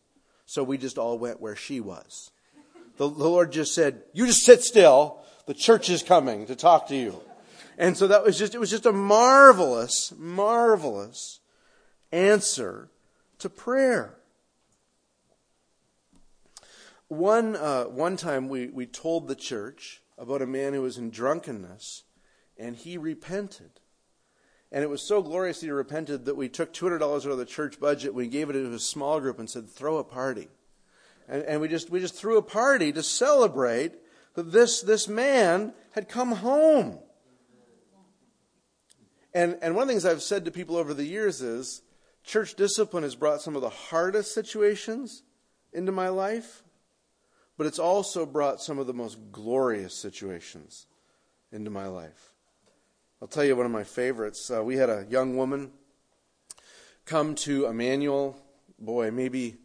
So 0.46 0.62
we 0.62 0.78
just 0.78 0.98
all 0.98 1.18
went 1.18 1.40
where 1.40 1.56
she 1.56 1.80
was. 1.80 2.32
The, 2.98 3.08
the 3.08 3.30
Lord 3.30 3.54
just 3.54 3.74
said, 3.74 4.04
You 4.12 4.26
just 4.26 4.44
sit 4.44 4.62
still. 4.62 5.22
The 5.48 5.54
church 5.54 5.90
is 5.90 6.04
coming 6.04 6.46
to 6.48 6.56
talk 6.56 6.90
to 6.90 6.96
you. 6.96 7.22
And 7.78 7.96
so 7.96 8.08
that 8.08 8.24
was 8.24 8.38
just, 8.38 8.54
it 8.54 8.60
was 8.60 8.70
just 8.70 8.86
a 8.86 8.92
marvelous, 8.92 10.14
marvelous 10.18 11.40
answer 12.12 12.90
to 13.40 13.50
prayer. 13.50 14.18
One, 17.08 17.56
uh, 17.56 17.86
one 17.86 18.18
time 18.18 18.50
we, 18.50 18.68
we 18.68 18.86
told 18.86 19.28
the 19.28 19.36
church 19.36 20.02
about 20.18 20.42
a 20.42 20.48
man 20.48 20.74
who 20.74 20.82
was 20.82 20.98
in 20.98 21.12
drunkenness, 21.12 22.04
and 22.58 22.76
he 22.76 22.98
repented. 22.98 23.80
And 24.70 24.84
it 24.84 24.90
was 24.90 25.02
so 25.02 25.22
glorious 25.22 25.62
that 25.62 25.68
he 25.68 25.72
repented 25.72 26.26
that 26.26 26.36
we 26.36 26.50
took 26.50 26.74
$200 26.74 27.02
out 27.02 27.26
of 27.26 27.38
the 27.38 27.46
church 27.46 27.80
budget, 27.80 28.14
we 28.14 28.28
gave 28.28 28.50
it 28.50 28.54
to 28.54 28.74
a 28.74 28.80
small 28.80 29.22
group 29.22 29.40
and 29.40 29.50
said, 29.50 29.70
throw 29.70 29.98
a 29.98 30.04
party. 30.04 30.50
And, 31.30 31.44
and 31.44 31.62
we, 31.62 31.70
just, 31.70 31.90
we 31.90 32.02
just 32.02 32.16
threw 32.16 32.38
a 32.38 32.42
party 32.42 32.92
to 32.92 33.02
celebrate 33.02 33.94
that 34.38 34.52
this, 34.52 34.82
this 34.82 35.08
man 35.08 35.74
had 35.94 36.08
come 36.08 36.32
home. 36.32 37.00
And, 39.34 39.58
and 39.64 39.74
one 39.74 39.82
of 39.82 39.88
the 39.88 39.94
things 39.94 40.06
I've 40.06 40.22
said 40.22 40.46
to 40.46 40.52
people 40.52 40.76
over 40.76 40.94
the 40.94 41.04
years 41.04 41.42
is 41.42 41.82
church 42.24 42.54
discipline 42.54 43.02
has 43.02 43.16
brought 43.16 43.42
some 43.42 43.56
of 43.56 43.64
the 43.64 43.70
hardest 43.70 44.36
situations 44.36 45.24
into 45.74 45.92
my 45.92 46.10
life, 46.10 46.62
but 47.58 47.66
it's 47.66 47.80
also 47.80 48.28
brought 48.28 48.62
some 48.62 48.78
of 48.78 48.86
the 48.86 48.94
most 48.94 49.18
glorious 49.32 49.96
situations 49.96 50.86
into 51.52 51.72
my 51.72 51.88
life. 51.88 52.32
I'll 53.20 53.28
tell 53.28 53.44
you 53.44 53.56
one 53.56 53.66
of 53.66 53.72
my 53.72 53.86
favorites. 53.86 54.52
Uh, 54.52 54.64
we 54.64 54.76
had 54.76 54.92
a 54.92 55.08
young 55.10 55.36
woman 55.36 55.72
come 57.06 57.34
to 57.34 57.66
Immanuel, 57.66 58.38
boy, 58.78 59.10
maybe 59.10 59.56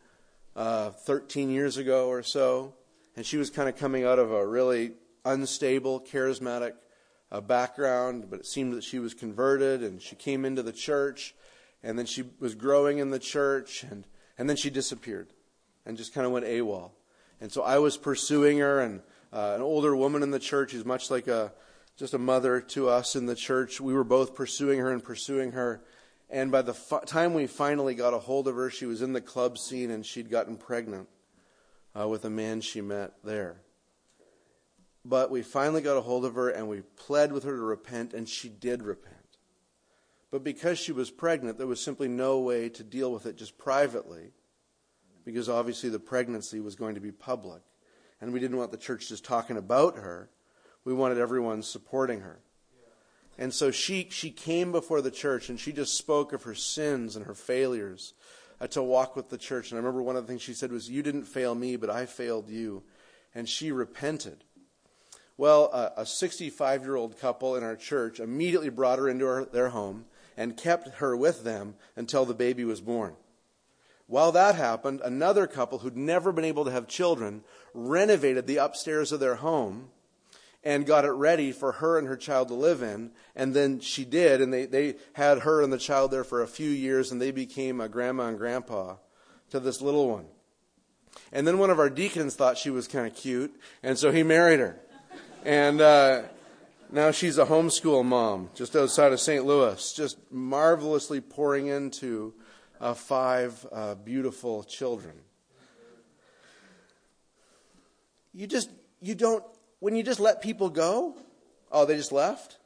uh, 0.56 0.92
13 0.92 1.50
years 1.50 1.76
ago 1.76 2.08
or 2.08 2.22
so 2.22 2.72
and 3.16 3.26
she 3.26 3.36
was 3.36 3.50
kind 3.50 3.68
of 3.68 3.76
coming 3.76 4.04
out 4.04 4.18
of 4.18 4.32
a 4.32 4.46
really 4.46 4.92
unstable, 5.24 6.00
charismatic 6.00 6.72
uh, 7.30 7.40
background, 7.40 8.26
but 8.30 8.40
it 8.40 8.46
seemed 8.46 8.72
that 8.74 8.84
she 8.84 8.98
was 8.98 9.14
converted 9.14 9.82
and 9.82 10.00
she 10.00 10.16
came 10.16 10.44
into 10.44 10.62
the 10.62 10.72
church, 10.72 11.34
and 11.82 11.98
then 11.98 12.06
she 12.06 12.24
was 12.40 12.54
growing 12.54 12.98
in 12.98 13.10
the 13.10 13.18
church, 13.18 13.84
and, 13.84 14.06
and 14.38 14.48
then 14.48 14.56
she 14.56 14.70
disappeared 14.70 15.28
and 15.84 15.96
just 15.96 16.14
kind 16.14 16.26
of 16.26 16.32
went 16.32 16.46
AWOL. 16.46 16.90
And 17.40 17.50
so 17.50 17.62
I 17.62 17.78
was 17.78 17.96
pursuing 17.96 18.58
her, 18.58 18.80
and 18.80 19.00
uh, 19.32 19.52
an 19.56 19.62
older 19.62 19.96
woman 19.96 20.22
in 20.22 20.30
the 20.30 20.38
church 20.38 20.72
who's 20.72 20.84
much 20.84 21.10
like 21.10 21.26
a 21.26 21.52
just 21.96 22.14
a 22.14 22.18
mother 22.18 22.60
to 22.60 22.88
us 22.88 23.16
in 23.16 23.26
the 23.26 23.34
church. 23.34 23.80
We 23.80 23.92
were 23.92 24.04
both 24.04 24.34
pursuing 24.34 24.78
her 24.78 24.90
and 24.90 25.04
pursuing 25.04 25.52
her. 25.52 25.82
And 26.30 26.50
by 26.50 26.62
the 26.62 26.72
time 27.06 27.34
we 27.34 27.46
finally 27.46 27.94
got 27.94 28.14
a 28.14 28.18
hold 28.18 28.48
of 28.48 28.56
her, 28.56 28.70
she 28.70 28.86
was 28.86 29.02
in 29.02 29.12
the 29.12 29.20
club 29.20 29.58
scene 29.58 29.90
and 29.90 30.04
she'd 30.04 30.30
gotten 30.30 30.56
pregnant 30.56 31.08
uh, 31.99 32.09
with 32.09 32.24
a 32.24 32.30
man 32.30 32.61
she 32.61 32.80
met 32.80 33.12
there. 33.24 33.61
But 35.05 35.30
we 35.30 35.43
finally 35.43 35.82
got 35.82 35.97
a 35.97 36.03
hold 36.03 36.24
of 36.24 36.34
her 36.34 36.49
and 36.49 36.68
we 36.68 36.80
pled 36.80 37.32
with 37.32 37.45
her 37.45 37.57
to 37.57 37.62
repent, 37.62 38.14
and 38.14 38.28
she 38.28 38.49
did 38.49 38.82
repent. 38.82 39.16
But 40.30 40.45
because 40.45 40.78
she 40.78 40.93
was 40.93 41.11
pregnant, 41.11 41.59
there 41.59 41.66
was 41.66 41.80
simply 41.80 42.09
no 42.09 42.38
way 42.38 42.68
to 42.70 42.82
deal 42.82 43.12
with 43.12 43.26
it 43.26 43.36
just 43.36 43.59
privately, 43.59 44.32
because 45.24 45.49
obviously 45.49 45.90
the 45.90 45.99
pregnancy 45.99 46.61
was 46.61 46.74
going 46.74 46.95
to 46.95 47.01
be 47.01 47.12
public. 47.12 47.62
And 48.20 48.32
we 48.32 48.40
didn't 48.40 48.57
want 48.57 48.70
the 48.70 48.78
church 48.78 49.09
just 49.09 49.24
talking 49.24 49.57
about 49.57 49.97
her. 49.97 50.30
We 50.84 50.95
wanted 50.95 51.18
everyone 51.18 51.62
supporting 51.62 52.20
her. 52.20 52.40
And 53.38 53.53
so 53.53 53.70
she, 53.70 54.09
she 54.11 54.30
came 54.30 54.72
before 54.72 55.01
the 55.01 55.11
church 55.11 55.49
and 55.49 55.59
she 55.59 55.72
just 55.72 55.97
spoke 55.97 56.32
of 56.32 56.45
her 56.45 56.55
sins 56.55 57.16
and 57.16 57.26
her 57.26 57.34
failures 57.34 58.14
to 58.68 58.82
walk 58.82 59.16
with 59.16 59.28
the 59.28 59.38
church. 59.38 59.70
And 59.70 59.78
I 59.78 59.80
remember 59.80 60.02
one 60.02 60.16
of 60.16 60.24
the 60.24 60.28
things 60.28 60.42
she 60.42 60.54
said 60.54 60.72
was, 60.72 60.88
You 60.88 61.02
didn't 61.02 61.24
fail 61.24 61.54
me, 61.54 61.76
but 61.76 61.90
I 61.90 62.06
failed 62.06 62.48
you. 62.48 62.82
And 63.34 63.48
she 63.48 63.72
repented. 63.72 64.44
Well, 65.36 65.70
uh, 65.72 65.90
a 65.96 66.06
65 66.06 66.84
year 66.84 66.96
old 66.96 67.18
couple 67.18 67.56
in 67.56 67.64
our 67.64 67.76
church 67.76 68.20
immediately 68.20 68.68
brought 68.68 68.98
her 68.98 69.08
into 69.08 69.24
her, 69.26 69.44
their 69.44 69.70
home 69.70 70.04
and 70.36 70.56
kept 70.56 70.88
her 70.96 71.16
with 71.16 71.44
them 71.44 71.74
until 71.96 72.24
the 72.24 72.34
baby 72.34 72.64
was 72.64 72.80
born. 72.80 73.14
While 74.06 74.32
that 74.32 74.56
happened, 74.56 75.00
another 75.02 75.46
couple 75.46 75.78
who'd 75.78 75.96
never 75.96 76.32
been 76.32 76.44
able 76.44 76.64
to 76.64 76.70
have 76.70 76.86
children 76.86 77.44
renovated 77.72 78.46
the 78.46 78.58
upstairs 78.58 79.12
of 79.12 79.20
their 79.20 79.36
home 79.36 79.90
and 80.64 80.86
got 80.86 81.04
it 81.04 81.10
ready 81.10 81.52
for 81.52 81.72
her 81.72 81.98
and 81.98 82.06
her 82.06 82.16
child 82.16 82.48
to 82.48 82.54
live 82.54 82.82
in. 82.82 83.10
And 83.34 83.54
then 83.54 83.80
she 83.80 84.04
did, 84.04 84.40
and 84.40 84.52
they, 84.52 84.66
they 84.66 84.96
had 85.14 85.40
her 85.40 85.62
and 85.62 85.72
the 85.72 85.78
child 85.78 86.10
there 86.10 86.24
for 86.24 86.42
a 86.42 86.46
few 86.46 86.70
years, 86.70 87.10
and 87.10 87.20
they 87.20 87.30
became 87.30 87.80
a 87.80 87.88
grandma 87.88 88.28
and 88.28 88.38
grandpa 88.38 88.96
to 89.50 89.60
this 89.60 89.80
little 89.80 90.08
one. 90.08 90.26
And 91.32 91.46
then 91.46 91.58
one 91.58 91.70
of 91.70 91.78
our 91.78 91.90
deacons 91.90 92.36
thought 92.36 92.58
she 92.58 92.70
was 92.70 92.88
kind 92.88 93.06
of 93.06 93.14
cute, 93.14 93.54
and 93.82 93.98
so 93.98 94.12
he 94.12 94.22
married 94.22 94.60
her. 94.60 94.78
And 95.44 95.80
uh, 95.80 96.22
now 96.90 97.10
she's 97.10 97.38
a 97.38 97.46
homeschool 97.46 98.04
mom 98.04 98.50
just 98.54 98.76
outside 98.76 99.12
of 99.12 99.20
St. 99.20 99.44
Louis, 99.44 99.92
just 99.92 100.18
marvelously 100.30 101.20
pouring 101.20 101.66
into 101.66 102.34
uh, 102.80 102.94
five 102.94 103.66
uh, 103.72 103.94
beautiful 103.96 104.62
children. 104.62 105.14
You 108.34 108.46
just, 108.46 108.70
you 109.00 109.14
don't, 109.14 109.44
when 109.82 109.96
you 109.96 110.04
just 110.04 110.20
let 110.20 110.40
people 110.40 110.70
go, 110.70 111.16
oh, 111.72 111.84
they 111.84 111.96
just 111.96 112.12
left? 112.12 112.58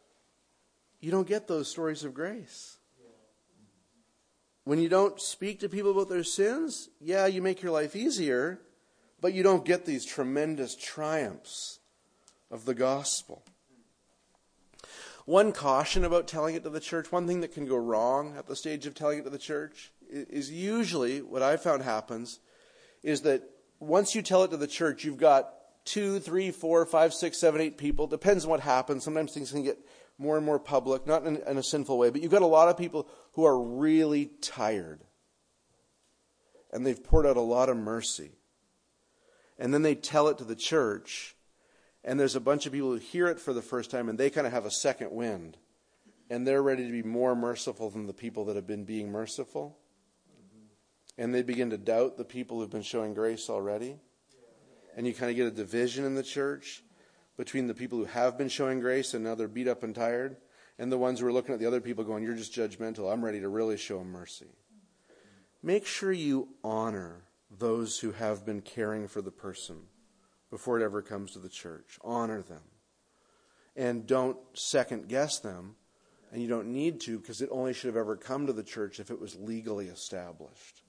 You 1.00 1.10
don't 1.10 1.26
get 1.26 1.48
those 1.48 1.66
stories 1.66 2.04
of 2.04 2.12
grace. 2.12 2.76
When 4.64 4.78
you 4.78 4.90
don't 4.90 5.18
speak 5.18 5.60
to 5.60 5.68
people 5.70 5.92
about 5.92 6.10
their 6.10 6.22
sins, 6.22 6.90
yeah, 7.00 7.24
you 7.24 7.40
make 7.40 7.62
your 7.62 7.72
life 7.72 7.96
easier, 7.96 8.60
but 9.18 9.32
you 9.32 9.42
don't 9.42 9.64
get 9.64 9.86
these 9.86 10.04
tremendous 10.04 10.76
triumphs 10.76 11.78
of 12.50 12.66
the 12.66 12.74
gospel. 12.74 13.42
One 15.24 15.52
caution 15.52 16.04
about 16.04 16.28
telling 16.28 16.54
it 16.54 16.64
to 16.64 16.70
the 16.70 16.80
church, 16.80 17.10
one 17.10 17.26
thing 17.26 17.40
that 17.40 17.54
can 17.54 17.64
go 17.64 17.78
wrong 17.78 18.36
at 18.36 18.46
the 18.46 18.54
stage 18.54 18.84
of 18.84 18.94
telling 18.94 19.20
it 19.20 19.24
to 19.24 19.30
the 19.30 19.38
church, 19.38 19.90
is 20.10 20.50
usually 20.50 21.22
what 21.22 21.42
I've 21.42 21.62
found 21.62 21.82
happens 21.82 22.40
is 23.02 23.22
that 23.22 23.42
once 23.80 24.14
you 24.14 24.20
tell 24.20 24.44
it 24.44 24.50
to 24.50 24.58
the 24.58 24.66
church, 24.66 25.02
you've 25.02 25.16
got 25.16 25.55
two, 25.87 26.18
three, 26.18 26.51
four, 26.51 26.84
five, 26.84 27.14
six, 27.14 27.39
seven, 27.39 27.61
eight 27.61 27.78
people. 27.78 28.07
Depends 28.07 28.45
on 28.45 28.51
what 28.51 28.61
happens. 28.61 29.05
Sometimes 29.05 29.32
things 29.32 29.53
can 29.53 29.62
get 29.62 29.78
more 30.18 30.37
and 30.37 30.45
more 30.45 30.59
public, 30.59 31.07
not 31.07 31.24
in, 31.24 31.37
in 31.37 31.57
a 31.57 31.62
sinful 31.62 31.97
way, 31.97 32.11
but 32.11 32.20
you've 32.20 32.32
got 32.32 32.43
a 32.43 32.47
lot 32.47 32.68
of 32.68 32.76
people 32.76 33.09
who 33.32 33.45
are 33.45 33.59
really 33.59 34.30
tired. 34.43 35.01
And 36.72 36.84
they've 36.84 37.03
poured 37.03 37.26
out 37.26 37.37
a 37.37 37.41
lot 37.41 37.68
of 37.68 37.76
mercy. 37.76 38.32
And 39.59 39.72
then 39.72 39.82
they 39.82 39.95
tell 39.95 40.28
it 40.28 40.37
to 40.39 40.45
the 40.45 40.57
church, 40.57 41.34
and 42.05 42.20
there's 42.20 42.37
a 42.37 42.41
bunch 42.41 42.66
of 42.66 42.72
people 42.72 42.91
who 42.91 42.97
hear 42.97 43.28
it 43.28 43.41
for 43.41 43.55
the 43.55 43.62
first 43.62 43.91
time, 43.91 44.09
and 44.09 44.18
they 44.18 44.28
kind 44.28 44.47
of 44.47 44.53
have 44.53 44.66
a 44.66 44.70
second 44.70 45.12
wind. 45.12 45.57
And 46.28 46.47
they're 46.47 46.62
ready 46.62 46.84
to 46.84 46.93
be 46.93 47.03
more 47.03 47.34
merciful 47.37 47.89
than 47.89 48.07
the 48.07 48.12
people 48.12 48.45
that 48.47 48.57
have 48.57 48.66
been 48.66 48.84
being 48.84 49.11
merciful. 49.11 49.78
And 51.16 51.34
they 51.34 51.43
begin 51.43 51.70
to 51.70 51.78
doubt 51.78 52.16
the 52.16 52.24
people 52.24 52.59
who've 52.59 52.70
been 52.70 52.82
showing 52.82 53.14
grace 53.14 53.49
already 53.49 54.01
and 54.97 55.07
you 55.07 55.12
kind 55.12 55.30
of 55.30 55.36
get 55.36 55.47
a 55.47 55.51
division 55.51 56.05
in 56.05 56.14
the 56.14 56.22
church 56.22 56.82
between 57.36 57.66
the 57.66 57.74
people 57.74 57.99
who 57.99 58.07
have 58.07 58.38
been 58.38 58.49
showing 58.49 58.80
grace 58.80 59.12
and 59.12 59.22
now 59.22 59.34
they're 59.34 59.47
beat 59.47 59.68
up 59.68 59.82
and 59.82 59.94
tired, 59.94 60.36
and 60.78 60.90
the 60.90 60.99
ones 60.99 61.20
who 61.20 61.26
are 61.26 61.32
looking 61.32 61.53
at 61.53 61.61
the 61.61 61.66
other 61.66 61.82
people 61.82 62.03
going, 62.03 62.24
You're 62.24 62.34
just 62.34 62.55
judgmental. 62.55 63.12
I'm 63.12 63.24
ready 63.24 63.40
to 63.40 63.49
really 63.49 63.76
show 63.76 64.03
mercy. 64.03 64.49
Make 65.62 65.86
sure 65.86 66.12
you 66.12 66.49
honor 66.64 67.24
those 67.51 67.99
who 67.99 68.12
have 68.12 68.44
been 68.44 68.62
caring 68.62 69.07
for 69.07 69.20
the 69.20 69.30
person 69.30 69.76
before 70.51 70.80
it 70.80 70.84
ever 70.84 71.03
comes 71.03 71.32
to 71.32 71.38
the 71.38 71.49
church. 71.49 71.99
Honor 72.03 72.42
them. 72.42 72.62
And 73.74 74.07
don't 74.07 74.38
second 74.55 75.09
guess 75.09 75.38
them. 75.38 75.76
And 76.32 76.42
you 76.42 76.49
don't 76.49 76.68
need 76.68 77.01
to 77.03 77.18
because 77.18 77.40
it 77.40 77.49
only 77.53 77.72
should 77.72 77.88
have 77.88 77.97
ever 77.97 78.16
come 78.16 78.47
to 78.47 78.53
the 78.53 78.62
church 78.62 79.01
if 79.01 79.11
it 79.11 79.20
was 79.20 79.36
legally 79.36 79.86
established. 79.86 80.82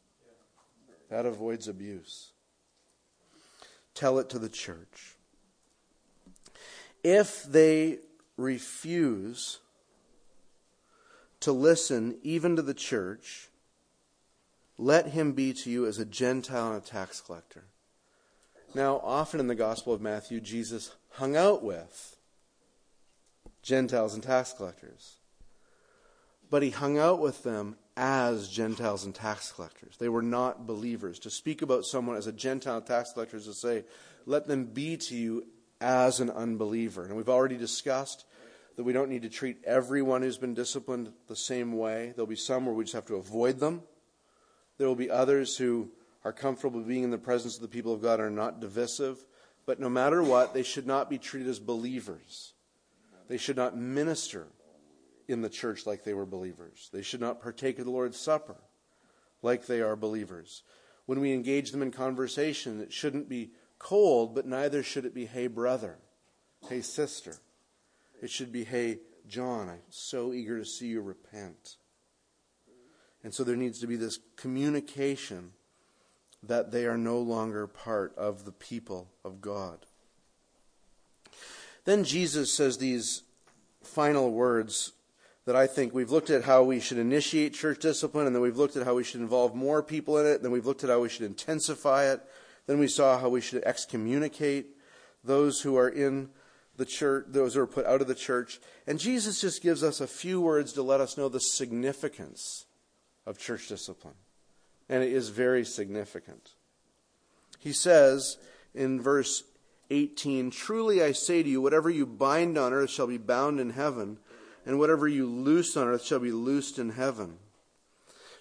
That 1.10 1.26
avoids 1.26 1.68
abuse 1.68 2.32
tell 3.98 4.20
it 4.20 4.30
to 4.30 4.40
the 4.40 4.50
church. 4.50 5.16
If 7.04 7.44
they 7.44 8.00
refuse 8.38 9.60
to 11.40 11.52
listen 11.52 12.18
even 12.22 12.56
to 12.56 12.62
the 12.62 12.74
church, 12.74 13.50
let 14.78 15.08
him 15.08 15.34
be 15.34 15.54
to 15.54 15.70
you 15.70 15.88
as 15.88 15.98
a 15.98 16.06
Gentile 16.06 16.74
and 16.74 16.84
a 16.84 16.86
tax 16.86 17.22
collector. 17.22 17.64
Now, 18.76 19.02
often 19.04 19.40
in 19.40 19.48
the 19.48 19.56
Gospel 19.56 19.94
of 19.94 20.02
Matthew, 20.02 20.40
Jesus 20.40 20.94
hung 21.12 21.36
out 21.36 21.64
with 21.64 22.18
Gentiles 23.64 24.14
and 24.14 24.22
tax 24.22 24.54
collectors. 24.54 25.16
But 26.50 26.62
he 26.62 26.70
hung 26.70 26.98
out 26.98 27.20
with 27.20 27.44
them 27.44 27.78
as 27.98 28.48
Gentiles 28.48 29.06
and 29.06 29.14
tax 29.14 29.52
collectors. 29.52 29.98
They 29.98 30.08
were 30.08 30.22
not 30.22 30.68
believers. 30.68 31.18
To 31.20 31.32
speak 31.32 31.64
about 31.64 31.84
someone 31.84 32.16
as 32.16 32.28
a 32.28 32.32
Gentile 32.32 32.80
tax 32.80 33.12
collector 33.12 33.38
is 33.38 33.46
to 33.46 33.54
say, 33.54 33.84
let 34.28 34.48
them 34.48 34.66
be 34.66 34.98
to 34.98 35.16
you 35.16 35.48
as 35.82 36.20
an 36.20 36.30
unbeliever. 36.30 37.04
And 37.04 37.18
we've 37.18 37.28
already 37.28 37.58
discussed 37.58 38.26
that 38.76 38.84
we 38.84 38.94
don't 38.94 39.10
need 39.10 39.24
to 39.24 39.30
treat 39.30 39.58
everyone 39.66 40.22
who's 40.22 40.38
been 40.38 40.54
disciplined 40.54 41.12
the 41.28 41.36
same 41.36 41.74
way. 41.74 42.14
There'll 42.16 42.28
be 42.28 42.36
some 42.36 42.68
where 42.68 42.76
we 42.76 42.84
just 42.84 42.94
have 42.94 43.08
to 43.08 43.16
avoid 43.16 43.60
them. 43.60 43.82
There 44.78 44.88
will 44.88 44.96
be 44.96 45.10
others 45.10 45.58
who 45.58 45.90
are 46.24 46.32
comfortable 46.32 46.82
being 46.82 47.04
in 47.04 47.10
the 47.10 47.18
presence 47.18 47.56
of 47.56 47.64
the 47.64 47.68
people 47.68 47.94
of 47.94 48.02
God 48.04 48.20
and 48.20 48.28
are 48.28 48.30
not 48.30 48.60
divisive. 48.60 49.26
But 49.66 49.80
no 49.80 49.90
matter 49.90 50.22
what, 50.22 50.54
they 50.54 50.62
should 50.62 50.86
not 50.86 51.10
be 51.10 51.18
treated 51.18 51.50
as 51.50 51.60
believers. 51.60 52.54
They 53.28 53.38
should 53.38 53.58
not 53.58 53.76
minister 53.76 54.48
in 55.28 55.42
the 55.42 55.50
church 55.50 55.86
like 55.86 56.04
they 56.04 56.14
were 56.14 56.26
believers. 56.26 56.90
They 56.92 57.02
should 57.02 57.22
not 57.22 57.42
partake 57.42 57.80
of 57.80 57.86
the 57.86 57.92
Lord's 57.92 58.20
Supper 58.20 58.58
like 59.42 59.66
they 59.66 59.82
are 59.82 59.96
believers. 59.96 60.64
When 61.06 61.20
we 61.20 61.34
engage 61.34 61.72
them 61.72 61.82
in 61.82 61.92
conversation, 61.92 62.82
it 62.82 62.92
shouldn't 62.92 63.30
be 63.30 63.52
cold, 63.80 64.36
but 64.36 64.46
neither 64.46 64.84
should 64.84 65.06
it 65.06 65.14
be, 65.14 65.26
hey, 65.26 65.48
brother, 65.48 65.98
hey, 66.68 66.82
sister. 66.82 67.38
It 68.22 68.30
should 68.30 68.52
be, 68.52 68.64
hey, 68.64 69.00
John, 69.28 69.70
I'm 69.70 69.82
so 69.90 70.34
eager 70.34 70.58
to 70.58 70.66
see 70.66 70.88
you 70.88 71.02
repent. 71.02 71.76
And 73.24 73.34
so 73.34 73.44
there 73.44 73.56
needs 73.56 73.80
to 73.80 73.88
be 73.88 73.96
this 73.96 74.20
communication 74.36 75.52
that 76.44 76.72
they 76.72 76.86
are 76.86 76.98
no 76.98 77.20
longer 77.20 77.68
part 77.68 78.16
of 78.18 78.46
the 78.46 78.52
people 78.52 79.10
of 79.24 79.42
God. 79.42 79.86
Then 81.86 82.04
Jesus 82.04 82.54
says 82.54 82.78
these 82.78 83.24
final 83.82 84.32
words 84.32 84.94
that 85.48 85.56
I 85.56 85.66
think 85.66 85.94
we've 85.94 86.12
looked 86.12 86.30
at 86.30 86.44
how 86.44 86.64
we 86.64 86.82
should 86.82 86.98
initiate 86.98 87.54
church 87.54 87.80
discipline, 87.80 88.28
and 88.28 88.36
then 88.36 88.44
we've 88.44 88.58
looked 88.58 88.76
at 88.76 88.84
how 88.84 88.96
we 88.96 89.04
should 89.06 89.22
involve 89.22 89.56
more 89.56 89.82
people 89.82 90.18
in 90.18 90.26
it, 90.26 90.36
and 90.36 90.44
then 90.44 90.52
we've 90.52 90.66
looked 90.66 90.84
at 90.84 90.90
how 90.90 91.00
we 91.00 91.08
should 91.08 91.26
intensify 91.26 92.12
it. 92.12 92.20
Then 92.66 92.80
we 92.80 92.90
saw 92.90 93.18
how 93.18 93.30
we 93.30 93.40
should 93.40 93.64
excommunicate 93.64 94.76
those 95.24 95.62
who 95.62 95.78
are 95.78 95.88
in 95.88 96.32
the 96.76 96.84
church, 96.84 97.28
those 97.30 97.54
who 97.54 97.62
are 97.62 97.68
put 97.68 97.86
out 97.86 98.02
of 98.02 98.10
the 98.10 98.14
church. 98.14 98.60
And 98.86 99.00
Jesus 99.00 99.40
just 99.40 99.64
gives 99.64 99.84
us 99.84 100.02
a 100.02 100.08
few 100.08 100.42
words 100.42 100.74
to 100.74 100.82
let 100.82 101.00
us 101.00 101.18
know 101.18 101.30
the 101.30 101.40
significance 101.40 102.66
of 103.26 103.40
church 103.40 103.70
discipline. 103.70 104.16
And 104.90 105.02
it 105.02 105.14
is 105.14 105.30
very 105.30 105.64
significant. 105.64 106.56
He 107.58 107.72
says 107.72 108.38
in 108.76 109.00
verse 109.00 109.44
18, 109.92 110.52
Truly 110.52 111.02
I 111.02 111.14
say 111.14 111.42
to 111.42 111.48
you, 111.48 111.62
whatever 111.62 111.90
you 111.90 112.06
bind 112.06 112.58
on 112.58 112.74
earth 112.74 112.90
shall 112.90 113.08
be 113.08 113.18
bound 113.18 113.62
in 113.62 113.70
heaven 113.70 114.18
and 114.68 114.78
whatever 114.78 115.08
you 115.08 115.26
loose 115.26 115.78
on 115.78 115.88
earth 115.88 116.04
shall 116.04 116.20
be 116.20 116.32
loosed 116.32 116.78
in 116.78 116.90
heaven. 116.90 117.38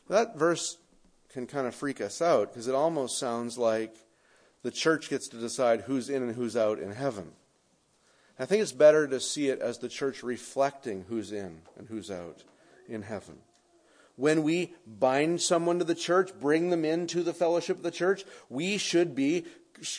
That 0.08 0.36
verse 0.36 0.76
can 1.32 1.46
kind 1.46 1.68
of 1.68 1.74
freak 1.74 2.00
us 2.00 2.20
out 2.20 2.52
because 2.52 2.66
it 2.66 2.74
almost 2.74 3.18
sounds 3.18 3.56
like 3.56 3.94
the 4.64 4.72
church 4.72 5.08
gets 5.08 5.28
to 5.28 5.36
decide 5.36 5.82
who's 5.82 6.10
in 6.10 6.24
and 6.24 6.34
who's 6.34 6.56
out 6.56 6.80
in 6.80 6.90
heaven. 6.90 7.30
I 8.40 8.44
think 8.44 8.60
it's 8.60 8.72
better 8.72 9.06
to 9.06 9.20
see 9.20 9.48
it 9.48 9.60
as 9.60 9.78
the 9.78 9.88
church 9.88 10.24
reflecting 10.24 11.04
who's 11.08 11.30
in 11.30 11.62
and 11.78 11.86
who's 11.88 12.10
out 12.10 12.42
in 12.88 13.02
heaven. 13.02 13.38
When 14.16 14.42
we 14.42 14.74
bind 14.84 15.40
someone 15.40 15.78
to 15.78 15.84
the 15.84 15.94
church, 15.94 16.32
bring 16.40 16.70
them 16.70 16.84
into 16.84 17.22
the 17.22 17.34
fellowship 17.34 17.76
of 17.76 17.82
the 17.84 17.90
church, 17.90 18.24
we 18.48 18.78
should 18.78 19.14
be 19.14 19.44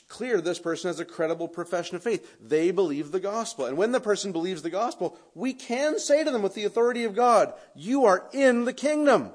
clear 0.07 0.41
this 0.41 0.59
person 0.59 0.89
has 0.89 0.99
a 0.99 1.05
credible 1.05 1.47
profession 1.47 1.95
of 1.95 2.03
faith. 2.03 2.37
They 2.41 2.71
believe 2.71 3.11
the 3.11 3.19
gospel. 3.19 3.65
And 3.65 3.77
when 3.77 3.91
the 3.91 3.99
person 3.99 4.31
believes 4.31 4.61
the 4.61 4.69
gospel, 4.69 5.17
we 5.35 5.53
can 5.53 5.99
say 5.99 6.23
to 6.23 6.31
them 6.31 6.41
with 6.41 6.53
the 6.53 6.65
authority 6.65 7.03
of 7.03 7.15
God, 7.15 7.53
You 7.75 8.05
are 8.05 8.27
in 8.33 8.65
the 8.65 8.73
kingdom. 8.73 9.31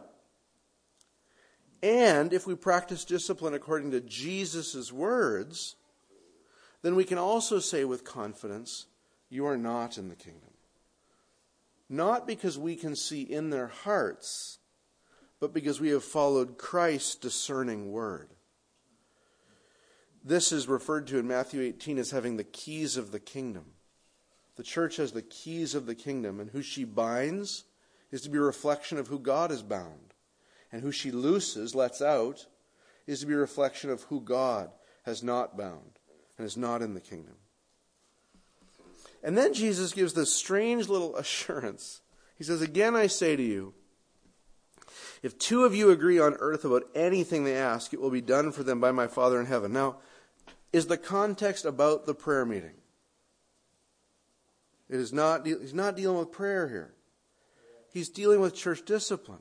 And 1.83 2.33
if 2.33 2.47
we 2.47 2.55
practice 2.55 3.05
discipline 3.05 3.55
according 3.55 3.91
to 3.91 4.01
Jesus' 4.01 4.93
words, 4.93 5.77
then 6.83 6.95
we 6.95 7.05
can 7.05 7.19
also 7.19 7.59
say 7.59 7.85
with 7.85 8.05
confidence, 8.05 8.87
You 9.29 9.47
are 9.47 9.57
not 9.57 9.99
in 9.99 10.09
the 10.09 10.17
kingdom. 10.17 10.51
Not 11.89 12.27
because 12.27 12.59
we 12.59 12.77
can 12.77 12.97
see 12.97 13.23
in 13.23 13.51
their 13.51 13.69
hearts, 13.69 14.59
but 15.41 15.53
because 15.53 15.81
we 15.81 15.91
have 15.91 16.05
followed 16.05 16.57
Christ's 16.57 17.17
discerning 17.17 17.93
word. 17.93 18.31
This 20.25 20.53
is 20.53 20.69
referred 20.69 21.07
to 21.09 21.19
in 21.19 21.27
Matthew 21.27 21.61
18 21.63 21.99
as 21.99 22.13
having 22.13 22.37
the 22.37 22.45
keys 22.45 22.97
of 22.97 23.11
the 23.11 23.21
kingdom. 23.21 23.65
The 24.57 24.63
church 24.63 24.97
has 24.97 25.13
the 25.13 25.23
keys 25.23 25.75
of 25.75 25.87
the 25.87 25.95
kingdom, 25.95 26.39
and 26.39 26.51
who 26.51 26.63
she 26.63 26.85
binds 26.85 27.65
is 28.11 28.23
to 28.23 28.31
be 28.31 28.39
a 28.39 28.43
reflection 28.43 28.99
of 28.99 29.09
who 29.09 29.19
God 29.19 29.51
is 29.51 29.63
bound. 29.63 30.15
And 30.71 30.83
who 30.83 30.93
she 30.93 31.11
looses, 31.11 31.75
lets 31.75 32.01
out, 32.01 32.47
is 33.07 33.21
to 33.21 33.27
be 33.27 33.35
a 33.35 33.39
reflection 33.39 33.91
of 33.91 34.03
who 34.05 34.21
God 34.21 34.71
has 35.05 35.23
not 35.23 35.57
bound 35.57 35.99
and 36.39 36.47
is 36.47 36.57
not 36.57 36.83
in 36.83 36.95
the 36.95 37.01
kingdom. 37.01 37.35
And 39.23 39.37
then 39.37 39.55
Jesus 39.55 39.93
gives 39.93 40.15
this 40.15 40.33
strange 40.33 40.89
little 40.89 41.17
assurance. 41.17 42.01
He 42.37 42.45
says, 42.45 42.63
Again 42.63 42.97
I 42.97 43.07
say 43.07 43.37
to 43.37 43.43
you, 43.43 43.75
If 45.23 45.39
two 45.39 45.65
of 45.65 45.75
you 45.75 45.91
agree 45.91 46.19
on 46.19 46.35
earth 46.39 46.65
about 46.65 46.85
anything 46.95 47.45
they 47.45 47.57
ask, 47.57 47.93
it 47.93 48.01
will 48.01 48.11
be 48.11 48.21
done 48.21 48.53
for 48.53 48.63
them 48.63 48.81
by 48.81 48.93
my 48.93 49.07
Father 49.07 49.41
in 49.41 49.47
heaven. 49.47 49.73
Now, 49.73 49.99
is 50.73 50.87
the 50.87 50.97
context 50.97 51.65
about 51.65 52.07
the 52.07 52.15
prayer 52.15 52.45
meeting? 52.45 52.75
It 54.89 55.01
is 55.01 55.13
not, 55.13 55.47
he's 55.47 55.75
not 55.75 55.97
dealing 55.97 56.19
with 56.19 56.33
prayer 56.33 56.69
here. 56.69 56.95
He's 57.93 58.09
dealing 58.09 58.41
with 58.41 58.55
church 58.55 58.85
discipline. 58.85 59.41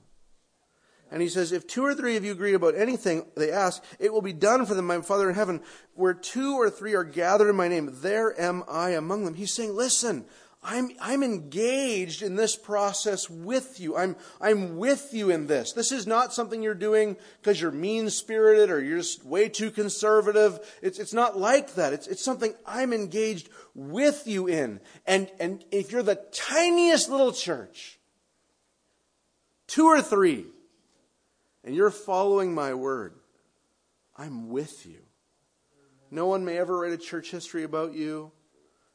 And 1.11 1.21
he 1.21 1.27
says, 1.27 1.51
if 1.51 1.67
two 1.67 1.83
or 1.83 1.93
three 1.93 2.15
of 2.15 2.23
you 2.23 2.31
agree 2.31 2.53
about 2.53 2.75
anything 2.75 3.25
they 3.35 3.51
ask, 3.51 3.83
it 3.99 4.13
will 4.13 4.21
be 4.21 4.31
done 4.31 4.65
for 4.65 4.75
them, 4.75 4.87
my 4.87 5.01
Father 5.01 5.27
in 5.29 5.35
heaven. 5.35 5.61
Where 5.93 6.13
two 6.13 6.55
or 6.55 6.69
three 6.69 6.95
are 6.95 7.03
gathered 7.03 7.49
in 7.49 7.55
my 7.57 7.67
name, 7.67 7.89
there 8.01 8.39
am 8.39 8.63
I 8.69 8.91
among 8.91 9.25
them. 9.25 9.33
He's 9.33 9.53
saying, 9.53 9.75
listen, 9.75 10.25
I'm, 10.63 10.91
I'm 10.99 11.23
engaged 11.23 12.21
in 12.21 12.35
this 12.35 12.55
process 12.55 13.27
with 13.27 13.79
you. 13.79 13.97
I'm, 13.97 14.15
I'm 14.39 14.77
with 14.77 15.11
you 15.11 15.31
in 15.31 15.47
this. 15.47 15.73
This 15.73 15.91
is 15.91 16.05
not 16.05 16.33
something 16.33 16.61
you're 16.61 16.75
doing 16.75 17.17
because 17.41 17.59
you're 17.59 17.71
mean 17.71 18.11
spirited 18.11 18.69
or 18.69 18.79
you're 18.79 18.99
just 18.99 19.25
way 19.25 19.49
too 19.49 19.71
conservative. 19.71 20.59
It's, 20.83 20.99
it's 20.99 21.13
not 21.13 21.35
like 21.35 21.73
that. 21.75 21.93
It's, 21.93 22.05
it's 22.05 22.23
something 22.23 22.53
I'm 22.63 22.93
engaged 22.93 23.49
with 23.73 24.27
you 24.27 24.47
in. 24.47 24.79
And, 25.07 25.31
and 25.39 25.65
if 25.71 25.91
you're 25.91 26.03
the 26.03 26.23
tiniest 26.31 27.09
little 27.09 27.31
church, 27.31 27.99
two 29.65 29.87
or 29.87 30.03
three, 30.03 30.45
and 31.63 31.73
you're 31.73 31.89
following 31.89 32.53
my 32.53 32.75
word, 32.75 33.15
I'm 34.15 34.49
with 34.49 34.85
you. 34.85 34.99
No 36.11 36.27
one 36.27 36.45
may 36.45 36.59
ever 36.59 36.77
write 36.77 36.91
a 36.91 36.97
church 36.97 37.31
history 37.31 37.63
about 37.63 37.93
you. 37.93 38.31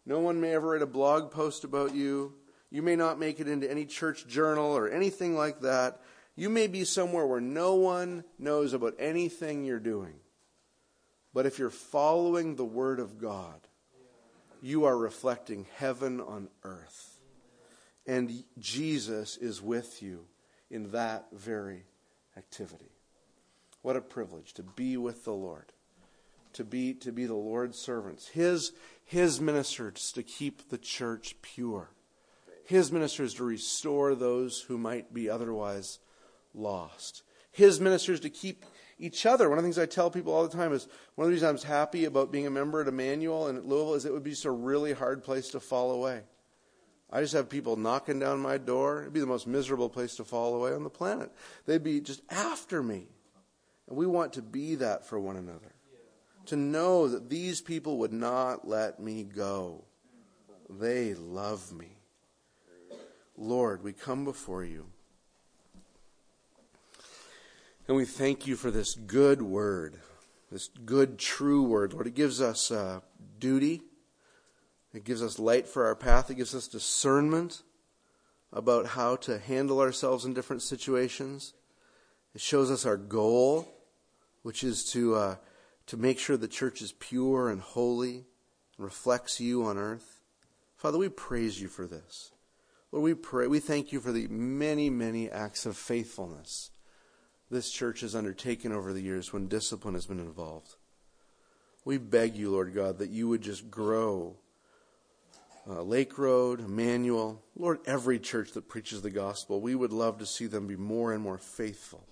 No 0.07 0.21
one 0.21 0.41
may 0.41 0.55
ever 0.55 0.69
write 0.69 0.83
a 0.83 0.87
blog 0.87 1.33
post 1.33 1.65
about 1.65 1.95
you. 1.95 2.33
You 2.71 2.81
may 2.81 2.97
not 2.97 3.19
make 3.19 3.41
it 3.41 3.49
into 3.49 3.71
any 3.71 3.85
church 3.85 4.27
journal 4.27 4.67
or 4.67 4.89
anything 4.89 5.37
like 5.37 5.61
that. 5.61 6.01
You 6.37 6.49
may 6.49 6.69
be 6.69 6.85
somewhere 6.85 7.27
where 7.27 7.41
no 7.41 7.75
one 7.75 8.25
knows 8.39 8.73
about 8.73 8.95
anything 8.99 9.65
you're 9.65 9.81
doing. 9.81 10.15
But 11.35 11.47
if 11.47 11.59
you're 11.59 11.71
following 11.71 12.55
the 12.55 12.65
Word 12.65 13.01
of 13.01 13.19
God, 13.19 13.61
you 14.63 14.85
are 14.85 14.97
reflecting 14.97 15.67
heaven 15.77 16.21
on 16.21 16.49
earth. 16.63 17.21
And 18.07 18.45
Jesus 18.59 19.37
is 19.37 19.61
with 19.61 20.03
you 20.03 20.27
in 20.71 20.93
that 20.93 21.27
very 21.33 21.85
activity. 22.37 22.93
What 23.83 23.97
a 23.97 24.01
privilege 24.01 24.53
to 24.55 24.63
be 24.63 24.97
with 24.97 25.25
the 25.25 25.33
Lord, 25.33 25.73
to 26.57 26.65
be, 26.65 26.95
to 26.95 27.13
be 27.13 27.27
the 27.27 27.35
Lord's 27.35 27.79
servants, 27.79 28.29
His, 28.29 28.73
His 29.05 29.41
ministers 29.41 30.13
to 30.13 30.23
keep 30.23 30.69
the 30.69 30.79
church 30.79 31.37
pure, 31.43 31.91
His 32.65 32.93
ministers 32.93 33.35
to 33.35 33.45
restore 33.45 34.15
those 34.15 34.61
who 34.61 34.79
might 34.79 35.15
be 35.15 35.31
otherwise 35.31 35.99
lost, 36.55 37.23
His 37.51 37.81
ministers 37.81 38.21
to 38.21 38.31
keep 38.31 38.65
each 38.99 39.27
other. 39.27 39.49
One 39.49 39.59
of 39.59 39.65
the 39.65 39.67
things 39.67 39.79
I 39.79 39.87
tell 39.87 40.11
people 40.11 40.33
all 40.33 40.47
the 40.47 40.57
time 40.57 40.73
is 40.73 40.89
one 41.15 41.27
of 41.27 41.29
the 41.29 41.35
reasons 41.35 41.65
I'm 41.65 41.69
happy 41.69 42.05
about 42.07 42.33
being 42.33 42.47
a 42.47 42.51
member 42.51 42.81
at 42.81 42.89
Immanuel 42.89 43.47
and 43.49 43.59
at 43.59 43.67
Louisville 43.67 43.95
is 43.95 44.05
it 44.05 44.13
would 44.13 44.25
be 44.25 44.31
just 44.31 44.45
a 44.45 44.51
really 44.51 44.93
hard 44.93 45.23
place 45.23 45.51
to 45.51 45.61
fall 45.61 45.91
away. 45.93 46.23
I 47.11 47.21
just 47.21 47.35
have 47.35 47.49
people 47.49 47.77
knocking 47.77 48.19
down 48.19 48.41
my 48.41 48.59
door. 48.59 49.03
It'd 49.03 49.13
be 49.13 49.21
the 49.21 49.27
most 49.27 49.47
miserable 49.47 49.89
place 49.89 50.17
to 50.17 50.25
fall 50.25 50.55
away 50.55 50.73
on 50.73 50.83
the 50.83 50.91
planet. 50.91 51.31
They'd 51.67 51.85
be 51.85 52.01
just 52.01 52.23
after 52.31 52.83
me. 52.83 53.07
And 53.89 53.97
we 53.97 54.07
want 54.07 54.33
to 54.35 54.43
be 54.43 54.75
that 54.77 55.07
for 55.07 55.21
one 55.21 55.37
another. 55.37 55.76
To 56.47 56.57
know 56.57 57.09
that 57.09 57.29
these 57.29 57.61
people 57.61 57.99
would 57.99 58.13
not 58.13 58.67
let 58.67 59.01
me 59.01 59.25
go. 59.25 59.85
They 60.69 61.15
love 61.15 61.73
me. 61.73 61.99
Lord, 63.37 63.83
we 63.83 63.93
come 63.93 64.25
before 64.25 64.65
you. 64.65 64.87
And 67.89 67.97
we 67.97 68.05
thank 68.05 68.47
you 68.47 68.57
for 68.57 68.71
this 68.71 68.95
good 68.95 69.43
word, 69.43 69.99
this 70.51 70.69
good, 70.85 71.19
true 71.19 71.63
word. 71.63 71.93
Lord, 71.93 72.07
it 72.07 72.15
gives 72.15 72.41
us 72.41 72.71
uh, 72.71 73.01
duty 73.39 73.83
it 74.97 75.05
gives 75.05 75.23
us 75.23 75.39
light 75.39 75.69
for 75.69 75.85
our 75.85 75.95
path. 75.95 76.31
It 76.31 76.37
gives 76.37 76.55
us 76.55 76.67
discernment 76.67 77.63
about 78.51 78.87
how 78.87 79.17
to 79.17 79.39
handle 79.39 79.79
ourselves 79.79 80.25
in 80.25 80.33
different 80.33 80.63
situations. 80.63 81.53
It 82.35 82.41
shows 82.41 82.71
us 82.71 82.87
our 82.87 82.97
goal, 82.97 83.69
which 84.43 84.65
is 84.65 84.91
to, 84.93 85.15
uh, 85.15 85.37
to 85.87 85.97
make 85.97 86.19
sure 86.19 86.37
the 86.37 86.49
church 86.49 86.83
is 86.83 86.93
pure 86.93 87.49
and 87.49 87.61
holy 87.61 88.27
and 88.77 88.85
reflects 88.85 89.41
you 89.41 89.65
on 89.65 89.79
earth. 89.79 90.23
Father, 90.77 90.99
we 90.99 91.09
praise 91.09 91.61
you 91.61 91.69
for 91.69 91.87
this. 91.87 92.33
Lord, 92.93 93.05
we 93.05 93.15
pray, 93.15 93.47
we 93.47 93.61
thank 93.61 93.93
you 93.93 94.01
for 94.01 94.13
the 94.13 94.29
many, 94.29 94.91
many 94.91 95.31
acts 95.31 95.67
of 95.67 95.77
faithfulness 95.77 96.71
this 97.51 97.71
church 97.71 98.01
has 98.01 98.15
undertaken 98.15 98.73
over 98.73 98.93
the 98.93 99.01
years 99.01 99.33
when 99.33 99.49
discipline 99.49 99.95
has 99.95 100.07
been 100.07 100.19
involved. 100.19 100.75
We 101.85 101.99
beg 101.99 102.35
you, 102.35 102.51
Lord 102.51 102.75
God, 102.75 102.99
that 102.99 103.11
you 103.11 103.29
would 103.29 103.43
just 103.43 103.71
grow 103.71 104.37
uh, 105.69 105.83
Lake 105.83 106.17
Road, 106.17 106.61
Immanuel, 106.61 107.43
Lord, 107.57 107.81
every 107.87 108.21
church 108.21 108.53
that 108.53 108.69
preaches 108.69 109.03
the 109.03 109.11
gospel, 109.11 109.61
we 109.61 109.75
would 109.75 109.93
love 109.93 110.19
to 110.19 110.27
see 110.27 110.47
them 110.47 110.69
be 110.69 110.77
more 110.77 111.13
and 111.13 111.21
more 111.21 111.39
faithful 111.39 112.07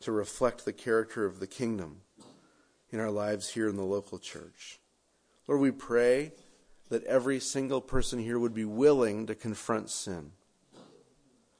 to 0.00 0.12
reflect 0.12 0.64
the 0.64 0.72
character 0.72 1.24
of 1.24 1.40
the 1.40 1.46
kingdom 1.46 2.02
in 2.96 3.04
our 3.04 3.10
lives 3.10 3.50
here 3.50 3.68
in 3.68 3.76
the 3.76 3.84
local 3.84 4.18
church. 4.18 4.80
Lord, 5.46 5.60
we 5.60 5.70
pray 5.70 6.32
that 6.88 7.04
every 7.04 7.40
single 7.40 7.82
person 7.82 8.18
here 8.18 8.38
would 8.38 8.54
be 8.54 8.64
willing 8.64 9.26
to 9.26 9.34
confront 9.34 9.90
sin. 9.90 10.32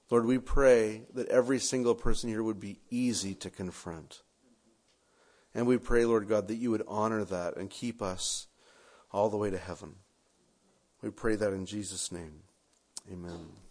Lord, 0.09 0.25
we 0.25 0.39
pray 0.39 1.03
that 1.13 1.29
every 1.29 1.59
single 1.59 1.95
person 1.95 2.31
here 2.31 2.43
would 2.43 2.59
be 2.59 2.79
easy 2.91 3.35
to 3.35 3.51
confront. 3.51 4.23
And 5.55 5.67
we 5.67 5.77
pray, 5.77 6.07
Lord 6.07 6.27
God, 6.27 6.49
that 6.49 6.55
you 6.55 6.71
would 6.71 6.85
honor 6.89 7.23
that 7.25 7.57
and 7.57 7.69
keep 7.69 8.01
us 8.01 8.47
all 9.13 9.29
the 9.29 9.37
way 9.37 9.51
to 9.51 9.59
heaven. 9.59 9.97
We 11.03 11.11
pray 11.11 11.37
that 11.37 11.53
in 11.53 11.67
Jesus' 11.67 12.11
name. 12.11 12.45
Amen. 13.13 13.66